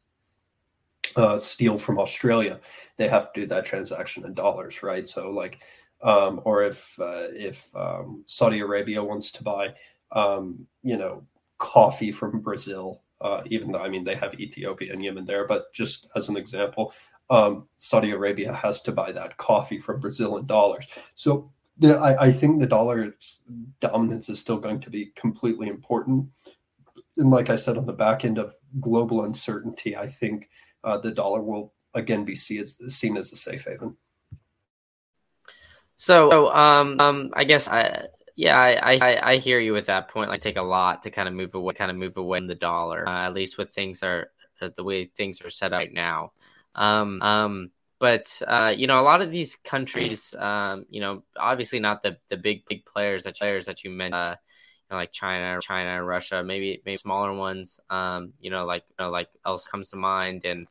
uh, 1.15 1.39
steel 1.39 1.77
from 1.77 1.99
Australia, 1.99 2.59
they 2.97 3.07
have 3.07 3.33
to 3.33 3.41
do 3.41 3.47
that 3.47 3.65
transaction 3.65 4.25
in 4.25 4.33
dollars, 4.33 4.83
right? 4.83 5.07
So 5.07 5.29
like, 5.29 5.59
um, 6.01 6.41
or 6.45 6.63
if 6.63 6.97
uh, 6.99 7.27
if 7.31 7.73
um, 7.75 8.23
Saudi 8.25 8.59
Arabia 8.59 9.03
wants 9.03 9.31
to 9.33 9.43
buy, 9.43 9.73
um, 10.11 10.65
you 10.83 10.97
know, 10.97 11.25
coffee 11.57 12.11
from 12.11 12.39
Brazil, 12.39 13.03
uh, 13.21 13.41
even 13.47 13.71
though 13.71 13.79
I 13.81 13.89
mean 13.89 14.03
they 14.03 14.15
have 14.15 14.39
Ethiopia 14.39 14.93
and 14.93 15.03
Yemen 15.03 15.25
there, 15.25 15.45
but 15.45 15.73
just 15.73 16.07
as 16.15 16.29
an 16.29 16.37
example, 16.37 16.93
um, 17.29 17.67
Saudi 17.77 18.11
Arabia 18.11 18.53
has 18.53 18.81
to 18.83 18.91
buy 18.91 19.11
that 19.11 19.37
coffee 19.37 19.77
from 19.77 19.99
Brazil 19.99 20.37
in 20.37 20.45
dollars. 20.45 20.87
So 21.15 21.51
the, 21.79 21.95
I, 21.97 22.25
I, 22.25 22.31
think 22.31 22.59
the 22.59 22.67
dollar's 22.67 23.41
dominance 23.79 24.29
is 24.29 24.39
still 24.39 24.57
going 24.57 24.81
to 24.81 24.89
be 24.89 25.07
completely 25.15 25.67
important. 25.67 26.27
And 27.17 27.31
like 27.31 27.49
I 27.49 27.55
said, 27.55 27.77
on 27.77 27.85
the 27.85 27.93
back 27.93 28.25
end 28.25 28.37
of 28.37 28.53
global 28.79 29.23
uncertainty, 29.23 29.95
I 29.95 30.07
think 30.07 30.49
uh, 30.83 30.97
the 30.97 31.11
dollar 31.11 31.41
will 31.41 31.73
again 31.93 32.25
be 32.25 32.35
see 32.35 32.63
seen 32.65 33.17
as 33.17 33.31
a 33.31 33.35
safe 33.35 33.65
haven. 33.65 33.97
So, 35.97 36.51
um, 36.51 36.99
um, 36.99 37.29
I 37.33 37.43
guess 37.43 37.67
I 37.67 38.07
yeah, 38.35 38.57
I, 38.57 38.97
I, 39.01 39.31
I 39.31 39.35
hear 39.35 39.59
you 39.59 39.75
at 39.75 39.87
that 39.87 40.07
point. 40.07 40.29
Like, 40.29 40.39
take 40.39 40.55
a 40.55 40.61
lot 40.61 41.03
to 41.03 41.11
kind 41.11 41.27
of 41.27 41.33
move 41.33 41.55
away, 41.55 41.73
kind 41.73 41.91
of 41.91 41.97
move 41.97 42.15
away 42.15 42.39
from 42.39 42.47
the 42.47 42.55
dollar. 42.55 43.05
Uh, 43.05 43.25
at 43.27 43.33
least 43.33 43.57
with 43.57 43.73
things 43.73 44.01
are 44.01 44.31
the 44.61 44.83
way 44.83 45.05
things 45.05 45.41
are 45.41 45.49
set 45.49 45.73
up 45.73 45.79
right 45.79 45.93
now. 45.93 46.31
Um, 46.73 47.21
um, 47.21 47.71
but 47.99 48.41
uh, 48.47 48.73
you 48.75 48.88
know, 48.88 48.99
a 48.99 49.03
lot 49.03 49.21
of 49.21 49.31
these 49.31 49.55
countries, 49.55 50.33
um, 50.39 50.85
you 50.89 51.01
know, 51.01 51.23
obviously 51.38 51.79
not 51.79 52.01
the 52.01 52.17
the 52.29 52.38
big 52.38 52.65
big 52.67 52.85
players 52.85 53.25
that 53.25 53.38
players 53.38 53.65
that 53.65 53.83
you 53.83 53.91
mentioned. 53.91 54.15
Uh, 54.15 54.35
you 54.39 54.95
know, 54.95 54.97
like 54.97 55.12
China, 55.12 55.59
China, 55.62 56.03
Russia, 56.03 56.43
maybe 56.43 56.81
maybe 56.85 56.97
smaller 56.97 57.33
ones. 57.33 57.79
Um, 57.89 58.33
you 58.39 58.49
know, 58.49 58.65
like 58.65 58.83
you 58.89 59.05
know, 59.05 59.12
like 59.12 59.27
else 59.45 59.67
comes 59.67 59.89
to 59.89 59.97
mind, 59.97 60.45
and 60.45 60.67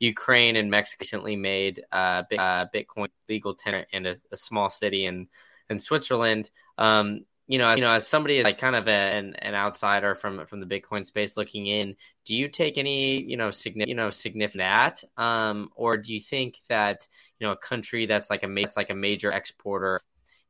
Ukraine 0.00 0.56
and 0.56 0.70
Mexico 0.70 1.02
recently 1.02 1.36
made 1.36 1.84
uh, 1.92 2.22
uh 2.36 2.66
Bitcoin 2.74 3.08
legal 3.28 3.54
tender 3.54 3.86
in 3.92 4.06
a, 4.06 4.16
a 4.32 4.36
small 4.36 4.70
city 4.70 5.06
in 5.06 5.28
in 5.70 5.78
Switzerland. 5.78 6.50
Um, 6.78 7.26
you 7.46 7.58
know, 7.58 7.74
you 7.74 7.82
know, 7.82 7.92
as 7.92 8.06
somebody 8.06 8.38
is 8.38 8.44
like 8.44 8.58
kind 8.58 8.74
of 8.74 8.88
a, 8.88 8.90
an, 8.90 9.34
an 9.36 9.54
outsider 9.54 10.14
from 10.14 10.46
from 10.46 10.60
the 10.60 10.66
Bitcoin 10.66 11.04
space 11.04 11.36
looking 11.36 11.66
in, 11.66 11.96
do 12.24 12.34
you 12.34 12.48
take 12.48 12.78
any 12.78 13.22
you 13.22 13.36
know 13.36 13.50
significant 13.50 13.88
you 13.88 13.94
know 13.94 14.10
significant 14.10 14.60
that, 14.60 15.04
um, 15.22 15.68
or 15.74 15.98
do 15.98 16.14
you 16.14 16.20
think 16.20 16.60
that 16.68 17.06
you 17.38 17.46
know 17.46 17.52
a 17.52 17.56
country 17.56 18.06
that's 18.06 18.30
like 18.30 18.44
a 18.44 18.54
that's 18.54 18.76
like 18.76 18.90
a 18.90 18.94
major 18.94 19.30
exporter, 19.30 20.00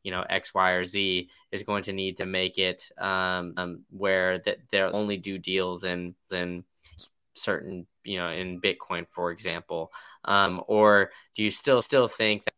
you 0.04 0.12
know 0.12 0.24
X, 0.28 0.54
Y, 0.54 0.70
or 0.70 0.85
Z 0.85 1.30
is 1.50 1.64
going 1.64 1.83
to 1.85 1.92
need 1.92 2.18
to 2.18 2.26
make 2.26 2.59
it 2.59 2.90
um, 2.98 3.54
um 3.57 3.80
where 3.90 4.38
that 4.40 4.59
they'll 4.70 4.94
only 4.94 5.16
do 5.16 5.37
deals 5.37 5.83
in 5.83 6.14
in 6.30 6.64
certain 7.35 7.87
you 8.04 8.18
know 8.18 8.28
in 8.30 8.61
Bitcoin, 8.61 9.07
for 9.11 9.33
example, 9.33 9.92
um, 10.24 10.62
or 10.68 11.11
do 11.35 11.42
you 11.42 11.50
still 11.50 11.83
still 11.83 12.07
think 12.07 12.44
that 12.44 12.54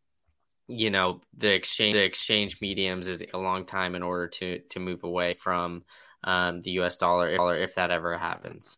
you 0.69 0.91
know 0.91 1.21
the 1.37 1.53
exchange 1.53 1.95
the 1.95 2.03
exchange 2.03 2.59
mediums 2.61 3.07
is 3.07 3.23
a 3.33 3.39
long 3.39 3.65
time 3.65 3.95
in 3.95 4.03
order 4.03 4.29
to 4.29 4.61
to 4.71 4.81
move 4.81 5.05
away 5.05 5.35
from 5.35 5.85
um, 6.25 6.61
the 6.63 6.73
U.S. 6.73 6.97
dollar, 6.97 7.57
if 7.57 7.77
that 7.77 7.91
ever 7.91 8.19
happens. 8.19 8.77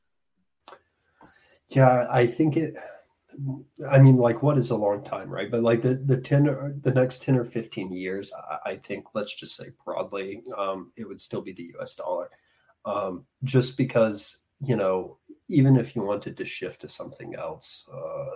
Yeah, 1.68 2.06
I 2.10 2.26
think 2.26 2.56
it. 2.56 2.76
I 3.90 3.98
mean, 3.98 4.16
like, 4.16 4.42
what 4.42 4.58
is 4.58 4.70
a 4.70 4.76
long 4.76 5.04
time, 5.04 5.30
right? 5.30 5.50
But 5.50 5.62
like 5.62 5.82
the 5.82 5.94
the 5.94 6.20
ten 6.20 6.48
or 6.48 6.74
the 6.82 6.92
next 6.92 7.22
ten 7.22 7.36
or 7.36 7.44
fifteen 7.44 7.92
years, 7.92 8.32
I, 8.32 8.70
I 8.70 8.76
think 8.76 9.06
let's 9.14 9.34
just 9.34 9.56
say 9.56 9.70
broadly, 9.84 10.42
um, 10.56 10.92
it 10.96 11.06
would 11.06 11.20
still 11.20 11.40
be 11.40 11.52
the 11.52 11.70
U.S. 11.74 11.94
dollar, 11.94 12.30
um, 12.84 13.24
just 13.44 13.76
because 13.76 14.38
you 14.60 14.76
know 14.76 15.18
even 15.48 15.76
if 15.76 15.96
you 15.96 16.02
wanted 16.02 16.36
to 16.36 16.44
shift 16.44 16.82
to 16.82 16.88
something 16.88 17.34
else, 17.34 17.86
uh, 17.92 18.26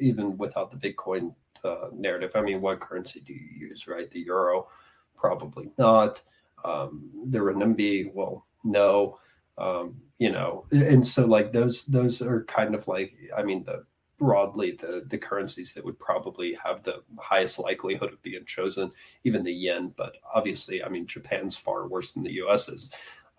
even 0.00 0.38
without 0.38 0.70
the 0.70 0.76
Bitcoin 0.76 1.34
uh, 1.64 1.88
narrative. 1.92 2.32
I 2.34 2.42
mean, 2.42 2.60
what 2.60 2.80
currency 2.80 3.20
do 3.20 3.32
you 3.32 3.68
use, 3.68 3.86
right? 3.86 4.10
The 4.10 4.20
euro, 4.20 4.68
probably 5.16 5.70
not. 5.78 6.22
Um, 6.64 7.10
the 7.26 7.38
renminbi, 7.38 8.12
well, 8.14 8.46
no. 8.64 9.18
Um, 9.58 10.00
you 10.18 10.30
know, 10.30 10.64
and 10.70 11.06
so 11.06 11.26
like 11.26 11.52
those 11.52 11.84
those 11.86 12.22
are 12.22 12.44
kind 12.44 12.74
of 12.74 12.88
like 12.88 13.14
I 13.36 13.42
mean 13.42 13.64
the 13.64 13.84
broadly 14.18 14.70
the 14.72 15.04
the 15.08 15.18
currencies 15.18 15.74
that 15.74 15.84
would 15.84 15.98
probably 15.98 16.54
have 16.54 16.82
the 16.82 17.02
highest 17.18 17.58
likelihood 17.58 18.12
of 18.12 18.22
being 18.22 18.44
chosen, 18.46 18.92
even 19.24 19.42
the 19.42 19.52
yen. 19.52 19.92
But 19.96 20.16
obviously, 20.32 20.82
I 20.82 20.88
mean, 20.88 21.06
Japan's 21.06 21.56
far 21.56 21.88
worse 21.88 22.12
than 22.12 22.22
the 22.22 22.34
U.S. 22.34 22.68
is. 22.68 22.90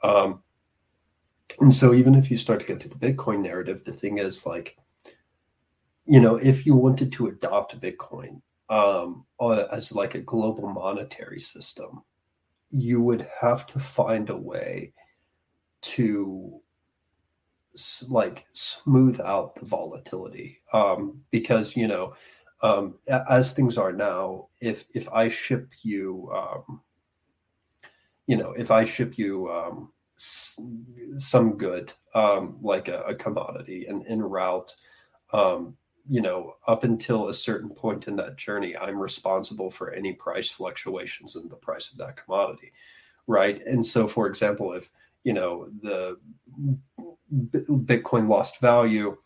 Um, 0.04 0.44
and 1.62 1.74
so 1.74 1.94
even 1.94 2.16
if 2.16 2.30
you 2.30 2.38
start 2.38 2.62
to 2.62 2.68
get 2.68 2.82
to 2.82 2.90
the 2.90 2.96
Bitcoin 2.96 3.42
narrative, 3.42 3.84
the 3.86 3.94
thing 3.94 4.18
is 4.18 4.46
like 4.46 4.78
you 6.06 6.20
know, 6.20 6.36
if 6.36 6.66
you 6.66 6.76
wanted 6.76 7.12
to 7.14 7.28
adopt 7.28 7.80
Bitcoin 7.80 8.42
um, 8.70 9.26
as 9.72 9.92
like 9.92 10.16
a 10.16 10.20
global 10.20 10.70
monetary 10.70 11.40
system, 11.40 12.02
you 12.70 13.02
would 13.02 13.28
have 13.40 13.66
to 13.68 13.80
find 13.80 14.30
a 14.30 14.38
way 14.38 14.94
to 15.82 16.60
like 18.08 18.46
smooth 18.54 19.20
out 19.22 19.56
the 19.56 19.66
volatility. 19.66 20.62
Um, 20.74 21.22
because 21.32 21.76
you 21.76 21.88
know 21.88 22.16
um, 22.62 22.96
as 23.30 23.54
things 23.54 23.78
are 23.78 23.92
now 23.92 24.48
if 24.62 24.86
if 24.94 25.10
i 25.10 25.28
ship 25.28 25.70
you 25.82 26.32
um, 26.34 26.82
you 28.28 28.38
know 28.38 28.52
if 28.52 28.72
i 28.72 28.84
ship 28.84 29.18
you 29.18 29.52
um, 29.52 29.92
some 30.16 31.58
good, 31.58 31.94
um, 32.14 32.58
like 32.62 32.88
a, 32.88 33.02
a, 33.02 33.16
commodity, 33.16 33.86
and 33.88 34.06
en 34.08 34.22
route, 34.22 34.74
um, 35.34 35.76
you 36.08 36.22
know, 36.22 36.56
up 36.68 36.84
until 36.84 37.30
a 37.30 37.34
certain 37.34 37.70
point 37.70 38.08
in 38.08 38.16
that 38.18 38.36
journey, 38.38 38.76
I'm 38.76 39.00
responsible 39.00 39.72
for 39.72 39.92
any 39.92 40.14
price 40.14 40.50
fluctuations 40.50 41.36
in 41.36 41.48
the 41.48 41.56
price 41.56 41.92
of 41.92 41.98
that 42.00 42.18
commodity, 42.18 42.74
right? 43.28 43.66
And 43.66 43.86
so, 43.86 44.08
for 44.08 44.28
example, 44.28 44.74
if 44.74 44.90
you 45.24 45.34
know 45.34 45.70
the 45.82 46.18
Bitcoin 47.32 48.28
lost 48.28 48.60
value, 48.60 49.18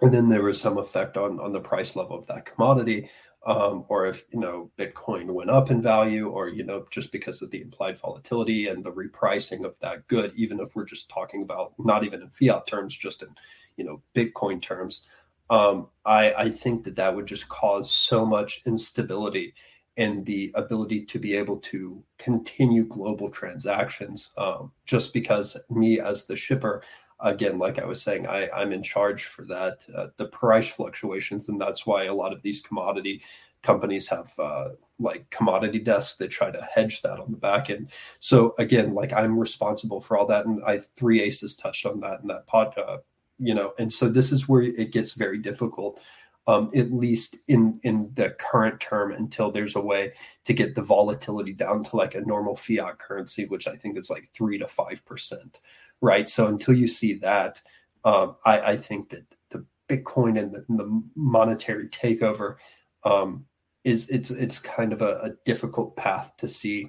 and 0.00 0.14
then 0.14 0.28
there 0.28 0.42
was 0.42 0.60
some 0.60 0.78
effect 0.78 1.16
on 1.16 1.40
on 1.40 1.52
the 1.52 1.60
price 1.60 1.96
level 1.96 2.16
of 2.16 2.26
that 2.28 2.46
commodity, 2.46 3.10
um, 3.44 3.84
or 3.88 4.06
if 4.06 4.24
you 4.30 4.38
know 4.38 4.70
Bitcoin 4.78 5.26
went 5.26 5.50
up 5.50 5.70
in 5.70 5.82
value, 5.82 6.28
or 6.28 6.48
you 6.48 6.62
know 6.62 6.86
just 6.90 7.10
because 7.10 7.42
of 7.42 7.50
the 7.50 7.60
implied 7.60 7.98
volatility 7.98 8.68
and 8.68 8.84
the 8.84 8.92
repricing 8.92 9.64
of 9.64 9.78
that 9.80 10.06
good, 10.06 10.32
even 10.36 10.60
if 10.60 10.76
we're 10.76 10.84
just 10.84 11.08
talking 11.08 11.42
about 11.42 11.74
not 11.78 12.04
even 12.04 12.22
in 12.22 12.30
fiat 12.30 12.68
terms, 12.68 12.96
just 12.96 13.22
in 13.22 13.28
you 13.76 13.84
know 13.84 14.00
Bitcoin 14.14 14.62
terms, 14.62 15.06
um, 15.50 15.88
I, 16.04 16.32
I 16.34 16.50
think 16.50 16.84
that 16.84 16.96
that 16.96 17.14
would 17.14 17.26
just 17.26 17.48
cause 17.48 17.90
so 17.90 18.24
much 18.24 18.62
instability 18.66 19.54
in 19.96 20.24
the 20.24 20.52
ability 20.54 21.04
to 21.06 21.18
be 21.18 21.34
able 21.34 21.56
to 21.58 22.02
continue 22.18 22.84
global 22.84 23.30
transactions. 23.30 24.30
Um, 24.36 24.72
just 24.84 25.12
because 25.14 25.56
me 25.70 26.00
as 26.00 26.26
the 26.26 26.36
shipper, 26.36 26.82
again, 27.20 27.58
like 27.58 27.78
I 27.78 27.86
was 27.86 28.02
saying, 28.02 28.26
I, 28.26 28.50
I'm 28.50 28.72
in 28.72 28.82
charge 28.82 29.24
for 29.24 29.44
that, 29.46 29.78
uh, 29.96 30.08
the 30.18 30.26
price 30.26 30.68
fluctuations. 30.68 31.48
And 31.48 31.58
that's 31.60 31.86
why 31.86 32.04
a 32.04 32.14
lot 32.14 32.32
of 32.32 32.42
these 32.42 32.60
commodity 32.60 33.22
companies 33.62 34.06
have 34.08 34.32
uh, 34.38 34.70
like 34.98 35.28
commodity 35.30 35.78
desks 35.78 36.16
that 36.18 36.28
try 36.28 36.50
to 36.50 36.68
hedge 36.72 37.02
that 37.02 37.18
on 37.18 37.30
the 37.30 37.38
back 37.38 37.70
end. 37.70 37.90
So 38.20 38.54
again, 38.58 38.94
like 38.94 39.12
I'm 39.12 39.38
responsible 39.38 40.00
for 40.00 40.18
all 40.18 40.26
that. 40.26 40.46
And 40.46 40.62
I 40.64 40.78
three 40.78 41.22
aces 41.22 41.56
touched 41.56 41.86
on 41.86 42.00
that 42.00 42.20
in 42.20 42.28
that 42.28 42.46
pod, 42.46 42.76
uh, 42.76 42.98
you 43.38 43.54
know, 43.54 43.72
and 43.78 43.92
so 43.92 44.08
this 44.08 44.32
is 44.32 44.48
where 44.48 44.62
it 44.62 44.92
gets 44.92 45.12
very 45.12 45.38
difficult. 45.38 46.00
Um, 46.48 46.70
at 46.76 46.92
least 46.92 47.34
in 47.48 47.80
in 47.82 48.08
the 48.14 48.30
current 48.38 48.78
term 48.78 49.10
until 49.10 49.50
there's 49.50 49.74
a 49.74 49.80
way 49.80 50.12
to 50.44 50.54
get 50.54 50.76
the 50.76 50.82
volatility 50.82 51.52
down 51.52 51.82
to 51.82 51.96
like 51.96 52.14
a 52.14 52.20
normal 52.20 52.54
fiat 52.54 53.00
currency 53.00 53.46
which 53.46 53.66
i 53.66 53.74
think 53.74 53.98
is 53.98 54.10
like 54.10 54.30
three 54.32 54.56
to 54.56 54.68
five 54.68 55.04
percent 55.04 55.58
right? 56.00 56.28
So 56.28 56.46
until 56.46 56.74
you 56.74 56.88
see 56.88 57.14
that, 57.14 57.60
um, 58.04 58.36
I, 58.44 58.60
I, 58.60 58.76
think 58.76 59.10
that 59.10 59.24
the 59.50 59.66
Bitcoin 59.88 60.38
and 60.38 60.52
the, 60.52 60.64
the 60.68 61.02
monetary 61.14 61.88
takeover 61.88 62.56
um, 63.04 63.46
is 63.84 64.08
it's 64.08 64.30
it's 64.30 64.58
kind 64.58 64.92
of 64.92 65.02
a, 65.02 65.18
a, 65.22 65.30
difficult 65.44 65.96
path 65.96 66.36
to 66.38 66.48
see 66.48 66.88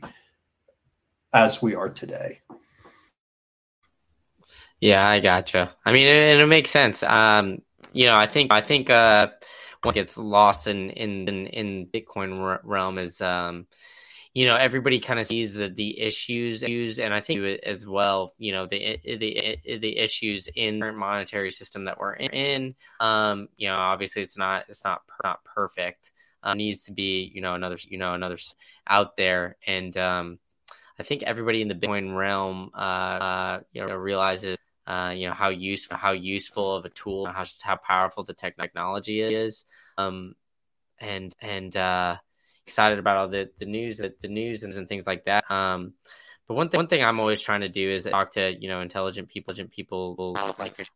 as 1.34 1.62
we 1.62 1.76
are 1.76 1.90
today. 1.90 2.42
Yeah, 4.80 5.08
I 5.08 5.20
gotcha. 5.20 5.76
I 5.86 5.92
mean, 5.92 6.08
it, 6.08 6.40
it 6.40 6.46
makes 6.48 6.70
sense. 6.70 7.02
Um, 7.04 7.62
you 7.94 8.06
know, 8.06 8.16
I 8.16 8.28
think 8.28 8.52
I 8.52 8.62
think 8.62 8.90
uh, 8.90 9.30
what 9.82 9.96
gets 9.96 10.18
lost 10.18 10.68
in 10.68 10.92
in 10.92 11.28
in, 11.28 11.48
in 11.48 11.88
Bitcoin 11.88 12.60
realm 12.64 12.98
is 12.98 13.22
um, 13.22 13.66
you 14.38 14.46
know 14.46 14.56
everybody 14.56 15.00
kind 15.00 15.20
of 15.20 15.26
sees 15.26 15.56
the 15.56 15.68
the 15.68 16.00
issues 16.00 16.62
and 17.00 17.12
I 17.12 17.22
think 17.22 17.44
as 17.64 17.88
well 17.88 18.34
you 18.38 18.52
know 18.52 18.68
the 18.68 19.00
the 19.04 19.58
the 19.80 19.98
issues 19.98 20.48
in 20.56 20.78
the 20.78 20.92
monetary 20.92 21.50
system 21.50 21.86
that 21.86 21.98
we're 22.00 22.14
in 22.14 22.76
um 23.00 23.50
you 23.58 23.68
know 23.68 23.76
obviously 23.76 24.22
it's 24.22 24.38
not 24.38 24.66
it's 24.70 24.86
not 24.86 25.02
not 25.24 25.44
perfect 25.44 26.12
uh, 26.44 26.54
needs 26.54 26.84
to 26.84 26.92
be 26.92 27.32
you 27.34 27.42
know 27.42 27.56
another 27.56 27.78
you 27.88 27.98
know 27.98 28.14
another 28.14 28.38
out 28.88 29.18
there 29.18 29.56
and 29.66 29.98
um 29.98 30.38
I 31.00 31.04
think 31.04 31.24
everybody 31.24 31.64
in 31.64 31.68
the 31.68 31.76
Bitcoin 31.76 32.16
realm 32.16 32.70
uh, 32.76 32.78
uh 32.78 33.60
you 33.72 33.86
know 33.86 33.96
realizes 33.96 34.58
uh, 34.88 35.12
you 35.16 35.28
know 35.28 35.34
how 35.34 35.50
useful 35.50 35.98
how 35.98 36.12
useful 36.12 36.76
of 36.76 36.86
a 36.86 36.90
tool 36.90 37.26
how 37.26 37.46
how 37.62 37.76
powerful 37.76 38.24
the 38.24 38.34
technology 38.34 39.22
is 39.22 39.66
um 39.98 40.34
and 41.00 41.36
and 41.42 41.76
uh 41.76 42.16
excited 42.68 43.00
about 43.00 43.16
all 43.18 43.28
the, 43.30 43.50
the 43.60 43.66
news 43.66 44.00
that 44.00 44.20
the 44.20 44.28
news 44.28 44.64
and, 44.64 44.74
and 44.74 44.90
things 44.90 45.08
like 45.08 45.24
that. 45.26 45.50
Um, 45.50 45.94
but 46.48 46.56
one 46.56 46.70
thing, 46.70 46.78
one 46.78 46.88
thing 46.88 47.04
I'm 47.04 47.20
always 47.20 47.42
trying 47.42 47.62
to 47.62 47.70
do 47.70 47.90
is 47.90 48.04
talk 48.04 48.32
to 48.34 48.54
you 48.60 48.70
know 48.70 48.82
intelligent 48.82 49.30
people, 49.30 49.52
intelligent 49.52 49.72
people 49.72 50.38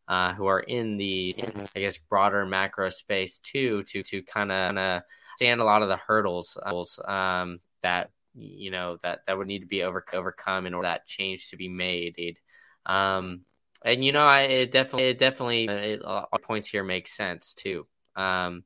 uh, 0.07 0.33
who 0.33 0.45
are 0.45 0.59
in 0.59 0.97
the 0.97 1.35
I 1.75 1.79
guess 1.79 1.97
broader 1.97 2.45
macro 2.45 2.89
space 2.89 3.39
too, 3.39 3.83
to 3.83 4.03
to 4.03 4.21
kind 4.23 4.51
of 4.51 5.01
stand 5.37 5.61
a 5.61 5.65
lot 5.65 5.81
of 5.81 5.89
the 5.89 5.97
hurdles 5.97 6.57
um, 7.05 7.59
that 7.81 8.11
you 8.35 8.71
know 8.71 8.97
that 9.03 9.21
that 9.27 9.37
would 9.37 9.47
need 9.47 9.59
to 9.59 9.65
be 9.65 9.83
over, 9.83 10.05
overcome 10.13 10.67
in 10.67 10.73
order 10.73 10.87
that 10.87 11.07
change 11.07 11.49
to 11.49 11.57
be 11.57 11.67
made. 11.67 12.37
Um, 12.85 13.41
and 13.83 14.03
you 14.03 14.11
know, 14.11 14.23
I 14.23 14.41
it 14.41 14.71
definitely 14.71 15.09
it 15.09 15.19
definitely 15.19 15.65
it, 15.65 16.01
all 16.03 16.27
points 16.41 16.67
here 16.67 16.83
make 16.83 17.07
sense 17.07 17.53
too. 17.53 17.87
Um, 18.15 18.63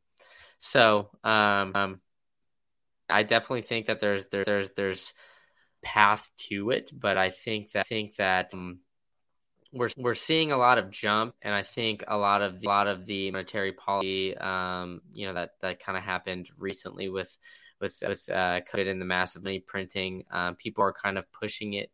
so 0.57 1.09
um, 1.24 1.72
um 1.76 2.01
I 3.09 3.24
definitely 3.24 3.61
think 3.61 3.88
that 3.88 3.99
there's 3.99 4.26
there, 4.26 4.43
there's 4.43 4.72
there's 4.72 5.13
path 5.84 6.30
to 6.49 6.72
it, 6.72 6.91
but 6.93 7.18
I 7.18 7.30
think 7.30 7.72
that 7.72 7.82
I 7.82 7.84
think 7.84 8.16
that 8.16 8.51
um, 8.53 8.80
we're 9.72 9.89
we're 9.97 10.16
seeing 10.16 10.51
a 10.51 10.57
lot 10.57 10.78
of 10.78 10.89
jump, 10.89 11.36
and 11.41 11.53
I 11.53 11.63
think 11.63 12.03
a 12.07 12.18
lot 12.18 12.41
of 12.41 12.61
the, 12.61 12.68
a 12.68 12.70
lot 12.70 12.88
of 12.88 13.05
the 13.05 13.32
monetary 13.32 13.74
policy, 13.74 14.36
um, 14.38 15.01
you 15.11 15.28
know, 15.28 15.34
that 15.36 15.51
that 15.61 15.80
kind 15.80 15.97
of 15.97 16.03
happened 16.03 16.49
recently 16.57 17.09
with 17.09 17.38
with 17.80 17.97
with 18.07 18.28
uh, 18.30 18.61
COVID 18.61 18.89
and 18.89 19.01
the 19.01 19.05
massive 19.05 19.43
money 19.43 19.59
printing. 19.59 20.24
Um, 20.32 20.55
people 20.55 20.84
are 20.84 20.93
kind 20.93 21.18
of 21.18 21.32
pushing 21.32 21.74
it 21.74 21.91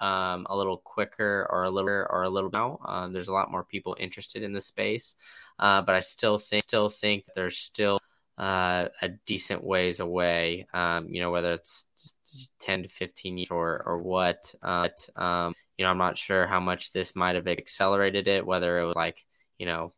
um, 0.00 0.46
a 0.50 0.56
little 0.56 0.78
quicker 0.78 1.46
or 1.50 1.64
a 1.64 1.70
little 1.70 1.88
or 1.88 2.22
a 2.22 2.30
little 2.30 2.50
now. 2.50 2.78
Um, 2.84 3.12
there's 3.12 3.28
a 3.28 3.32
lot 3.32 3.50
more 3.50 3.64
people 3.64 3.96
interested 3.98 4.42
in 4.42 4.52
the 4.52 4.60
space, 4.60 5.16
uh, 5.58 5.82
but 5.82 5.94
I 5.94 6.00
still 6.00 6.38
think 6.38 6.62
still 6.62 6.88
think 6.88 7.24
there's 7.34 7.56
still 7.56 8.00
uh, 8.38 8.88
a 9.02 9.08
decent 9.26 9.62
ways 9.62 10.00
away. 10.00 10.66
Um, 10.74 11.08
you 11.08 11.20
know, 11.20 11.30
whether 11.30 11.54
it's 11.54 11.86
10 12.60 12.84
to 12.84 12.88
15 12.88 13.38
years 13.38 13.50
or, 13.50 13.82
or 13.84 13.98
what. 13.98 14.54
Uh, 14.62 14.88
but, 14.88 15.22
um, 15.22 15.54
you 15.78 15.84
know, 15.84 15.90
I'm 15.90 15.98
not 15.98 16.18
sure 16.18 16.46
how 16.46 16.60
much 16.60 16.92
this 16.92 17.14
might 17.16 17.34
have 17.36 17.46
accelerated 17.46 18.28
it, 18.28 18.46
whether 18.46 18.78
it 18.80 18.86
was 18.86 18.96
like, 18.96 19.24
you 19.58 19.66
know, 19.66 19.92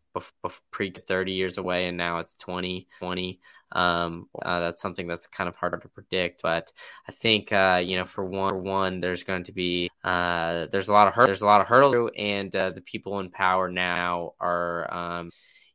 pre 0.70 0.90
30 0.90 1.32
years 1.32 1.58
away 1.58 1.88
and 1.88 1.96
now 1.96 2.18
it's 2.18 2.34
20, 2.36 2.88
20. 2.98 3.40
Um, 3.72 4.28
uh, 4.42 4.60
that's 4.60 4.80
something 4.82 5.06
that's 5.08 5.26
kind 5.26 5.48
of 5.48 5.56
hard 5.56 5.80
to 5.82 5.88
predict, 5.88 6.42
but 6.42 6.72
I 7.08 7.12
think, 7.12 7.52
uh, 7.52 7.82
you 7.84 7.96
know, 7.96 8.04
for 8.04 8.24
one, 8.24 8.52
for 8.52 8.58
one, 8.58 9.00
there's 9.00 9.24
going 9.24 9.44
to 9.44 9.52
be, 9.52 9.90
uh, 10.04 10.66
there's 10.70 10.88
a 10.88 10.92
lot 10.92 11.08
of 11.08 11.26
there's 11.26 11.42
a 11.42 11.46
lot 11.46 11.60
of 11.60 11.66
hurdles 11.66 12.10
and, 12.16 12.54
uh, 12.54 12.70
the 12.70 12.80
people 12.80 13.18
in 13.20 13.30
power 13.30 13.68
now 13.70 14.34
are, 14.40 14.92
um, 14.94 15.30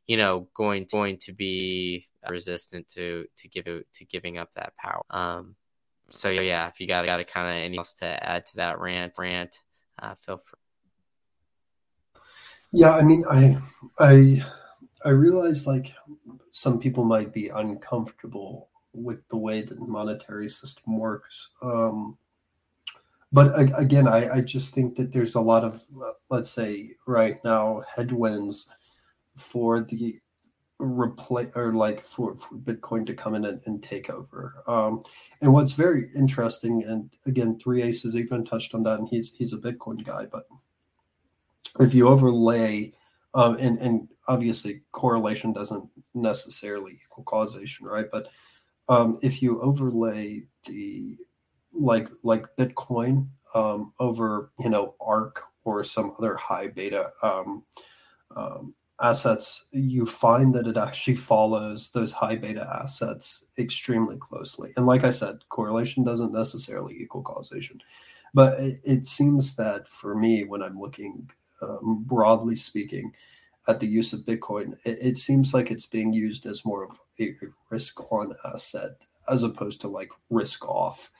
you 0.06 0.16
know, 0.16 0.48
going, 0.54 0.86
going 0.90 1.18
to 1.18 1.32
be 1.32 2.08
resistant 2.28 2.88
to 2.88 3.26
to 3.36 3.48
give 3.48 3.64
to 3.64 4.04
giving 4.06 4.38
up 4.38 4.50
that 4.54 4.74
power. 4.76 5.02
Um, 5.10 5.56
so 6.10 6.30
yeah, 6.30 6.68
if 6.68 6.80
you 6.80 6.86
got 6.86 7.06
got 7.06 7.26
kind 7.26 7.48
of 7.48 7.54
anything 7.54 7.78
else 7.78 7.94
to 7.94 8.06
add 8.06 8.46
to 8.46 8.56
that 8.56 8.80
rant, 8.80 9.14
rant, 9.18 9.58
uh, 10.00 10.14
feel 10.24 10.38
free. 10.38 10.61
Yeah, 12.72 12.94
I 12.94 13.02
mean, 13.02 13.24
I 13.30 13.56
I 13.98 14.42
I 15.04 15.10
realize 15.10 15.66
like 15.66 15.92
some 16.52 16.78
people 16.78 17.04
might 17.04 17.32
be 17.32 17.48
uncomfortable 17.48 18.68
with 18.94 19.26
the 19.28 19.36
way 19.36 19.62
that 19.62 19.78
the 19.78 19.86
monetary 19.86 20.48
system 20.48 20.98
works. 20.98 21.48
Um, 21.62 22.16
but 23.32 23.58
again, 23.78 24.06
I, 24.06 24.36
I 24.36 24.40
just 24.42 24.74
think 24.74 24.94
that 24.96 25.12
there's 25.12 25.34
a 25.36 25.40
lot 25.40 25.64
of, 25.64 25.82
let's 26.28 26.50
say, 26.50 26.90
right 27.06 27.42
now 27.44 27.82
headwinds 27.94 28.68
for 29.36 29.80
the 29.80 30.20
replace 30.78 31.50
or 31.54 31.72
like 31.72 32.04
for, 32.04 32.36
for, 32.36 32.56
Bitcoin 32.56 33.06
to 33.06 33.14
come 33.14 33.34
in 33.34 33.46
and, 33.46 33.62
and 33.64 33.82
take 33.82 34.10
over. 34.10 34.62
Um, 34.66 35.02
and 35.40 35.50
what's 35.52 35.72
very 35.72 36.10
interesting, 36.14 36.84
and 36.84 37.10
again, 37.24 37.58
Three 37.58 37.82
Aces 37.82 38.16
even 38.16 38.44
touched 38.44 38.74
on 38.74 38.82
that, 38.82 38.98
and 38.98 39.08
he's 39.08 39.32
he's 39.32 39.54
a 39.54 39.58
Bitcoin 39.58 40.04
guy. 40.04 40.26
But 40.30 40.44
if 41.80 41.94
you 41.94 42.08
overlay, 42.08 42.92
um, 43.34 43.56
and 43.58 43.78
and 43.78 44.08
obviously 44.28 44.82
correlation 44.92 45.52
doesn't 45.52 45.88
necessarily 46.14 46.98
equal 47.04 47.24
causation, 47.24 47.86
right? 47.86 48.06
But 48.10 48.28
um, 48.88 49.18
if 49.22 49.42
you 49.42 49.60
overlay 49.60 50.44
the 50.66 51.16
like 51.72 52.08
like 52.22 52.44
Bitcoin 52.56 53.28
um, 53.54 53.92
over 53.98 54.50
you 54.58 54.68
know 54.68 54.94
ARK 55.00 55.42
or 55.64 55.84
some 55.84 56.14
other 56.18 56.36
high 56.36 56.68
beta 56.68 57.12
um, 57.22 57.64
um, 58.36 58.74
assets, 59.00 59.66
you 59.72 60.06
find 60.06 60.54
that 60.54 60.66
it 60.66 60.76
actually 60.76 61.14
follows 61.14 61.90
those 61.90 62.12
high 62.12 62.36
beta 62.36 62.68
assets 62.82 63.44
extremely 63.58 64.16
closely. 64.16 64.72
And 64.76 64.86
like 64.86 65.04
I 65.04 65.10
said, 65.10 65.38
correlation 65.48 66.04
doesn't 66.04 66.32
necessarily 66.32 66.96
equal 67.00 67.22
causation. 67.22 67.80
But 68.34 68.60
it, 68.60 68.80
it 68.84 69.06
seems 69.06 69.56
that 69.56 69.86
for 69.88 70.14
me, 70.14 70.44
when 70.44 70.62
I'm 70.62 70.80
looking 70.80 71.28
um, 71.62 72.04
broadly 72.04 72.56
speaking 72.56 73.12
at 73.68 73.80
the 73.80 73.86
use 73.86 74.12
of 74.12 74.20
Bitcoin, 74.20 74.74
it, 74.84 74.98
it 75.00 75.16
seems 75.16 75.54
like 75.54 75.70
it's 75.70 75.86
being 75.86 76.12
used 76.12 76.46
as 76.46 76.64
more 76.64 76.84
of 76.84 76.98
a, 77.20 77.34
risk 77.70 78.12
on 78.12 78.34
asset 78.44 79.04
as 79.28 79.42
opposed 79.44 79.80
to 79.80 79.88
like 79.88 80.10
risk 80.30 80.68
off. 80.68 81.10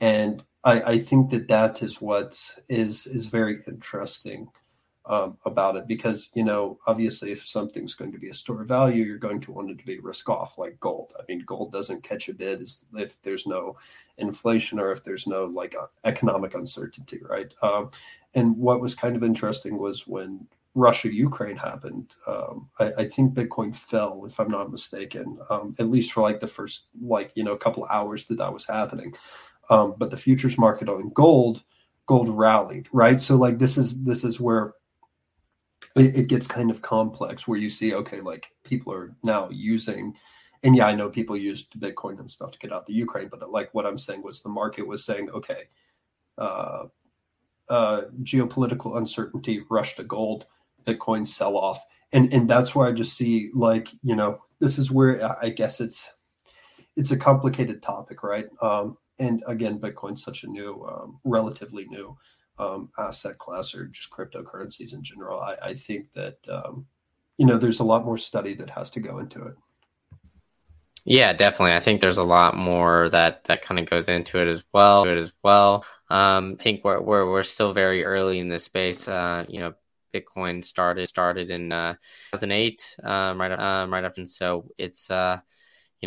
And 0.00 0.42
I, 0.64 0.80
I 0.80 0.98
think 0.98 1.30
that 1.30 1.48
that 1.48 1.82
is 1.82 2.00
what 2.00 2.38
is 2.68 3.06
is 3.06 3.26
very 3.26 3.58
interesting 3.66 4.48
um, 5.08 5.38
about 5.46 5.76
it 5.76 5.86
because 5.86 6.28
you 6.34 6.44
know 6.44 6.78
obviously 6.86 7.32
if 7.32 7.46
something's 7.46 7.94
going 7.94 8.12
to 8.12 8.18
be 8.18 8.28
a 8.28 8.34
store 8.34 8.60
of 8.60 8.68
value 8.68 9.04
you're 9.04 9.16
going 9.16 9.40
to 9.40 9.52
want 9.52 9.70
it 9.70 9.78
to 9.78 9.86
be 9.86 9.98
risk 10.00 10.28
off 10.28 10.58
like 10.58 10.78
gold 10.80 11.14
i 11.18 11.22
mean 11.28 11.42
gold 11.46 11.72
doesn't 11.72 12.02
catch 12.02 12.28
a 12.28 12.34
bid 12.34 12.60
if 12.94 13.22
there's 13.22 13.46
no 13.46 13.76
inflation 14.18 14.78
or 14.78 14.92
if 14.92 15.02
there's 15.02 15.26
no 15.26 15.46
like 15.46 15.74
uh, 15.74 15.86
economic 16.04 16.54
uncertainty 16.54 17.20
right 17.26 17.54
um, 17.62 17.90
and 18.38 18.56
what 18.56 18.80
was 18.80 18.94
kind 18.94 19.16
of 19.16 19.24
interesting 19.24 19.78
was 19.78 20.06
when 20.06 20.46
russia 20.74 21.12
ukraine 21.12 21.56
happened 21.56 22.14
um, 22.26 22.68
I, 22.78 22.92
I, 22.98 23.04
think 23.06 23.34
bitcoin 23.34 23.74
fell 23.74 24.24
if 24.26 24.38
i'm 24.38 24.50
not 24.50 24.70
mistaken 24.70 25.38
um, 25.50 25.74
at 25.78 25.88
least 25.88 26.12
for 26.12 26.22
like 26.22 26.40
the 26.40 26.46
first 26.46 26.86
like 27.00 27.32
you 27.34 27.42
know 27.42 27.56
couple 27.56 27.84
hours 27.86 28.24
that 28.26 28.38
that 28.38 28.52
was 28.52 28.66
happening. 28.66 29.14
Um, 29.70 29.94
but 29.98 30.10
the 30.10 30.16
futures 30.16 30.56
market 30.56 30.88
on 30.88 31.10
gold 31.10 31.62
gold 32.06 32.30
rallied 32.30 32.88
right? 32.92 33.20
So 33.20 33.36
like 33.36 33.58
this 33.58 33.76
is 33.76 34.02
this 34.04 34.24
is 34.24 34.40
where 34.40 34.74
it, 35.94 36.16
it 36.16 36.28
gets 36.28 36.46
kind 36.46 36.70
of 36.70 36.82
complex 36.82 37.46
where 37.46 37.58
you 37.58 37.70
see 37.70 37.94
okay 37.94 38.20
like 38.20 38.52
people 38.64 38.92
are 38.92 39.14
now 39.22 39.48
using 39.50 40.14
and 40.62 40.76
yeah 40.76 40.86
i 40.86 40.94
know 40.94 41.08
people 41.08 41.36
used 41.36 41.72
bitcoin 41.78 42.18
and 42.18 42.30
stuff 42.30 42.50
to 42.50 42.58
get 42.58 42.72
out 42.72 42.86
the 42.86 42.92
ukraine 42.92 43.28
but 43.28 43.48
like 43.50 43.72
what 43.74 43.86
i'm 43.86 43.98
saying 43.98 44.22
was 44.22 44.42
the 44.42 44.48
market 44.48 44.86
was 44.86 45.04
saying 45.04 45.30
okay 45.30 45.64
uh, 46.36 46.86
uh, 47.70 48.02
geopolitical 48.22 48.96
uncertainty 48.96 49.62
rush 49.70 49.96
to 49.96 50.04
gold 50.04 50.46
bitcoin 50.86 51.26
sell 51.26 51.56
off 51.56 51.80
and 52.12 52.32
and 52.32 52.48
that's 52.48 52.74
where 52.74 52.88
i 52.88 52.92
just 52.92 53.16
see 53.16 53.50
like 53.52 53.88
you 54.02 54.16
know 54.16 54.40
this 54.60 54.78
is 54.78 54.90
where 54.90 55.36
i 55.42 55.48
guess 55.48 55.80
it's 55.80 56.10
it's 56.96 57.10
a 57.10 57.16
complicated 57.16 57.82
topic 57.82 58.22
right 58.22 58.46
um, 58.62 58.96
and 59.18 59.42
again 59.46 59.78
bitcoin's 59.78 60.22
such 60.22 60.44
a 60.44 60.48
new 60.48 60.84
um, 60.88 61.18
relatively 61.24 61.84
new 61.86 62.16
um, 62.58 62.90
asset 62.98 63.38
class 63.38 63.74
or 63.74 63.86
just 63.86 64.10
cryptocurrencies 64.10 64.92
in 64.92 65.02
general. 65.02 65.40
I, 65.40 65.56
I 65.62 65.74
think 65.74 66.12
that 66.14 66.38
um, 66.48 66.86
you 67.36 67.46
know 67.46 67.56
there's 67.56 67.80
a 67.80 67.84
lot 67.84 68.04
more 68.04 68.18
study 68.18 68.54
that 68.54 68.70
has 68.70 68.90
to 68.90 69.00
go 69.00 69.18
into 69.18 69.44
it. 69.44 69.54
Yeah, 71.10 71.32
definitely. 71.32 71.72
I 71.74 71.80
think 71.80 72.02
there's 72.02 72.18
a 72.18 72.22
lot 72.22 72.54
more 72.54 73.08
that 73.08 73.44
that 73.44 73.62
kind 73.62 73.80
of 73.80 73.88
goes 73.88 74.10
into 74.10 74.38
it 74.40 74.46
as 74.48 74.62
well. 74.74 75.04
It 75.04 75.16
as 75.16 75.32
well. 75.42 75.86
Um, 76.10 76.56
I 76.60 76.62
think 76.62 76.84
we're, 76.84 77.00
we're 77.00 77.30
we're 77.30 77.42
still 77.44 77.72
very 77.72 78.04
early 78.04 78.38
in 78.38 78.50
this 78.50 78.64
space. 78.64 79.08
Uh, 79.08 79.46
you 79.48 79.60
know, 79.60 79.72
Bitcoin 80.14 80.62
started 80.62 81.08
started 81.08 81.50
in 81.50 81.72
uh, 81.72 81.94
2008, 82.32 82.96
um, 83.02 83.40
right 83.40 83.52
um, 83.52 83.90
right 83.90 84.04
after, 84.04 84.20
and 84.20 84.28
so 84.28 84.68
it's 84.76 85.10
uh, 85.10 85.38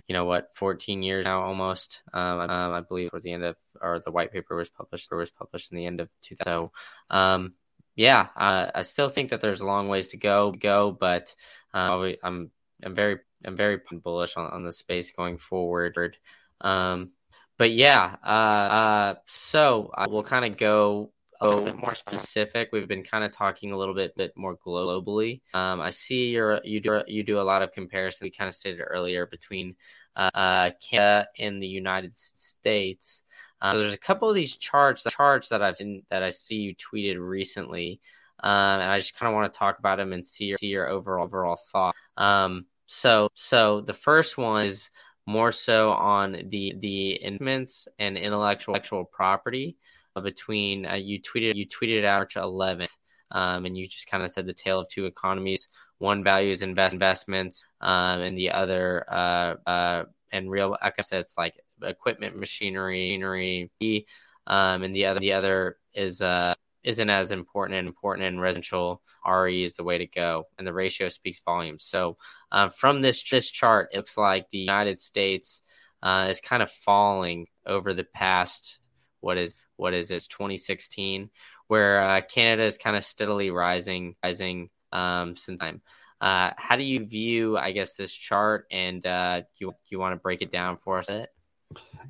you 0.08 0.14
know 0.14 0.26
what, 0.26 0.56
14 0.56 1.02
years 1.04 1.26
now 1.26 1.42
almost. 1.42 2.02
Um, 2.14 2.40
um, 2.42 2.74
I 2.74 2.82
believe 2.82 3.10
was 3.12 3.24
the 3.24 3.34
end 3.34 3.44
of, 3.44 3.56
or 3.82 4.02
the 4.06 4.12
white 4.12 4.32
paper 4.32 4.56
was 4.56 4.70
published, 4.70 5.10
or 5.12 5.18
was 5.18 5.32
published 5.32 5.72
in 5.72 5.78
the 5.78 5.88
end 5.88 6.02
of 6.02 6.10
2000. 6.22 6.46
So, 6.46 6.72
um, 7.10 7.54
yeah, 7.96 8.28
uh, 8.36 8.72
I 8.76 8.84
still 8.84 9.10
think 9.10 9.32
that 9.32 9.42
there's 9.42 9.62
a 9.62 9.66
long 9.66 9.88
ways 9.88 10.10
to 10.10 10.18
go, 10.18 10.52
go, 10.52 10.92
but 10.92 11.36
uh, 11.74 12.12
I'm, 12.24 12.52
I'm 12.84 12.96
very, 12.96 13.20
I'm 13.46 13.56
very 13.56 13.80
bullish 13.92 14.38
on, 14.38 14.50
on 14.52 14.64
the 14.64 14.72
space 14.72 15.12
going 15.12 15.38
forward. 15.38 16.18
Um, 16.62 17.12
but 17.58 17.72
yeah, 17.72 18.16
uh, 18.26 18.28
uh, 18.28 19.16
so 19.28 19.92
uh, 19.96 20.08
we'll 20.10 20.24
kind 20.24 20.46
of 20.46 20.58
go 20.58 21.12
a 21.42 21.48
little 21.48 21.66
bit 21.66 21.78
more 21.78 21.96
specific. 21.96 22.70
We've 22.72 22.88
been 22.88 23.04
kind 23.04 23.24
of 23.24 23.32
talking 23.32 23.72
a 23.72 23.78
little 23.78 23.96
bit 23.96 24.16
bit 24.16 24.34
more 24.36 24.58
globally. 24.58 25.42
Um, 25.54 25.82
I 25.82 25.90
see 25.90 26.30
you're 26.30 26.62
you 26.64 26.80
do 26.80 27.02
you 27.08 27.24
do 27.24 27.40
a 27.40 27.44
lot 27.44 27.64
of 27.64 27.72
comparison. 27.72 28.26
We 28.26 28.32
kind 28.32 28.48
of 28.48 28.56
stated 28.56 28.82
earlier 28.82 29.26
between 29.26 29.76
uh, 30.16 30.30
uh 30.34 30.72
Canada 30.88 31.28
and 31.40 31.62
the 31.62 31.68
United 31.68 32.16
States. 32.16 33.24
Uh, 33.62 33.76
there's 33.76 33.94
a 33.94 33.98
couple 33.98 34.30
of 34.30 34.36
these 34.36 34.58
charts 34.58 35.04
charts 35.10 35.50
that 35.50 35.62
I've 35.62 35.78
that 36.10 36.24
I 36.24 36.30
see 36.30 36.56
you 36.56 36.76
tweeted 36.76 37.20
recently, 37.20 38.02
um, 38.40 38.80
and 38.80 38.90
I 38.90 39.00
just 39.00 39.18
kind 39.18 39.32
of 39.32 39.36
want 39.36 39.52
to 39.52 39.58
talk 39.58 39.80
about 39.80 39.98
them 39.98 40.14
and 40.14 40.26
see 40.26 40.46
your, 40.46 40.58
see 40.58 40.68
your 40.68 40.90
overall 40.90 41.26
overall 41.26 41.60
thought. 41.72 41.96
Um, 42.18 42.66
so 42.92 43.30
so 43.36 43.80
the 43.80 43.94
first 43.94 44.38
one 44.38 44.66
is 44.66 44.90
more 45.26 45.54
so 45.54 45.92
on 45.92 46.34
the 46.50 46.76
the 46.80 47.24
investments 47.24 47.88
and 48.00 48.18
intellectual, 48.18 48.76
intellectual 48.76 49.06
property 49.06 49.78
between 50.22 50.86
uh, 50.86 50.96
you 50.96 51.22
tweeted 51.22 51.56
you 51.56 51.66
tweeted 51.66 52.04
out 52.04 52.20
March 52.20 52.36
11th, 52.36 52.98
um, 53.32 53.66
and 53.66 53.78
you 53.78 53.88
just 53.88 54.08
kind 54.08 54.24
of 54.24 54.30
said 54.30 54.46
the 54.46 54.54
tale 54.54 54.82
of 54.82 54.90
two 54.90 55.06
economies. 55.06 55.70
One 56.00 56.22
values 56.22 56.62
invest 56.62 56.94
investments, 56.94 57.64
um, 57.80 58.20
and 58.20 58.38
the 58.38 58.52
other 58.52 59.06
uh, 59.08 59.56
uh, 59.66 60.04
and 60.34 60.52
real 60.52 60.76
assets 60.82 61.36
like 61.38 61.54
equipment, 61.82 62.36
machinery, 62.36 63.14
machinery, 63.14 64.06
um, 64.48 64.84
and 64.84 64.94
the 64.94 65.06
other 65.06 65.20
the 65.22 65.32
other 65.32 65.78
is 65.94 66.22
uh, 66.22 66.56
isn't 66.84 67.10
as 67.10 67.32
important 67.32 67.78
and 67.78 67.88
important 67.88 68.28
in 68.28 68.40
residential 68.40 69.02
RE 69.28 69.64
is 69.64 69.76
the 69.76 69.84
way 69.84 69.98
to 69.98 70.08
go, 70.08 70.46
and 70.58 70.66
the 70.66 70.74
ratio 70.74 71.10
speaks 71.10 71.42
volumes. 71.46 71.84
So 71.84 72.18
uh, 72.52 72.70
from 72.70 73.02
this 73.02 73.24
this 73.30 73.50
chart, 73.50 73.90
it 73.94 73.98
looks 73.98 74.18
like 74.18 74.50
the 74.50 74.58
United 74.58 75.00
States 75.00 75.62
uh, 76.04 76.28
is 76.30 76.42
kind 76.42 76.64
of 76.64 76.72
falling 76.72 77.48
over 77.66 77.94
the 77.94 78.04
past 78.04 78.80
what 79.20 79.38
is 79.38 79.54
what 79.76 79.94
is 79.94 80.10
this 80.10 80.28
2016 80.28 81.30
where 81.68 82.02
uh, 82.02 82.22
Canada 82.22 82.66
is 82.66 82.78
kind 82.78 82.98
of 82.98 83.04
steadily 83.04 83.50
rising 83.50 84.16
rising 84.22 84.70
um, 84.92 85.38
since 85.38 85.62
time. 85.62 85.82
Uh, 86.20 86.52
how 86.58 86.76
do 86.76 86.84
you 86.84 87.06
view, 87.06 87.58
I 87.58 87.72
guess, 87.72 87.96
this 87.96 88.12
chart, 88.12 88.68
and 88.70 89.06
uh, 89.08 89.44
you 89.58 89.74
you 89.88 89.98
want 89.98 90.14
to 90.14 90.22
break 90.22 90.42
it 90.42 90.52
down 90.52 90.78
for 90.84 91.00
us? 91.00 91.10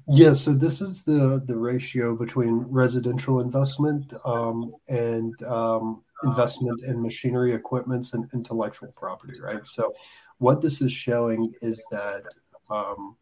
Yeah, 0.07 0.33
so 0.33 0.53
this 0.53 0.81
is 0.81 1.03
the 1.03 1.41
the 1.45 1.57
ratio 1.57 2.15
between 2.15 2.65
residential 2.69 3.39
investment 3.39 4.13
um, 4.25 4.73
and 4.89 5.41
um, 5.43 6.03
investment 6.23 6.83
in 6.83 7.01
machinery, 7.01 7.53
equipments, 7.53 8.13
and 8.13 8.29
intellectual 8.33 8.91
property. 8.95 9.39
Right. 9.39 9.65
So, 9.65 9.93
what 10.39 10.61
this 10.61 10.81
is 10.81 10.91
showing 10.91 11.53
is 11.61 11.83
that 11.91 12.23
um, 12.69 13.15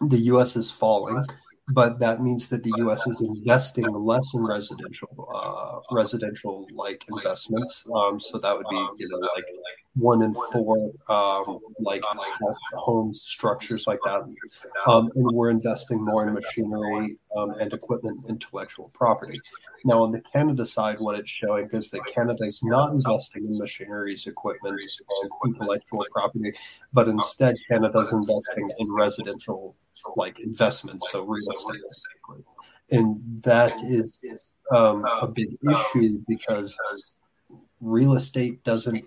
the 0.00 0.18
U.S. 0.18 0.56
is 0.56 0.70
falling 0.70 1.24
but 1.68 1.98
that 1.98 2.22
means 2.22 2.48
that 2.48 2.62
the 2.62 2.72
U.S. 2.78 3.06
is 3.06 3.20
investing 3.20 3.86
less 3.86 4.34
in 4.34 4.44
residential 4.44 5.28
uh, 5.34 5.80
residential 5.94 6.66
like 6.72 7.04
investments. 7.08 7.84
Um, 7.92 8.20
so 8.20 8.38
that 8.38 8.56
would 8.56 8.66
be 8.70 8.86
you 8.98 9.08
know 9.08 9.18
like 9.18 9.44
one 9.96 10.22
in 10.22 10.34
four 10.52 10.92
um, 11.08 11.58
like 11.80 12.02
house 12.04 12.60
homes 12.74 13.22
structures 13.22 13.86
like 13.86 13.98
that, 14.04 14.22
um, 14.86 15.10
and 15.14 15.30
we're 15.32 15.50
investing 15.50 16.04
more 16.04 16.26
in 16.28 16.34
machinery 16.34 17.16
um, 17.36 17.50
and 17.60 17.72
equipment, 17.72 18.20
intellectual 18.28 18.90
property. 18.92 19.40
Now 19.84 20.02
on 20.02 20.12
the 20.12 20.20
Canada 20.20 20.66
side, 20.66 20.98
what 21.00 21.18
it's 21.18 21.30
showing 21.30 21.68
is 21.72 21.90
that 21.90 22.04
Canada 22.06 22.44
is 22.44 22.62
not 22.62 22.92
investing 22.92 23.46
in 23.46 23.58
machineries, 23.58 24.26
equipment, 24.26 24.78
and 24.78 25.30
intellectual 25.46 26.04
property, 26.12 26.52
but 26.92 27.08
instead 27.08 27.56
Canada 27.68 28.00
is 28.00 28.12
investing 28.12 28.70
in 28.78 28.92
residential 28.92 29.74
like 30.16 30.38
investments, 30.40 31.10
so 31.10 31.22
real 31.24 31.50
estate, 31.50 31.80
and 32.90 33.18
that 33.42 33.72
is 33.82 34.20
um, 34.72 35.04
a 35.22 35.28
big 35.28 35.56
issue 35.70 36.22
because 36.28 36.78
real 37.80 38.14
estate 38.14 38.62
doesn't 38.64 39.04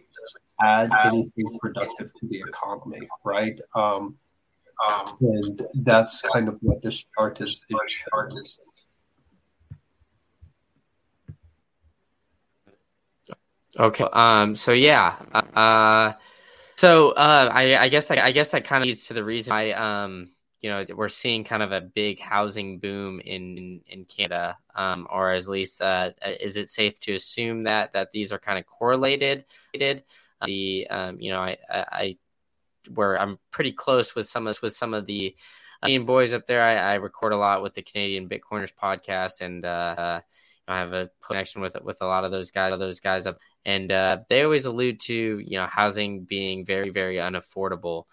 add 0.62 0.92
anything 1.06 1.46
productive 1.60 2.12
to 2.20 2.28
the 2.28 2.40
economy, 2.40 3.08
right? 3.26 3.60
Um, 3.76 4.18
um, 4.88 5.18
and 5.22 5.62
that's 5.84 6.22
kind 6.22 6.48
of 6.48 6.58
what 6.62 6.82
this 6.82 7.06
chart 7.18 7.42
is. 7.42 7.64
Chart 8.12 8.34
is. 8.34 8.60
Okay. 13.78 14.06
Um. 14.14 14.56
So 14.56 14.72
yeah. 14.72 15.16
Uh. 15.34 16.14
So 16.78 17.12
uh. 17.12 17.50
I. 17.54 17.78
I 17.78 17.90
guess. 17.90 18.10
I, 18.10 18.16
I 18.16 18.32
guess 18.32 18.52
that 18.52 18.66
kind 18.66 18.84
of 18.84 18.88
leads 18.88 19.08
to 19.08 19.14
the 19.14 19.24
reason 19.24 19.52
why. 19.52 19.72
Um. 19.72 20.32
You 20.62 20.70
know, 20.70 20.86
we're 20.94 21.08
seeing 21.08 21.46
kind 21.46 21.64
of 21.64 21.72
a 21.72 21.80
big 21.80 22.20
housing 22.20 22.80
boom 22.80 23.22
in 23.22 23.58
in, 23.58 23.82
in 23.88 24.06
Canada. 24.06 24.58
Um. 24.76 25.08
Or 25.10 25.32
at 25.32 25.48
least, 25.48 25.82
uh, 25.82 26.12
is 26.40 26.56
it 26.56 26.70
safe 26.70 27.00
to 27.02 27.14
assume 27.14 27.64
that 27.64 27.94
that 27.94 28.12
these 28.12 28.32
are 28.32 28.40
kind 28.40 28.60
of 28.60 28.66
correlated? 28.66 29.46
the 30.46 30.88
um, 30.90 31.20
you 31.20 31.32
know 31.32 31.40
I, 31.40 31.58
I 31.72 32.18
where 32.94 33.20
I'm 33.20 33.40
pretty 33.52 33.72
close 33.72 34.16
with 34.16 34.28
some 34.28 34.48
of 34.48 34.62
with 34.62 34.76
some 34.76 34.94
of 34.94 35.06
the 35.06 35.36
Canadian 35.82 36.06
boys 36.06 36.34
up 36.34 36.46
there. 36.48 36.62
I, 36.62 36.76
I, 36.76 36.96
record 36.96 37.32
a 37.32 37.38
lot 37.38 37.62
with 37.62 37.74
the 37.74 37.82
Canadian 37.82 38.28
Bitcoiners 38.28 38.74
podcast, 38.74 39.42
and 39.42 39.64
uh, 39.64 40.20
I 40.68 40.78
have 40.78 40.94
a 40.94 41.10
connection 41.22 41.62
with 41.62 41.76
with 41.82 42.02
a 42.02 42.06
lot 42.06 42.26
of 42.26 42.32
those 42.32 42.52
guys. 42.52 42.78
Those 42.78 43.00
guys 43.00 43.26
up, 43.26 43.38
and 43.66 43.92
uh, 43.92 44.20
they 44.30 44.44
always 44.44 44.66
allude 44.66 45.00
to 45.02 45.14
you 45.14 45.58
know 45.58 45.68
housing 45.68 46.26
being 46.26 46.66
very 46.66 46.90
very 46.90 47.16
unaffordable 47.16 48.06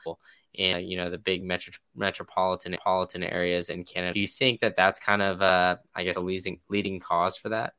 in 0.55 0.87
you 0.87 0.97
know 0.97 1.11
the 1.11 1.19
big 1.19 1.43
metro, 1.43 1.73
metropolitan 1.95 2.73
metropolitan 2.73 3.23
areas 3.25 3.69
in 3.69 3.85
Canada. 3.85 4.15
Do 4.15 4.21
you 4.21 4.29
think 4.29 4.61
that 4.61 4.77
that's 4.77 4.99
kind 4.99 5.23
of 5.23 5.43
uh, 5.43 5.77
I 5.95 6.05
guess 6.05 6.17
a 6.17 6.21
leading 6.21 6.61
leading 6.69 7.01
cause 7.01 7.37
for 7.37 7.51
that? 7.51 7.75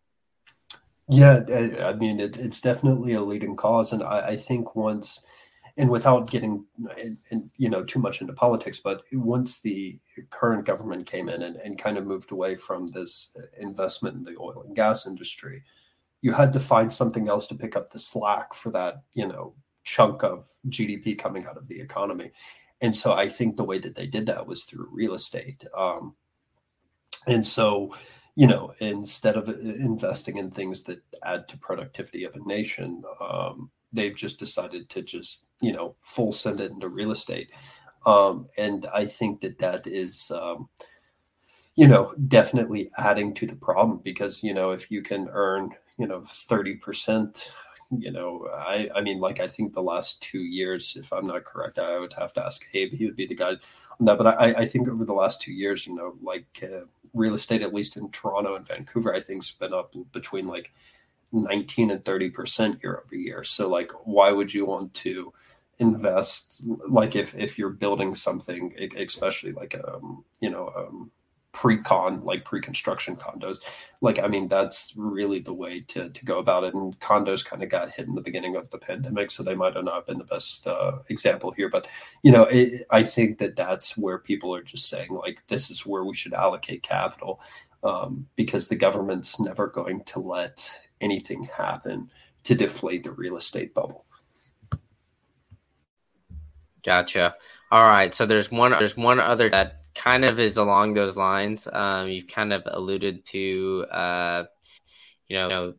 Yeah, 1.10 1.40
I 1.84 1.94
mean, 1.94 2.20
it, 2.20 2.38
it's 2.38 2.60
definitely 2.60 3.14
a 3.14 3.22
leading 3.22 3.56
cause. 3.56 3.94
And 3.94 4.04
I, 4.04 4.28
I, 4.30 4.36
think 4.36 4.76
once, 4.76 5.22
and 5.78 5.90
without 5.90 6.30
getting 6.30 6.66
and, 7.02 7.18
and, 7.30 7.50
you 7.58 7.70
know 7.70 7.84
too 7.84 8.00
much 8.00 8.20
into 8.20 8.34
politics 8.34 8.82
but 8.84 9.04
once 9.14 9.60
the 9.60 10.00
current 10.32 10.66
government 10.66 11.06
came 11.06 11.30
in 11.30 11.44
and, 11.44 11.56
and 11.58 11.78
kind 11.78 11.98
of 11.98 12.06
moved 12.06 12.32
away 12.32 12.56
from 12.56 12.88
this 12.92 13.30
investment 13.60 14.16
in 14.16 14.24
the 14.24 14.40
oil 14.40 14.64
and 14.64 14.76
gas 14.76 15.06
industry 15.06 15.64
you 16.22 16.34
had 16.34 16.52
to 16.52 16.60
find 16.60 16.92
something 16.92 17.30
else 17.30 17.48
to 17.48 17.56
pick 17.56 17.76
up 17.76 17.92
the 17.92 18.00
slack 18.00 18.54
for 18.54 18.72
that 18.72 19.04
you 19.14 19.28
know 19.28 19.54
chunk 19.84 20.24
of 20.24 20.48
gdp 20.70 21.18
coming 21.18 21.46
out 21.46 21.58
of 21.58 21.68
the 21.68 21.80
economy 21.80 22.32
and 22.82 22.94
so 22.94 23.14
i 23.14 23.30
think 23.30 23.56
the 23.56 23.64
way 23.64 23.78
that 23.78 23.96
they 23.96 24.08
did 24.08 24.26
that 24.26 24.48
was 24.48 24.64
through 24.64 24.90
real 24.92 25.14
estate 25.14 25.64
um, 25.78 26.16
and 27.28 27.46
so 27.46 27.94
you 28.38 28.46
know 28.46 28.72
instead 28.80 29.36
of 29.36 29.50
investing 29.50 30.38
in 30.38 30.52
things 30.52 30.84
that 30.84 31.02
add 31.24 31.48
to 31.48 31.58
productivity 31.58 32.24
of 32.24 32.36
a 32.36 32.48
nation 32.48 33.04
um, 33.20 33.70
they've 33.92 34.16
just 34.16 34.38
decided 34.38 34.88
to 34.90 35.02
just 35.02 35.46
you 35.60 35.74
know 35.74 35.96
full 36.02 36.32
send 36.32 36.62
it 36.62 36.72
into 36.72 36.88
real 36.88 37.12
estate. 37.12 37.50
Um, 38.06 38.48
and 38.58 38.86
i 38.94 39.06
think 39.06 39.42
that 39.42 39.58
that 39.58 39.88
is 39.88 40.32
um, 40.32 40.70
you 41.76 41.88
know 41.88 42.14
definitely 42.28 42.92
adding 43.00 43.34
to 43.34 43.48
the 43.48 43.56
problem 43.56 44.02
because 44.04 44.44
you 44.44 44.54
know 44.54 44.72
if 44.72 44.92
you 44.92 45.02
can 45.02 45.28
earn 45.32 45.72
you 45.98 46.08
know 46.08 46.22
30% 46.22 47.50
you 47.98 48.12
know 48.12 48.48
i 48.54 48.90
i 48.96 49.02
mean 49.02 49.20
like 49.20 49.40
i 49.40 49.48
think 49.48 49.74
the 49.74 49.82
last 49.82 50.22
two 50.22 50.42
years 50.42 50.98
if 51.00 51.14
i'm 51.14 51.26
not 51.26 51.46
correct 51.46 51.80
i 51.80 51.98
would 51.98 52.12
have 52.14 52.34
to 52.34 52.46
ask 52.46 52.66
abe. 52.74 52.92
He 52.92 53.06
would 53.06 53.16
be 53.16 53.26
the 53.26 53.36
guy 53.36 53.52
on 53.52 54.06
that. 54.06 54.18
But 54.18 54.28
i 54.28 54.54
i 54.54 54.66
think 54.66 54.90
over 54.90 55.06
the 55.06 55.14
last 55.14 55.42
two 55.42 55.54
years 55.54 55.88
you 55.88 55.96
know 55.96 56.16
like 56.22 56.46
uh, 56.64 56.82
real 57.18 57.36
estate 57.36 57.62
at 57.62 57.74
least 57.74 57.98
in 57.98 58.10
toronto 58.12 58.56
and 58.56 58.68
vancouver 58.68 59.14
i 59.14 59.20
think's 59.20 59.52
been 59.52 59.74
up 59.74 59.94
between 60.12 60.48
like 60.48 60.72
19 61.32 61.92
and 61.92 62.06
30 62.06 62.30
percent 62.30 62.84
year 62.84 63.02
over 63.04 63.16
year. 63.16 63.44
So 63.44 63.68
like, 63.68 63.92
why 64.04 64.32
would 64.32 64.54
you 64.54 64.66
want 64.66 64.94
to 64.96 65.34
invest? 65.80 66.62
Like, 66.88 67.16
if 67.16 67.36
if 67.36 67.58
you're 67.58 67.70
building 67.70 68.16
something, 68.16 68.74
especially 68.98 69.52
like 69.52 69.76
um, 69.88 70.24
you 70.40 70.50
know, 70.50 70.72
um, 70.76 71.12
pre-con 71.58 72.22
like 72.22 72.46
pre-construction 72.46 73.16
condos 73.16 73.58
like 74.02 74.20
i 74.20 74.28
mean 74.28 74.48
that's 74.48 74.94
really 74.96 75.40
the 75.40 75.54
way 75.54 75.80
to 75.80 76.08
to 76.12 76.24
go 76.24 76.38
about 76.38 76.64
it 76.64 76.76
and 76.76 77.00
condos 77.00 77.44
kind 77.44 77.64
of 77.64 77.70
got 77.70 77.90
hit 77.90 78.06
in 78.06 78.14
the 78.14 78.22
beginning 78.22 78.56
of 78.56 78.70
the 78.70 78.78
pandemic 78.78 79.32
so 79.32 79.42
they 79.42 79.56
might 79.56 79.76
have 79.76 79.84
not 79.84 80.06
been 80.06 80.20
the 80.20 80.24
best 80.24 80.68
uh, 80.68 81.00
example 81.10 81.50
here 81.50 81.68
but 81.68 81.88
you 82.22 82.32
know 82.32 82.44
it, 82.44 82.86
i 82.92 83.02
think 83.02 83.40
that 83.40 83.56
that's 83.56 83.98
where 83.98 84.20
people 84.20 84.54
are 84.54 84.62
just 84.62 84.88
saying 84.88 85.10
like 85.10 85.42
this 85.48 85.72
is 85.72 85.84
where 85.84 86.06
we 86.06 86.14
should 86.14 86.34
allocate 86.34 86.84
capital 86.84 87.42
um, 87.84 88.28
because 88.36 88.68
the 88.68 88.76
government's 88.76 89.40
never 89.40 89.66
going 89.66 90.04
to 90.04 90.20
let 90.20 90.70
anything 91.02 91.46
happen 91.46 92.12
to 92.44 92.56
deflate 92.56 93.04
the 93.04 93.12
real 93.12 93.38
estate 93.38 93.74
bubble. 93.74 94.06
Gotcha. 96.84 97.36
All 97.72 97.86
right. 97.86 98.14
So 98.14 98.26
there's 98.26 98.52
one 98.52 98.72
there's 98.72 98.96
one 98.96 99.20
other 99.20 99.50
that 99.50 99.87
kind 99.98 100.24
of 100.24 100.40
is 100.40 100.58
along 100.58 100.94
those 100.94 101.18
lines. 101.18 101.68
Um, 101.72 102.08
you've 102.08 102.28
kind 102.28 102.54
of 102.54 102.64
alluded 102.66 103.26
to 103.28 103.86
uh, 103.92 104.44
you 105.28 105.38
know 105.38 105.74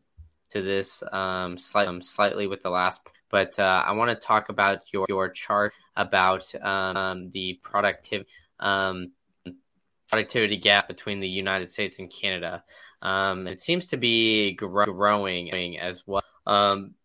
to 0.49 0.61
this 0.61 1.03
um, 1.11 1.57
slight, 1.57 1.87
um, 1.87 2.01
slightly 2.01 2.47
with 2.47 2.61
the 2.61 2.69
last, 2.69 3.01
but 3.29 3.57
uh, 3.57 3.83
I 3.85 3.91
want 3.93 4.09
to 4.09 4.27
talk 4.27 4.49
about 4.49 4.81
your 4.91 5.05
your 5.07 5.29
chart 5.29 5.73
about 5.95 6.53
um, 6.63 7.29
the 7.31 7.59
productive 7.63 8.25
um, 8.59 9.11
productivity 10.09 10.57
gap 10.57 10.87
between 10.87 11.19
the 11.19 11.29
United 11.29 11.71
States 11.71 11.99
and 11.99 12.09
Canada. 12.09 12.63
Um, 13.01 13.47
it 13.47 13.61
seems 13.61 13.87
to 13.87 13.97
be 13.97 14.53
grow- 14.53 14.85
growing 14.85 15.79
as 15.79 16.03
well. 16.05 16.23
Um, 16.45 16.95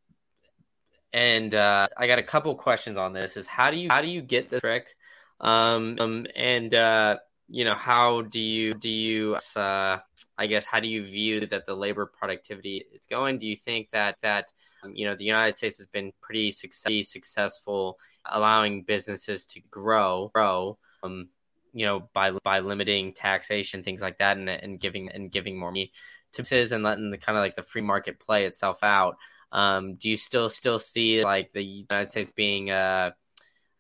and 1.13 1.55
uh, 1.55 1.87
I 1.97 2.09
got 2.09 2.19
a 2.19 2.25
couple 2.25 2.53
questions 2.57 2.99
on 2.99 3.13
this: 3.13 3.37
is 3.37 3.47
how 3.47 3.71
do 3.71 3.77
you 3.77 3.89
how 3.89 4.03
do 4.03 4.09
you 4.09 4.21
get 4.21 4.51
the 4.51 4.61
trick? 4.61 4.97
Um, 5.41 5.97
um 5.99 6.27
and 6.37 6.75
uh, 6.75 7.19
you 7.49 7.65
know 7.65 7.75
how 7.75 8.23
do 8.23 8.41
you 8.41 8.75
do 8.75 8.89
you 8.89 9.37
uh, 9.57 9.99
I 10.39 10.47
guess 10.47 10.65
how 10.65 10.81
do 10.81 10.89
you 10.89 11.05
view 11.05 11.47
that 11.47 11.67
the 11.67 11.75
labor 11.75 12.07
productivity 12.07 12.85
is 12.93 13.07
going? 13.07 13.39
Do 13.39 13.47
you 13.47 13.57
think 13.57 13.91
that 13.91 14.17
that 14.23 14.51
um, 14.83 14.93
you 14.95 15.07
know 15.07 15.17
the 15.17 15.25
United 15.25 15.57
States 15.57 15.79
has 15.79 15.87
been 15.87 16.13
pretty 16.21 16.51
success- 16.51 17.11
successful 17.11 17.99
allowing 18.25 18.83
businesses 18.83 19.47
to 19.47 19.61
grow 19.71 20.31
grow? 20.35 20.79
Um, 21.03 21.29
you 21.75 21.85
know 21.85 22.09
by 22.15 22.31
by 22.45 22.61
limiting 22.61 23.13
taxation 23.13 23.83
things 23.83 24.01
like 24.01 24.19
that 24.19 24.39
and, 24.39 24.49
and 24.49 24.81
giving 24.81 25.11
and 25.11 25.31
giving 25.31 25.59
more 25.59 25.71
money 25.71 25.93
to 26.33 26.43
businesses 26.43 26.73
and 26.73 26.85
letting 26.85 27.11
the 27.11 27.19
kind 27.19 27.37
of 27.37 27.43
like 27.43 27.57
the 27.57 27.63
free 27.63 27.83
market 27.83 28.19
play 28.19 28.47
itself 28.47 28.83
out 28.83 29.17
um, 29.53 29.95
do 29.97 30.09
you 30.09 30.17
still 30.17 30.49
still 30.49 30.79
see 30.79 31.23
like 31.23 31.53
the 31.53 31.63
united 31.63 32.11
states 32.11 32.31
being 32.31 32.71
uh, 32.71 33.11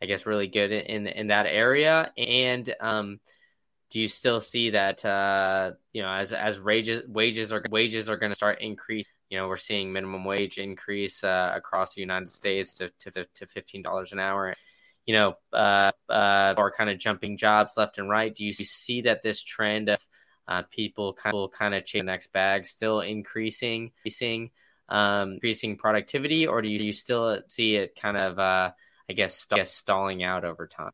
i 0.05 0.07
guess 0.07 0.26
really 0.26 0.46
good 0.46 0.70
in 0.70 1.07
in 1.07 1.28
that 1.28 1.46
area. 1.46 2.12
And 2.18 2.72
um, 2.78 3.20
do 3.90 4.00
you 4.00 4.09
still 4.09 4.40
see 4.40 4.70
that 4.70 5.02
uh, 5.05 5.72
you 5.92 6.02
know 6.02 6.11
as 6.11 6.32
as 6.32 6.61
wages 6.61 7.02
wages 7.09 7.52
are 7.52 7.64
wages 7.70 8.11
are 8.11 8.18
going 8.18 8.32
to 8.32 8.36
start 8.36 8.61
increase 8.61 9.07
you 9.30 9.38
know 9.38 9.48
we're 9.48 9.57
seeing 9.57 9.92
minimum 9.92 10.24
wage 10.24 10.59
increase 10.59 11.24
uh, 11.24 11.52
across 11.55 11.94
the 11.94 12.02
united 12.02 12.28
states 12.28 12.74
to 12.74 12.90
to, 13.00 13.11
to 13.34 13.46
$15 13.46 14.12
an 14.12 14.18
hour? 14.18 14.55
You 15.07 15.14
know, 15.14 15.34
uh, 15.52 15.92
uh, 16.09 16.55
are 16.57 16.72
kind 16.72 16.90
of 16.90 16.98
jumping 16.98 17.36
jobs 17.36 17.76
left 17.76 17.98
and 17.98 18.09
right. 18.09 18.34
Do 18.34 18.44
you 18.44 18.52
see 18.52 19.02
that 19.02 19.22
this 19.22 19.42
trend 19.42 19.90
of 19.90 20.00
uh, 20.48 20.62
people 20.70 21.14
kind 21.14 21.34
of 21.34 21.50
kind 21.52 21.74
of 21.74 21.84
the 21.90 22.02
next 22.02 22.32
bag 22.32 22.66
still 22.66 23.00
increasing, 23.00 23.92
increasing, 23.96 24.50
um, 24.88 25.34
increasing 25.34 25.76
productivity, 25.76 26.46
or 26.46 26.62
do 26.62 26.68
you, 26.68 26.78
do 26.78 26.84
you 26.84 26.92
still 26.92 27.40
see 27.48 27.76
it 27.76 27.96
kind 27.96 28.16
of, 28.16 28.38
uh, 28.38 28.70
I 29.09 29.12
guess, 29.12 29.46
I 29.50 29.57
guess, 29.57 29.74
stalling 29.74 30.22
out 30.22 30.44
over 30.44 30.66
time? 30.66 30.92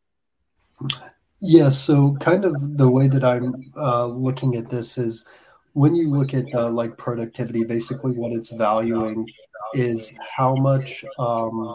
Yeah. 1.40 1.70
So, 1.70 2.16
kind 2.20 2.44
of 2.44 2.54
the 2.76 2.90
way 2.90 3.08
that 3.08 3.24
I'm 3.24 3.54
uh, 3.76 4.06
looking 4.06 4.56
at 4.56 4.70
this 4.70 4.98
is 4.98 5.24
when 5.72 5.94
you 5.94 6.10
look 6.10 6.34
at 6.34 6.46
uh, 6.54 6.70
like 6.70 6.96
productivity, 6.96 7.64
basically 7.64 8.12
what 8.12 8.32
it's 8.32 8.50
valuing 8.50 9.26
is 9.74 10.12
how 10.36 10.54
much. 10.56 11.04
Um, 11.18 11.74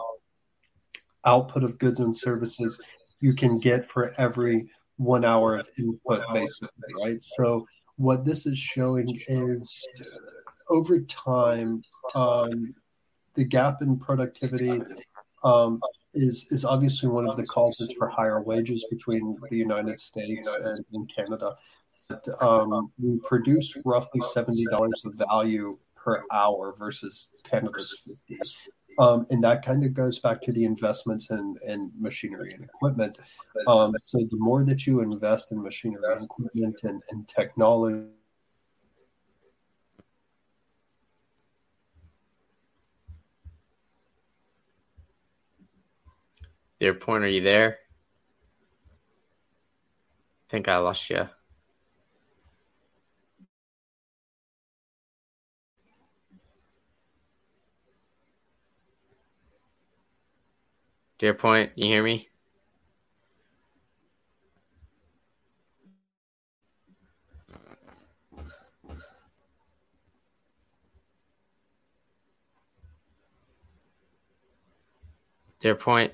output 1.25 1.63
of 1.63 1.77
goods 1.77 1.99
and 1.99 2.15
services 2.15 2.79
you 3.19 3.33
can 3.33 3.57
get 3.59 3.89
for 3.89 4.13
every 4.17 4.69
one 4.97 5.25
hour 5.25 5.57
of 5.57 5.69
input, 5.77 6.23
basically, 6.33 6.93
right? 7.03 7.21
So, 7.21 7.67
what 7.97 8.25
this 8.25 8.45
is 8.45 8.57
showing 8.57 9.07
is 9.27 9.88
over 10.69 11.01
time, 11.01 11.81
um, 12.13 12.73
the 13.36 13.43
gap 13.43 13.81
in 13.81 13.97
productivity 13.97 14.81
um, 15.43 15.81
is 16.16 16.47
is 16.51 16.66
obviously 16.66 17.09
one 17.09 17.28
of 17.28 17.38
the 17.38 17.45
causes 17.45 17.93
for 17.97 18.07
higher 18.07 18.41
wages 18.41 18.86
between 18.89 19.36
the 19.49 19.57
United 19.57 19.99
States 19.99 20.47
and, 20.63 20.80
and 20.93 21.11
Canada. 21.13 21.55
But, 22.07 22.28
um, 22.41 22.91
we 23.01 23.20
produce 23.24 23.76
roughly 23.86 24.22
seventy 24.22 24.66
dollars 24.66 25.01
of 25.05 25.13
value 25.16 25.78
per 25.95 26.24
hour 26.32 26.76
versus 26.78 27.32
Canada's 27.49 27.95
fifty. 28.05 28.39
Um, 28.99 29.26
and 29.30 29.43
that 29.43 29.66
kind 29.66 29.84
of 29.84 29.93
goes 29.93 30.20
back 30.20 30.41
to 30.43 30.53
the 30.53 30.63
investments 30.63 31.30
in, 31.30 31.55
in 31.68 31.91
machinery 31.99 32.51
and 32.53 32.63
equipment. 32.63 33.18
Um, 33.68 33.93
so 34.03 34.20
the 34.20 34.38
more 34.38 34.63
that 34.63 34.88
you 34.88 35.01
invest 35.01 35.51
in 35.51 35.61
machinery 35.61 36.03
and 36.07 36.24
equipment 36.24 36.80
and, 36.84 37.01
and 37.09 37.28
technology, 37.28 38.05
Deer 46.86 46.93
Point, 46.93 47.23
are 47.23 47.27
you 47.27 47.41
there? 47.41 47.79
I 50.47 50.51
think 50.51 50.67
I 50.67 50.77
lost 50.77 51.09
you. 51.09 51.27
Deer 61.17 61.33
Point, 61.33 61.71
you 61.73 61.88
hear 61.88 62.03
me? 62.03 62.29
Deer 75.61 75.73
Point. 75.73 76.13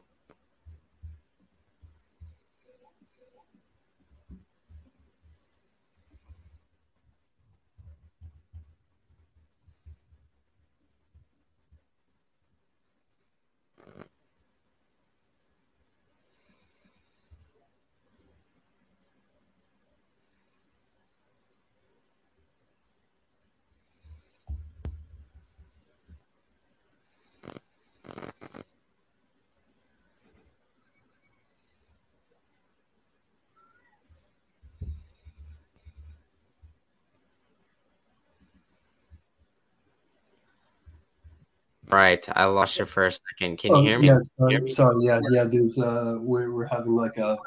Right, 41.91 42.25
I 42.33 42.45
lost 42.45 42.79
you 42.79 42.85
for 42.85 43.05
a 43.05 43.11
second. 43.11 43.57
Can 43.57 43.73
you 43.73 43.79
Oh, 43.79 43.81
hear 43.81 43.99
me? 43.99 44.07
Yes, 44.07 44.29
uh, 44.41 44.47
Hear 44.47 44.61
me? 44.61 44.69
sorry. 44.69 44.95
Yeah, 45.01 45.19
yeah. 45.29 45.43
There's 45.43 45.77
uh, 45.77 46.17
we're 46.19 46.51
we're 46.53 46.67
having 46.67 46.95
like 46.95 47.17
a, 47.17 47.37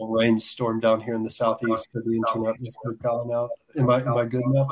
a 0.00 0.06
rainstorm 0.06 0.78
down 0.78 1.00
here 1.00 1.14
in 1.14 1.24
the 1.24 1.30
southeast, 1.30 1.88
so 1.92 2.00
the 2.04 2.14
internet 2.14 2.58
just 2.60 2.78
has 2.84 2.96
gone 2.98 3.32
out. 3.32 3.50
Am 3.76 3.90
I 3.90 4.00
am 4.02 4.16
I 4.16 4.26
good 4.26 4.44
now? 4.46 4.68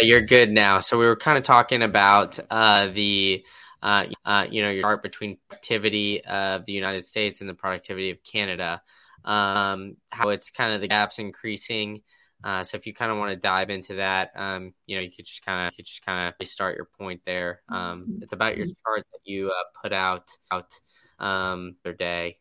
You're 0.00 0.20
good 0.20 0.50
now. 0.50 0.78
So 0.78 0.98
we 0.98 1.06
were 1.06 1.16
kind 1.16 1.36
of 1.36 1.42
talking 1.42 1.82
about 1.82 2.38
uh, 2.50 2.86
the, 2.86 3.44
uh, 3.82 4.06
uh, 4.24 4.46
you 4.48 4.62
know, 4.62 4.70
your 4.70 4.86
art 4.86 5.02
between 5.02 5.38
productivity 5.48 6.24
of 6.24 6.64
the 6.66 6.72
United 6.72 7.04
States 7.04 7.40
and 7.40 7.50
the 7.50 7.54
productivity 7.54 8.10
of 8.10 8.22
Canada. 8.22 8.80
Um, 9.24 9.96
how 10.10 10.28
it's 10.28 10.50
kind 10.50 10.72
of 10.72 10.80
the 10.80 10.86
gaps 10.86 11.18
increasing. 11.18 12.02
Uh, 12.44 12.62
so 12.62 12.76
if 12.76 12.86
you 12.86 12.94
kind 12.94 13.10
of 13.10 13.18
want 13.18 13.30
to 13.30 13.36
dive 13.36 13.68
into 13.68 13.94
that, 13.94 14.30
um, 14.36 14.72
you 14.86 14.96
know, 14.96 15.02
you 15.02 15.10
could 15.10 15.26
just 15.26 15.44
kind 15.44 15.66
of, 15.66 15.74
could 15.74 15.86
just 15.86 16.04
kind 16.04 16.32
of 16.38 16.46
start 16.46 16.76
your 16.76 16.88
point 16.98 17.20
there. 17.26 17.62
Um, 17.68 18.06
it's 18.20 18.32
about 18.32 18.56
your 18.56 18.66
chart 18.66 19.04
that 19.12 19.20
you 19.24 19.48
uh, 19.48 19.64
put 19.82 19.92
out 19.92 20.28
out 20.52 20.72
um, 21.18 21.76
the 21.82 21.90
other 21.90 21.96
day. 21.96 22.38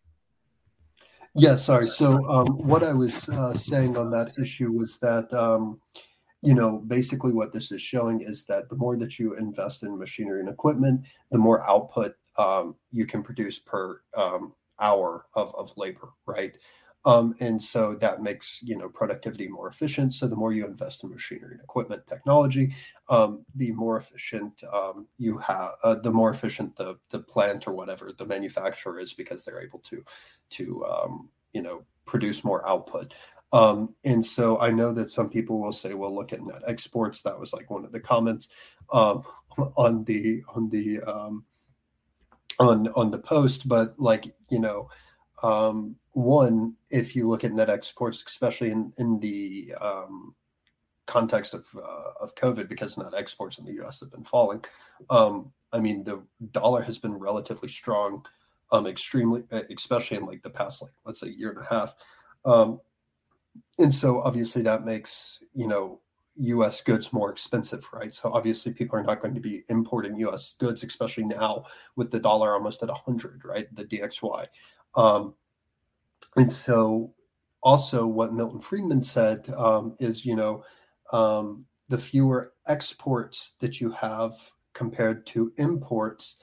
Yeah, 1.35 1.55
sorry. 1.55 1.87
So 1.87 2.27
um, 2.29 2.47
what 2.67 2.83
I 2.83 2.93
was 2.93 3.29
uh, 3.29 3.53
saying 3.53 3.97
on 3.97 4.09
that 4.11 4.33
issue 4.41 4.71
was 4.71 4.97
that 4.99 5.31
um, 5.33 5.79
you 6.41 6.53
know 6.53 6.83
basically 6.87 7.33
what 7.33 7.51
this 7.51 7.71
is 7.71 7.81
showing 7.81 8.21
is 8.21 8.45
that 8.45 8.69
the 8.69 8.75
more 8.75 8.97
that 8.97 9.17
you 9.17 9.35
invest 9.35 9.83
in 9.83 9.97
machinery 9.97 10.41
and 10.41 10.49
equipment, 10.49 11.05
the 11.31 11.37
more 11.37 11.67
output 11.67 12.13
um, 12.37 12.75
you 12.91 13.05
can 13.05 13.23
produce 13.23 13.59
per 13.59 14.01
um, 14.15 14.53
hour 14.79 15.25
of, 15.33 15.53
of 15.55 15.71
labor, 15.77 16.09
right? 16.25 16.55
Um, 17.05 17.35
and 17.39 17.61
so 17.61 17.95
that 18.01 18.21
makes 18.21 18.59
you 18.61 18.77
know 18.77 18.89
productivity 18.89 19.47
more 19.47 19.69
efficient. 19.69 20.13
So 20.13 20.27
the 20.27 20.35
more 20.35 20.51
you 20.51 20.65
invest 20.65 21.03
in 21.03 21.11
machinery 21.11 21.53
and 21.53 21.61
equipment 21.61 22.05
technology, 22.07 22.75
um, 23.09 23.45
the 23.55 23.71
more 23.71 23.97
efficient 23.97 24.61
um, 24.73 25.07
you 25.17 25.37
have, 25.37 25.71
uh, 25.83 25.95
the 25.95 26.11
more 26.11 26.31
efficient 26.31 26.75
the 26.75 26.97
the 27.09 27.19
plant 27.19 27.67
or 27.67 27.71
whatever 27.71 28.11
the 28.11 28.25
manufacturer 28.25 28.99
is 28.99 29.13
because 29.13 29.43
they're 29.43 29.61
able 29.61 29.79
to 29.79 30.03
to 30.49 30.85
um, 30.85 31.29
you 31.53 31.61
know 31.61 31.83
produce 32.05 32.43
more 32.43 32.67
output. 32.67 33.13
Um, 33.53 33.95
and 34.03 34.25
so 34.25 34.59
I 34.59 34.71
know 34.71 34.91
that 34.93 35.09
some 35.09 35.29
people 35.29 35.61
will 35.61 35.71
say, 35.71 35.93
well, 35.93 36.13
look 36.13 36.33
at 36.33 36.41
net 36.41 36.63
exports. 36.67 37.21
That 37.21 37.39
was 37.39 37.53
like 37.53 37.69
one 37.69 37.85
of 37.85 37.91
the 37.91 37.99
comments 37.99 38.49
um, 38.91 39.23
on 39.77 40.03
the 40.03 40.43
on 40.55 40.69
the 40.69 41.01
um, 41.01 41.45
on 42.59 42.87
on 42.89 43.11
the 43.11 43.19
post. 43.19 43.67
But 43.67 43.97
like 43.99 44.25
you 44.49 44.59
know, 44.59 44.89
um, 45.43 45.95
one, 46.17 46.75
if 46.89 47.15
you 47.15 47.29
look 47.29 47.43
at 47.43 47.53
net 47.53 47.69
exports, 47.69 48.23
especially 48.25 48.71
in 48.71 48.91
in 48.97 49.19
the 49.19 49.73
um, 49.79 50.33
context 51.05 51.53
of 51.53 51.67
uh, 51.75 52.11
of 52.19 52.33
COVID, 52.33 52.67
because 52.67 52.97
net 52.97 53.13
exports 53.15 53.59
in 53.59 53.65
the 53.65 53.73
U.S. 53.73 53.99
have 53.99 54.09
been 54.09 54.23
falling. 54.23 54.65
Um, 55.11 55.51
I 55.71 55.79
mean, 55.79 56.03
the 56.03 56.23
dollar 56.51 56.81
has 56.81 56.97
been 56.97 57.13
relatively 57.13 57.69
strong, 57.69 58.25
um, 58.71 58.87
extremely, 58.87 59.43
especially 59.51 60.17
in 60.17 60.25
like 60.25 60.41
the 60.41 60.49
past, 60.49 60.81
like 60.81 60.91
let's 61.05 61.19
say 61.19 61.29
year 61.29 61.51
and 61.51 61.59
a 61.59 61.69
half. 61.69 61.93
Um, 62.45 62.81
and 63.77 63.93
so 63.93 64.19
obviously 64.21 64.63
that 64.63 64.85
makes 64.85 65.39
you 65.53 65.67
know 65.67 65.99
U.S. 66.37 66.81
goods 66.81 67.13
more 67.13 67.31
expensive, 67.31 67.87
right? 67.93 68.13
So 68.13 68.31
obviously 68.31 68.73
people 68.73 68.97
are 68.97 69.03
not 69.03 69.21
going 69.21 69.35
to 69.35 69.39
be 69.39 69.63
importing 69.69 70.15
U.S. 70.21 70.55
goods, 70.57 70.81
especially 70.83 71.25
now 71.25 71.65
with 71.95 72.09
the 72.09 72.19
dollar 72.19 72.53
almost 72.53 72.81
at 72.81 72.89
hundred, 72.89 73.45
right? 73.45 73.67
The 73.75 73.85
DXY, 73.85 74.47
um, 74.95 75.35
and 76.37 76.51
so 76.51 77.13
also 77.63 78.05
what 78.05 78.33
Milton 78.33 78.61
Friedman 78.61 79.03
said 79.03 79.49
um, 79.57 79.95
is, 79.99 80.25
you 80.25 80.35
know, 80.35 80.63
um, 81.11 81.65
the 81.89 81.97
fewer 81.97 82.53
exports 82.67 83.53
that 83.59 83.81
you 83.81 83.91
have 83.91 84.33
compared 84.73 85.25
to 85.27 85.51
imports, 85.57 86.37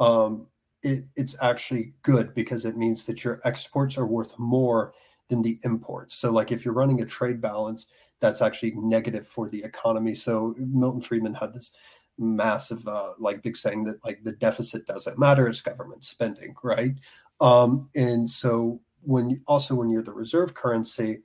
um, 0.00 0.46
it, 0.82 1.04
it's 1.16 1.36
actually 1.40 1.94
good 2.02 2.34
because 2.34 2.64
it 2.64 2.76
means 2.76 3.04
that 3.04 3.24
your 3.24 3.40
exports 3.44 3.96
are 3.96 4.06
worth 4.06 4.38
more 4.38 4.92
than 5.28 5.42
the 5.42 5.58
imports. 5.64 6.16
So, 6.16 6.30
like 6.30 6.52
if 6.52 6.64
you're 6.64 6.74
running 6.74 7.02
a 7.02 7.06
trade 7.06 7.40
balance, 7.40 7.86
that's 8.20 8.42
actually 8.42 8.72
negative 8.76 9.26
for 9.26 9.48
the 9.48 9.62
economy. 9.62 10.14
So, 10.14 10.54
Milton 10.58 11.00
Friedman 11.00 11.34
had 11.34 11.52
this 11.52 11.72
massive, 12.18 12.86
uh, 12.88 13.12
like 13.18 13.42
big 13.42 13.56
saying 13.56 13.84
that 13.84 14.04
like 14.04 14.22
the 14.24 14.32
deficit 14.32 14.86
doesn't 14.86 15.18
matter; 15.18 15.48
it's 15.48 15.60
government 15.60 16.04
spending, 16.04 16.54
right? 16.62 16.94
Um, 17.40 17.90
and 17.94 18.28
so, 18.28 18.80
when 19.06 19.40
also 19.46 19.74
when 19.74 19.88
you're 19.88 20.02
the 20.02 20.12
reserve 20.12 20.54
currency, 20.54 21.20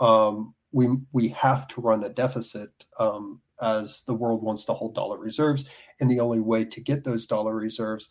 um, 0.00 0.54
we 0.70 0.88
we 1.12 1.28
have 1.28 1.66
to 1.68 1.80
run 1.80 2.04
a 2.04 2.08
deficit 2.08 2.70
um, 2.98 3.40
as 3.60 4.02
the 4.02 4.14
world 4.14 4.42
wants 4.42 4.64
to 4.66 4.74
hold 4.74 4.94
dollar 4.94 5.18
reserves, 5.18 5.64
and 6.00 6.10
the 6.10 6.20
only 6.20 6.40
way 6.40 6.64
to 6.64 6.80
get 6.80 7.04
those 7.04 7.26
dollar 7.26 7.54
reserves 7.54 8.10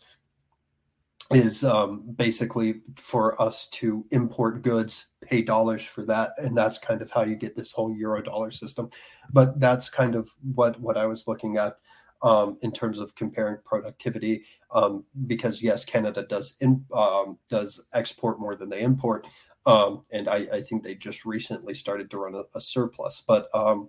is 1.30 1.64
um, 1.64 2.02
basically 2.16 2.82
for 2.96 3.40
us 3.40 3.68
to 3.68 4.04
import 4.10 4.62
goods, 4.62 5.12
pay 5.22 5.40
dollars 5.40 5.82
for 5.82 6.04
that, 6.04 6.32
and 6.38 6.56
that's 6.56 6.78
kind 6.78 7.00
of 7.00 7.10
how 7.10 7.22
you 7.22 7.36
get 7.36 7.56
this 7.56 7.72
whole 7.72 7.94
euro 7.94 8.22
dollar 8.22 8.50
system. 8.50 8.90
But 9.32 9.60
that's 9.60 9.88
kind 9.88 10.14
of 10.14 10.30
what 10.54 10.78
what 10.80 10.96
I 10.96 11.06
was 11.06 11.28
looking 11.28 11.56
at 11.56 11.76
um, 12.22 12.56
in 12.62 12.70
terms 12.72 12.98
of 12.98 13.14
comparing 13.14 13.58
productivity, 13.64 14.44
um, 14.72 15.04
because 15.26 15.62
yes, 15.62 15.84
Canada 15.84 16.24
does 16.28 16.54
in, 16.60 16.84
um, 16.94 17.38
does 17.48 17.84
export 17.92 18.40
more 18.40 18.54
than 18.54 18.68
they 18.68 18.82
import, 18.82 19.26
um, 19.66 20.04
and 20.10 20.28
I, 20.28 20.46
I, 20.52 20.62
think 20.62 20.82
they 20.82 20.94
just 20.94 21.24
recently 21.24 21.74
started 21.74 22.10
to 22.10 22.18
run 22.18 22.34
a, 22.34 22.42
a 22.54 22.60
surplus. 22.60 23.22
But 23.26 23.48
um, 23.54 23.88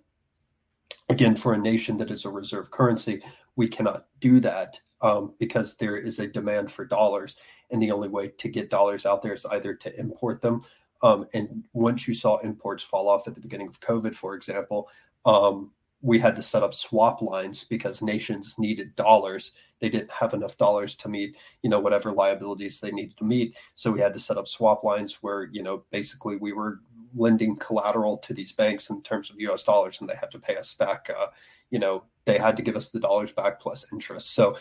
again, 1.09 1.35
for 1.35 1.53
a 1.53 1.57
nation 1.57 1.97
that 1.97 2.11
is 2.11 2.25
a 2.25 2.29
reserve 2.29 2.71
currency, 2.71 3.23
we 3.55 3.67
cannot 3.67 4.07
do 4.19 4.39
that 4.39 4.79
um, 5.01 5.33
because 5.39 5.75
there 5.75 5.97
is 5.97 6.19
a 6.19 6.27
demand 6.27 6.71
for 6.71 6.85
dollars, 6.85 7.35
and 7.71 7.81
the 7.81 7.91
only 7.91 8.09
way 8.09 8.29
to 8.29 8.49
get 8.49 8.69
dollars 8.69 9.05
out 9.05 9.21
there 9.21 9.33
is 9.33 9.45
either 9.47 9.73
to 9.75 9.99
import 9.99 10.41
them. 10.41 10.61
And 11.03 11.65
once 11.73 12.07
you 12.07 12.13
saw 12.13 12.37
imports 12.37 12.81
fall 12.81 13.09
off 13.09 13.27
at 13.27 13.35
the 13.35 13.41
beginning 13.41 13.67
of 13.67 13.79
COVID, 13.81 14.15
for 14.15 14.35
example, 14.35 14.89
um, 15.25 15.71
we 16.03 16.19
had 16.19 16.35
to 16.35 16.43
set 16.43 16.63
up 16.63 16.75
swap 16.75 17.21
lines 17.21 17.63
because 17.63 18.01
nations 18.01 18.55
needed 18.59 18.93
dollars. 18.95 19.53
They 19.79 19.87
didn't 19.87 20.11
have 20.11 20.33
enough 20.33 20.57
dollars 20.57 20.95
to 20.97 21.09
meet, 21.09 21.37
you 21.61 21.69
know, 21.69 21.79
whatever 21.79 22.11
liabilities 22.11 22.79
they 22.79 22.91
needed 22.91 23.17
to 23.17 23.23
meet. 23.23 23.57
So 23.75 23.89
we 23.89 24.01
had 24.01 24.13
to 24.13 24.19
set 24.19 24.37
up 24.37 24.49
swap 24.49 24.83
lines 24.83 25.23
where, 25.23 25.45
you 25.45 25.63
know, 25.63 25.85
basically 25.91 26.35
we 26.35 26.51
were 26.51 26.81
lending 27.15 27.55
collateral 27.55 28.17
to 28.17 28.33
these 28.33 28.51
banks 28.51 28.89
in 28.89 29.01
terms 29.01 29.29
of 29.29 29.39
U.S. 29.39 29.63
dollars, 29.63 30.01
and 30.01 30.09
they 30.09 30.15
had 30.15 30.31
to 30.31 30.39
pay 30.39 30.57
us 30.57 30.73
back. 30.73 31.09
Uh, 31.09 31.27
you 31.69 31.79
know, 31.79 32.03
they 32.25 32.37
had 32.37 32.57
to 32.57 32.63
give 32.63 32.75
us 32.75 32.89
the 32.89 32.99
dollars 32.99 33.31
back 33.31 33.61
plus 33.61 33.85
interest. 33.93 34.33
So 34.35 34.57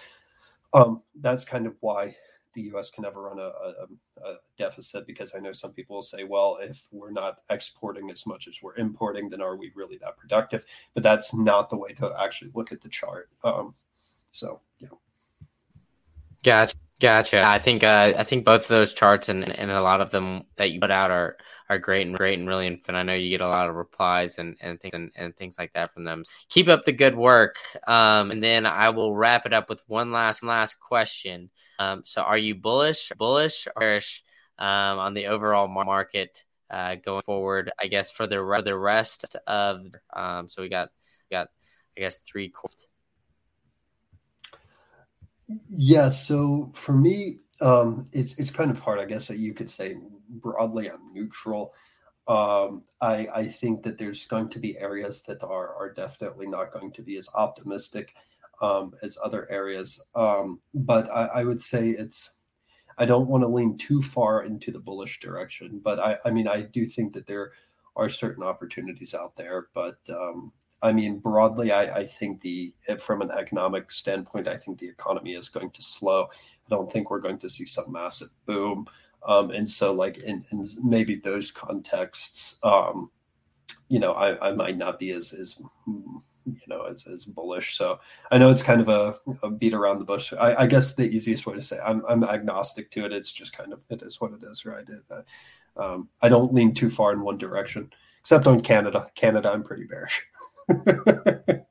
um, 0.73 1.03
that's 1.21 1.45
kind 1.45 1.67
of 1.67 1.75
why 1.81 2.17
the 2.53 2.63
U.S. 2.63 2.91
can 2.91 3.03
never 3.03 3.23
run 3.23 3.39
a, 3.39 3.43
a, 3.43 3.87
a, 4.25 4.37
deficit 4.59 5.07
because 5.07 5.33
I 5.35 5.39
know 5.39 5.53
some 5.53 5.73
people 5.73 5.97
will 5.97 6.03
say, 6.03 6.25
well, 6.25 6.59
if 6.61 6.85
we're 6.91 7.11
not 7.11 7.39
exporting 7.51 8.11
as 8.11 8.27
much 8.27 8.49
as 8.49 8.59
we're 8.63 8.77
importing, 8.77 9.29
then 9.29 9.41
are 9.41 9.57
we 9.57 9.73
really 9.75 9.99
that 9.99 10.17
productive? 10.17 10.65
But 10.95 11.03
that's 11.03 11.35
not 11.35 11.71
the 11.71 11.77
way 11.77 11.93
to 11.95 12.15
actually 12.21 12.51
look 12.55 12.73
at 12.73 12.81
the 12.81 12.89
chart. 12.89 13.29
Um, 13.45 13.75
so 14.33 14.61
yeah. 14.81 14.89
Gotcha. 16.43 16.77
Gotcha. 17.03 17.45
I 17.45 17.59
think 17.59 17.83
uh, 17.83 18.15
I 18.17 18.23
think 18.23 18.45
both 18.45 18.63
of 18.63 18.69
those 18.69 18.95
charts 18.95 19.29
and, 19.29 19.43
and 19.43 19.73
a 19.73 19.83
lot 19.83 20.01
of 20.01 20.11
them 20.11 20.45
that 20.57 20.71
you 20.71 20.79
put 20.79 20.93
out 20.93 21.11
are 21.11 21.37
are 21.69 21.79
great 21.79 22.07
and 22.07 22.17
great 22.17 22.39
and 22.39 22.47
really 22.47 22.81
and 22.87 22.97
I 22.97 23.03
know 23.03 23.15
you 23.15 23.31
get 23.31 23.41
a 23.41 23.49
lot 23.49 23.69
of 23.69 23.75
replies 23.75 24.39
and, 24.39 24.57
and 24.61 24.81
things 24.81 24.95
and, 24.95 25.11
and 25.17 25.35
things 25.35 25.59
like 25.59 25.73
that 25.73 25.93
from 25.93 26.05
them. 26.05 26.23
Keep 26.49 26.69
up 26.69 26.85
the 26.85 26.93
good 26.93 27.17
work. 27.17 27.57
Um, 27.89 28.31
and 28.31 28.41
then 28.41 28.67
I 28.67 28.91
will 28.91 29.17
wrap 29.17 29.47
it 29.47 29.53
up 29.53 29.69
with 29.69 29.83
one 29.89 30.13
last 30.13 30.45
last 30.45 30.79
question. 30.79 31.51
Um, 31.83 32.03
so 32.05 32.23
are 32.23 32.39
you 32.39 32.55
bullish, 32.55 33.11
bullish 33.19 33.67
or 33.67 33.81
bearish 33.81 34.23
um, 34.59 34.99
on 34.99 35.15
the 35.15 35.27
overall 35.27 35.69
market 35.69 36.45
uh, 36.71 36.97
going 36.97 37.23
forward? 37.23 37.71
I 37.81 37.87
guess 37.89 38.11
for 38.11 38.27
the 38.27 38.37
for 38.37 38.63
the 38.63 38.77
rest 38.77 39.37
of 39.47 39.87
um, 40.13 40.49
so 40.49 40.63
we 40.63 40.69
got 40.69 40.91
got 41.31 41.49
I 41.97 42.01
guess 42.01 42.21
three 42.21 42.49
quarters. 42.49 42.89
Yeah, 45.69 46.09
so 46.09 46.71
for 46.75 46.93
me, 46.93 47.41
um, 47.61 48.09
it's 48.13 48.35
it's 48.39 48.51
kind 48.51 48.71
of 48.71 48.79
hard. 48.79 49.01
I 49.01 49.05
guess 49.05 49.29
that 49.29 49.39
you 49.39 49.53
could 49.53 49.69
say 49.69 49.97
broadly, 50.29 50.91
I'm 50.91 51.13
neutral. 51.13 51.75
Um, 52.29 52.85
I 53.01 53.29
I 53.35 53.49
think 53.49 53.83
that 53.83 53.99
there's 53.99 54.25
going 54.27 54.49
to 54.51 54.61
be 54.61 54.79
areas 54.79 55.23
that 55.25 55.43
are 55.43 55.75
are 55.75 55.93
definitely 55.93 56.47
not 56.47 56.73
going 56.73 56.93
to 56.93 57.03
be 57.03 57.17
as 57.19 57.29
optimistic 57.35 58.15
um, 58.61 58.95
as 59.03 59.19
other 59.23 59.51
areas. 59.51 60.01
Um, 60.15 60.61
but 60.75 61.11
I, 61.11 61.27
I 61.27 61.45
would 61.45 61.61
say 61.61 61.91
it's. 61.91 62.31
I 62.99 63.07
don't 63.07 63.29
want 63.29 63.43
to 63.43 63.49
lean 63.49 63.79
too 63.79 64.03
far 64.03 64.45
into 64.45 64.71
the 64.71 64.79
bullish 64.79 65.19
direction, 65.19 65.81
but 65.83 65.99
I, 65.99 66.19
I 66.27 66.31
mean, 66.31 66.47
I 66.47 66.61
do 66.61 66.85
think 66.85 67.15
that 67.15 67.27
there 67.27 67.53
are 67.97 68.11
certain 68.11 68.45
opportunities 68.45 69.15
out 69.15 69.35
there. 69.35 69.69
But 69.73 69.97
um, 70.11 70.53
I 70.83 70.93
mean, 70.93 71.19
broadly, 71.19 71.73
I, 71.73 72.01
I 72.01 72.07
think 72.07 72.41
the 72.41 72.75
from 73.01 73.23
an 73.23 73.31
economic 73.31 73.93
standpoint, 73.93 74.49
I 74.49 74.57
think 74.57 74.79
the 74.79 74.89
economy 74.89 75.35
is 75.35 75.49
going 75.49 75.71
to 75.71 75.83
slow. 75.83 76.25
I 76.33 76.69
don't 76.71 76.93
think 76.93 77.11
we're 77.11 77.21
going 77.21 77.39
to 77.39 77.49
see 77.49 77.67
some 77.67 77.93
massive 77.93 78.31
boom. 78.47 78.87
Um, 79.27 79.51
and 79.51 79.69
so, 79.69 79.93
like 79.93 80.19
in, 80.19 80.45
in 80.51 80.69
maybe 80.83 81.15
those 81.15 81.51
contexts, 81.53 82.57
um, 82.65 83.11
you 83.89 84.01
know, 84.01 84.13
I, 84.13 84.49
I 84.49 84.53
might 84.53 84.77
not 84.77 84.99
be 84.99 85.13
as 85.13 85.33
as 85.33 85.57
you 86.47 86.57
know 86.69 86.83
as, 86.83 87.07
as 87.07 87.25
bullish. 87.25 87.77
So 87.77 88.01
I 88.31 88.39
know 88.39 88.51
it's 88.51 88.63
kind 88.63 88.81
of 88.81 88.89
a, 88.89 89.17
a 89.43 89.51
beat 89.51 89.75
around 89.75 89.99
the 89.99 90.05
bush. 90.05 90.33
I, 90.33 90.63
I, 90.63 90.67
guess 90.67 90.95
the 90.95 91.09
easiest 91.09 91.47
way 91.47 91.55
to 91.55 91.63
say 91.63 91.79
I'm 91.85 92.03
I'm 92.09 92.25
agnostic 92.25 92.91
to 92.93 93.05
it. 93.05 93.13
It's 93.13 93.33
just 93.33 93.57
kind 93.57 93.73
of 93.73 93.81
it 93.91 94.03
is 94.03 94.21
what 94.21 94.33
it 94.33 94.43
is, 94.45 94.65
right? 94.65 94.87
It, 94.89 95.25
um, 95.77 96.09
I 96.21 96.29
don't 96.29 96.53
lean 96.53 96.75
too 96.75 96.91
far 96.91 97.13
in 97.13 97.23
one 97.23 97.39
direction, 97.39 97.91
except 98.21 98.47
on 98.47 98.61
Canada. 98.61 99.11
Canada, 99.15 99.51
I'm 99.51 99.63
pretty 99.63 99.85
bearish. 99.85 100.27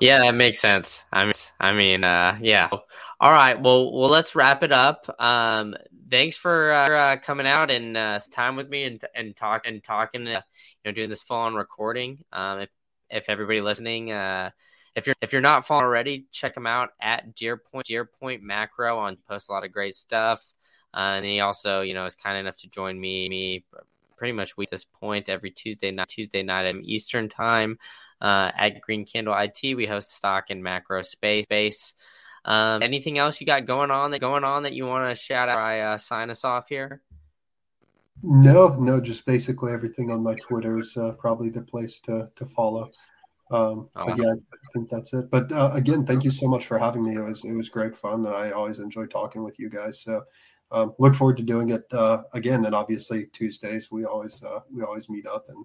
yeah, 0.00 0.18
that 0.18 0.34
makes 0.34 0.58
sense. 0.58 1.04
I 1.12 1.24
mean, 1.24 1.32
I 1.60 1.72
mean, 1.72 2.04
uh, 2.04 2.38
yeah. 2.40 2.68
All 3.20 3.32
right. 3.32 3.60
Well, 3.60 3.92
well, 3.92 4.10
let's 4.10 4.36
wrap 4.36 4.62
it 4.62 4.72
up. 4.72 5.12
Um, 5.18 5.76
thanks 6.10 6.36
for 6.36 6.72
uh, 6.72 7.16
coming 7.16 7.46
out 7.46 7.70
and 7.70 7.96
uh, 7.96 8.20
time 8.30 8.56
with 8.56 8.68
me 8.68 8.84
and 8.84 9.04
and 9.14 9.36
talk 9.36 9.66
and 9.66 9.82
talking. 9.82 10.26
Uh, 10.26 10.42
you 10.84 10.90
know, 10.90 10.92
doing 10.92 11.10
this 11.10 11.22
full 11.22 11.38
on 11.38 11.54
recording. 11.54 12.24
Um, 12.32 12.60
if 12.60 12.70
if 13.10 13.28
everybody 13.28 13.60
listening, 13.60 14.12
uh, 14.12 14.50
if 14.94 15.06
you're 15.06 15.16
if 15.20 15.32
you're 15.32 15.42
not 15.42 15.66
following 15.66 15.86
already, 15.86 16.26
check 16.32 16.56
him 16.56 16.66
out 16.66 16.90
at 17.00 17.34
Deer 17.34 17.56
Point 17.56 17.86
Deer 17.86 18.04
Point 18.04 18.42
Macro 18.42 18.98
on 18.98 19.16
post 19.28 19.48
a 19.48 19.52
lot 19.52 19.64
of 19.64 19.72
great 19.72 19.94
stuff. 19.94 20.44
Uh, 20.94 21.16
and 21.16 21.24
he 21.24 21.40
also, 21.40 21.82
you 21.82 21.94
know, 21.94 22.06
is 22.06 22.14
kind 22.14 22.38
enough 22.38 22.56
to 22.58 22.68
join 22.68 22.98
me 22.98 23.28
me 23.28 23.64
pretty 24.16 24.32
much 24.32 24.56
week 24.56 24.70
this 24.70 24.84
point 24.84 25.28
every 25.28 25.50
Tuesday 25.50 25.90
night 25.90 26.08
Tuesday 26.08 26.42
night 26.42 26.66
at 26.66 26.74
Eastern 26.82 27.28
time 27.28 27.78
uh, 28.20 28.50
at 28.56 28.80
Green 28.80 29.06
Candle 29.06 29.36
IT. 29.38 29.76
We 29.76 29.86
host 29.86 30.10
stock 30.10 30.46
and 30.50 30.62
macro 30.62 31.02
space 31.02 31.44
space. 31.44 31.94
Um, 32.44 32.82
anything 32.82 33.18
else 33.18 33.40
you 33.40 33.46
got 33.46 33.66
going 33.66 33.90
on 33.90 34.10
that 34.12 34.20
going 34.20 34.44
on 34.44 34.62
that 34.62 34.72
you 34.72 34.86
want 34.86 35.14
to 35.14 35.22
shout 35.22 35.48
out? 35.48 35.58
I 35.58 35.80
uh, 35.80 35.98
sign 35.98 36.30
us 36.30 36.44
off 36.44 36.68
here. 36.68 37.02
No, 38.22 38.68
no, 38.68 39.00
just 39.00 39.26
basically 39.26 39.72
everything 39.72 40.10
on 40.10 40.22
my 40.22 40.34
Twitter 40.42 40.78
is 40.78 40.96
uh, 40.96 41.12
probably 41.12 41.50
the 41.50 41.62
place 41.62 41.98
to 42.00 42.30
to 42.34 42.46
follow. 42.46 42.90
Um, 43.50 43.88
awesome. 43.96 44.16
But 44.16 44.18
yeah, 44.18 44.32
I 44.32 44.72
think 44.72 44.88
that's 44.88 45.12
it. 45.12 45.30
But 45.30 45.50
uh, 45.52 45.70
again, 45.72 46.04
thank 46.04 46.24
you 46.24 46.30
so 46.30 46.46
much 46.48 46.66
for 46.66 46.78
having 46.78 47.04
me. 47.04 47.14
It 47.14 47.24
was 47.24 47.44
it 47.44 47.52
was 47.52 47.68
great 47.68 47.96
fun. 47.96 48.26
I 48.26 48.50
always 48.50 48.78
enjoy 48.78 49.06
talking 49.06 49.42
with 49.42 49.58
you 49.58 49.68
guys. 49.68 50.02
So 50.02 50.24
um, 50.70 50.94
look 50.98 51.14
forward 51.14 51.36
to 51.38 51.42
doing 51.42 51.70
it 51.70 51.84
uh, 51.92 52.22
again. 52.32 52.66
And 52.66 52.74
obviously 52.74 53.26
Tuesdays 53.32 53.90
we 53.90 54.04
always 54.04 54.42
uh, 54.42 54.60
we 54.70 54.82
always 54.82 55.08
meet 55.08 55.26
up 55.26 55.48
and 55.48 55.64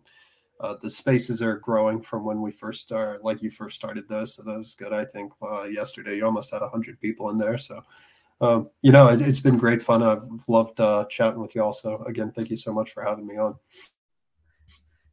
uh, 0.59 0.75
the 0.81 0.89
spaces 0.89 1.41
are 1.41 1.57
growing 1.57 2.01
from 2.01 2.23
when 2.23 2.41
we 2.41 2.51
first 2.51 2.81
started, 2.81 3.21
like 3.21 3.41
you 3.41 3.49
first 3.49 3.75
started 3.75 4.07
those. 4.07 4.35
So 4.35 4.43
that 4.43 4.57
was 4.57 4.75
good. 4.75 4.93
I 4.93 5.03
think 5.03 5.33
uh, 5.41 5.63
yesterday 5.63 6.17
you 6.17 6.25
almost 6.25 6.51
had 6.51 6.61
hundred 6.61 6.99
people 7.01 7.29
in 7.31 7.37
there. 7.37 7.57
So, 7.57 7.81
um, 8.41 8.69
you 8.81 8.91
know, 8.91 9.07
it, 9.07 9.21
has 9.21 9.39
been 9.39 9.57
great 9.57 9.81
fun. 9.81 10.03
I've 10.03 10.23
loved 10.47 10.79
uh, 10.79 11.05
chatting 11.09 11.39
with 11.39 11.55
you 11.55 11.63
also. 11.63 12.03
Again, 12.07 12.31
thank 12.31 12.49
you 12.49 12.57
so 12.57 12.73
much 12.73 12.91
for 12.91 13.03
having 13.03 13.25
me 13.25 13.37
on. 13.37 13.55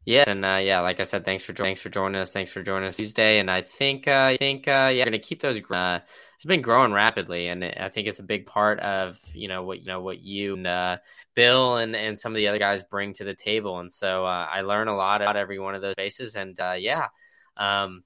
Yeah, 0.06 0.24
and 0.26 0.44
uh, 0.44 0.60
yeah, 0.62 0.80
like 0.80 0.98
I 0.98 1.04
said, 1.04 1.24
thanks 1.24 1.44
for 1.44 1.52
thanks 1.52 1.80
for 1.80 1.90
joining 1.90 2.20
us. 2.20 2.32
Thanks 2.32 2.50
for 2.50 2.62
joining 2.62 2.88
us 2.88 2.96
Tuesday, 2.96 3.38
and 3.38 3.50
I 3.50 3.60
think 3.62 4.08
uh, 4.08 4.30
I 4.32 4.36
think 4.38 4.66
uh, 4.66 4.90
yeah, 4.92 5.00
we're 5.00 5.04
gonna 5.04 5.18
keep 5.18 5.42
those. 5.42 5.60
Uh, 5.70 6.00
it's 6.34 6.44
been 6.46 6.62
growing 6.62 6.92
rapidly, 6.92 7.48
and 7.48 7.62
I 7.62 7.90
think 7.90 8.08
it's 8.08 8.18
a 8.18 8.24
big 8.24 8.46
part 8.46 8.80
of 8.80 9.20
you 9.34 9.46
know 9.46 9.62
what 9.62 9.80
you 9.80 9.86
know 9.86 10.00
what 10.00 10.20
you 10.20 10.54
and 10.54 10.66
uh, 10.66 10.96
Bill 11.36 11.76
and 11.76 11.94
and 11.94 12.18
some 12.18 12.32
of 12.32 12.36
the 12.36 12.48
other 12.48 12.58
guys 12.58 12.82
bring 12.82 13.12
to 13.14 13.24
the 13.24 13.34
table, 13.34 13.78
and 13.78 13.92
so 13.92 14.24
uh, 14.24 14.48
I 14.50 14.62
learn 14.62 14.88
a 14.88 14.96
lot 14.96 15.20
about 15.20 15.36
every 15.36 15.58
one 15.58 15.74
of 15.74 15.82
those 15.82 15.92
spaces, 15.92 16.34
and 16.34 16.58
uh, 16.58 16.76
yeah, 16.78 17.08
um, 17.58 18.02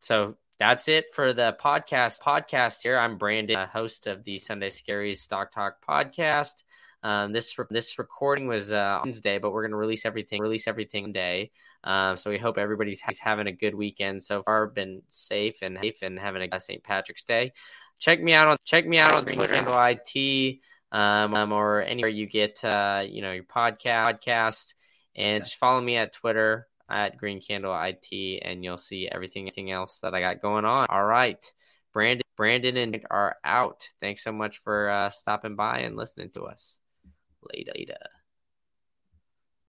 so 0.00 0.36
that's 0.58 0.88
it 0.88 1.06
for 1.14 1.32
the 1.32 1.56
podcast. 1.62 2.20
Podcast 2.20 2.82
here. 2.82 2.98
I'm 2.98 3.16
Brandon, 3.16 3.68
host 3.68 4.08
of 4.08 4.24
the 4.24 4.38
Sunday 4.38 4.70
Scaries 4.70 5.18
Stock 5.18 5.52
Talk 5.52 5.76
podcast. 5.86 6.64
Um, 7.04 7.32
this 7.32 7.54
this 7.70 7.96
recording 7.96 8.48
was 8.48 8.72
uh, 8.72 9.00
Wednesday, 9.04 9.38
but 9.38 9.52
we're 9.52 9.62
going 9.62 9.70
to 9.70 9.76
release 9.76 10.04
everything 10.04 10.42
release 10.42 10.66
everything 10.66 11.06
today. 11.06 11.52
Um, 11.84 12.16
so 12.16 12.30
we 12.30 12.38
hope 12.38 12.58
everybody's 12.58 13.00
having 13.20 13.46
a 13.46 13.52
good 13.52 13.74
weekend 13.74 14.20
so 14.24 14.42
far. 14.42 14.66
Been 14.66 15.02
safe 15.08 15.62
and 15.62 15.78
safe 15.80 16.02
and 16.02 16.18
having 16.18 16.48
a 16.52 16.58
St. 16.58 16.82
Patrick's 16.82 17.22
Day. 17.22 17.52
Check 18.00 18.20
me 18.20 18.32
out 18.32 18.48
on 18.48 18.56
check 18.64 18.84
me 18.84 18.98
out 18.98 19.14
on 19.14 19.26
Twitter 19.26 19.54
handle 19.54 19.78
IT 19.78 20.58
um, 20.90 21.52
or 21.52 21.82
anywhere 21.82 22.10
you 22.10 22.26
get 22.26 22.64
uh, 22.64 23.04
you 23.08 23.22
know 23.22 23.30
your 23.30 23.44
podcast 23.44 24.24
podcast, 24.24 24.74
and 25.14 25.44
just 25.44 25.56
follow 25.56 25.80
me 25.80 25.96
at 25.96 26.12
Twitter 26.12 26.66
at 26.88 27.16
Green 27.18 27.40
Candle 27.40 27.78
IT, 27.80 28.42
and 28.42 28.64
you'll 28.64 28.78
see 28.78 29.08
everything 29.08 29.48
everything 29.48 29.70
else 29.70 30.00
that 30.00 30.14
I 30.14 30.20
got 30.20 30.42
going 30.42 30.64
on. 30.64 30.86
All 30.88 31.04
right. 31.04 31.44
Brandon, 31.92 32.22
Brandon, 32.36 32.76
and 32.76 33.00
are 33.10 33.36
out. 33.44 33.88
Thanks 34.00 34.22
so 34.22 34.32
much 34.32 34.60
for 34.62 34.90
uh, 34.90 35.10
stopping 35.10 35.56
by 35.56 35.80
and 35.80 35.96
listening 35.96 36.30
to 36.30 36.42
us. 36.42 36.78
Later. 37.54 37.96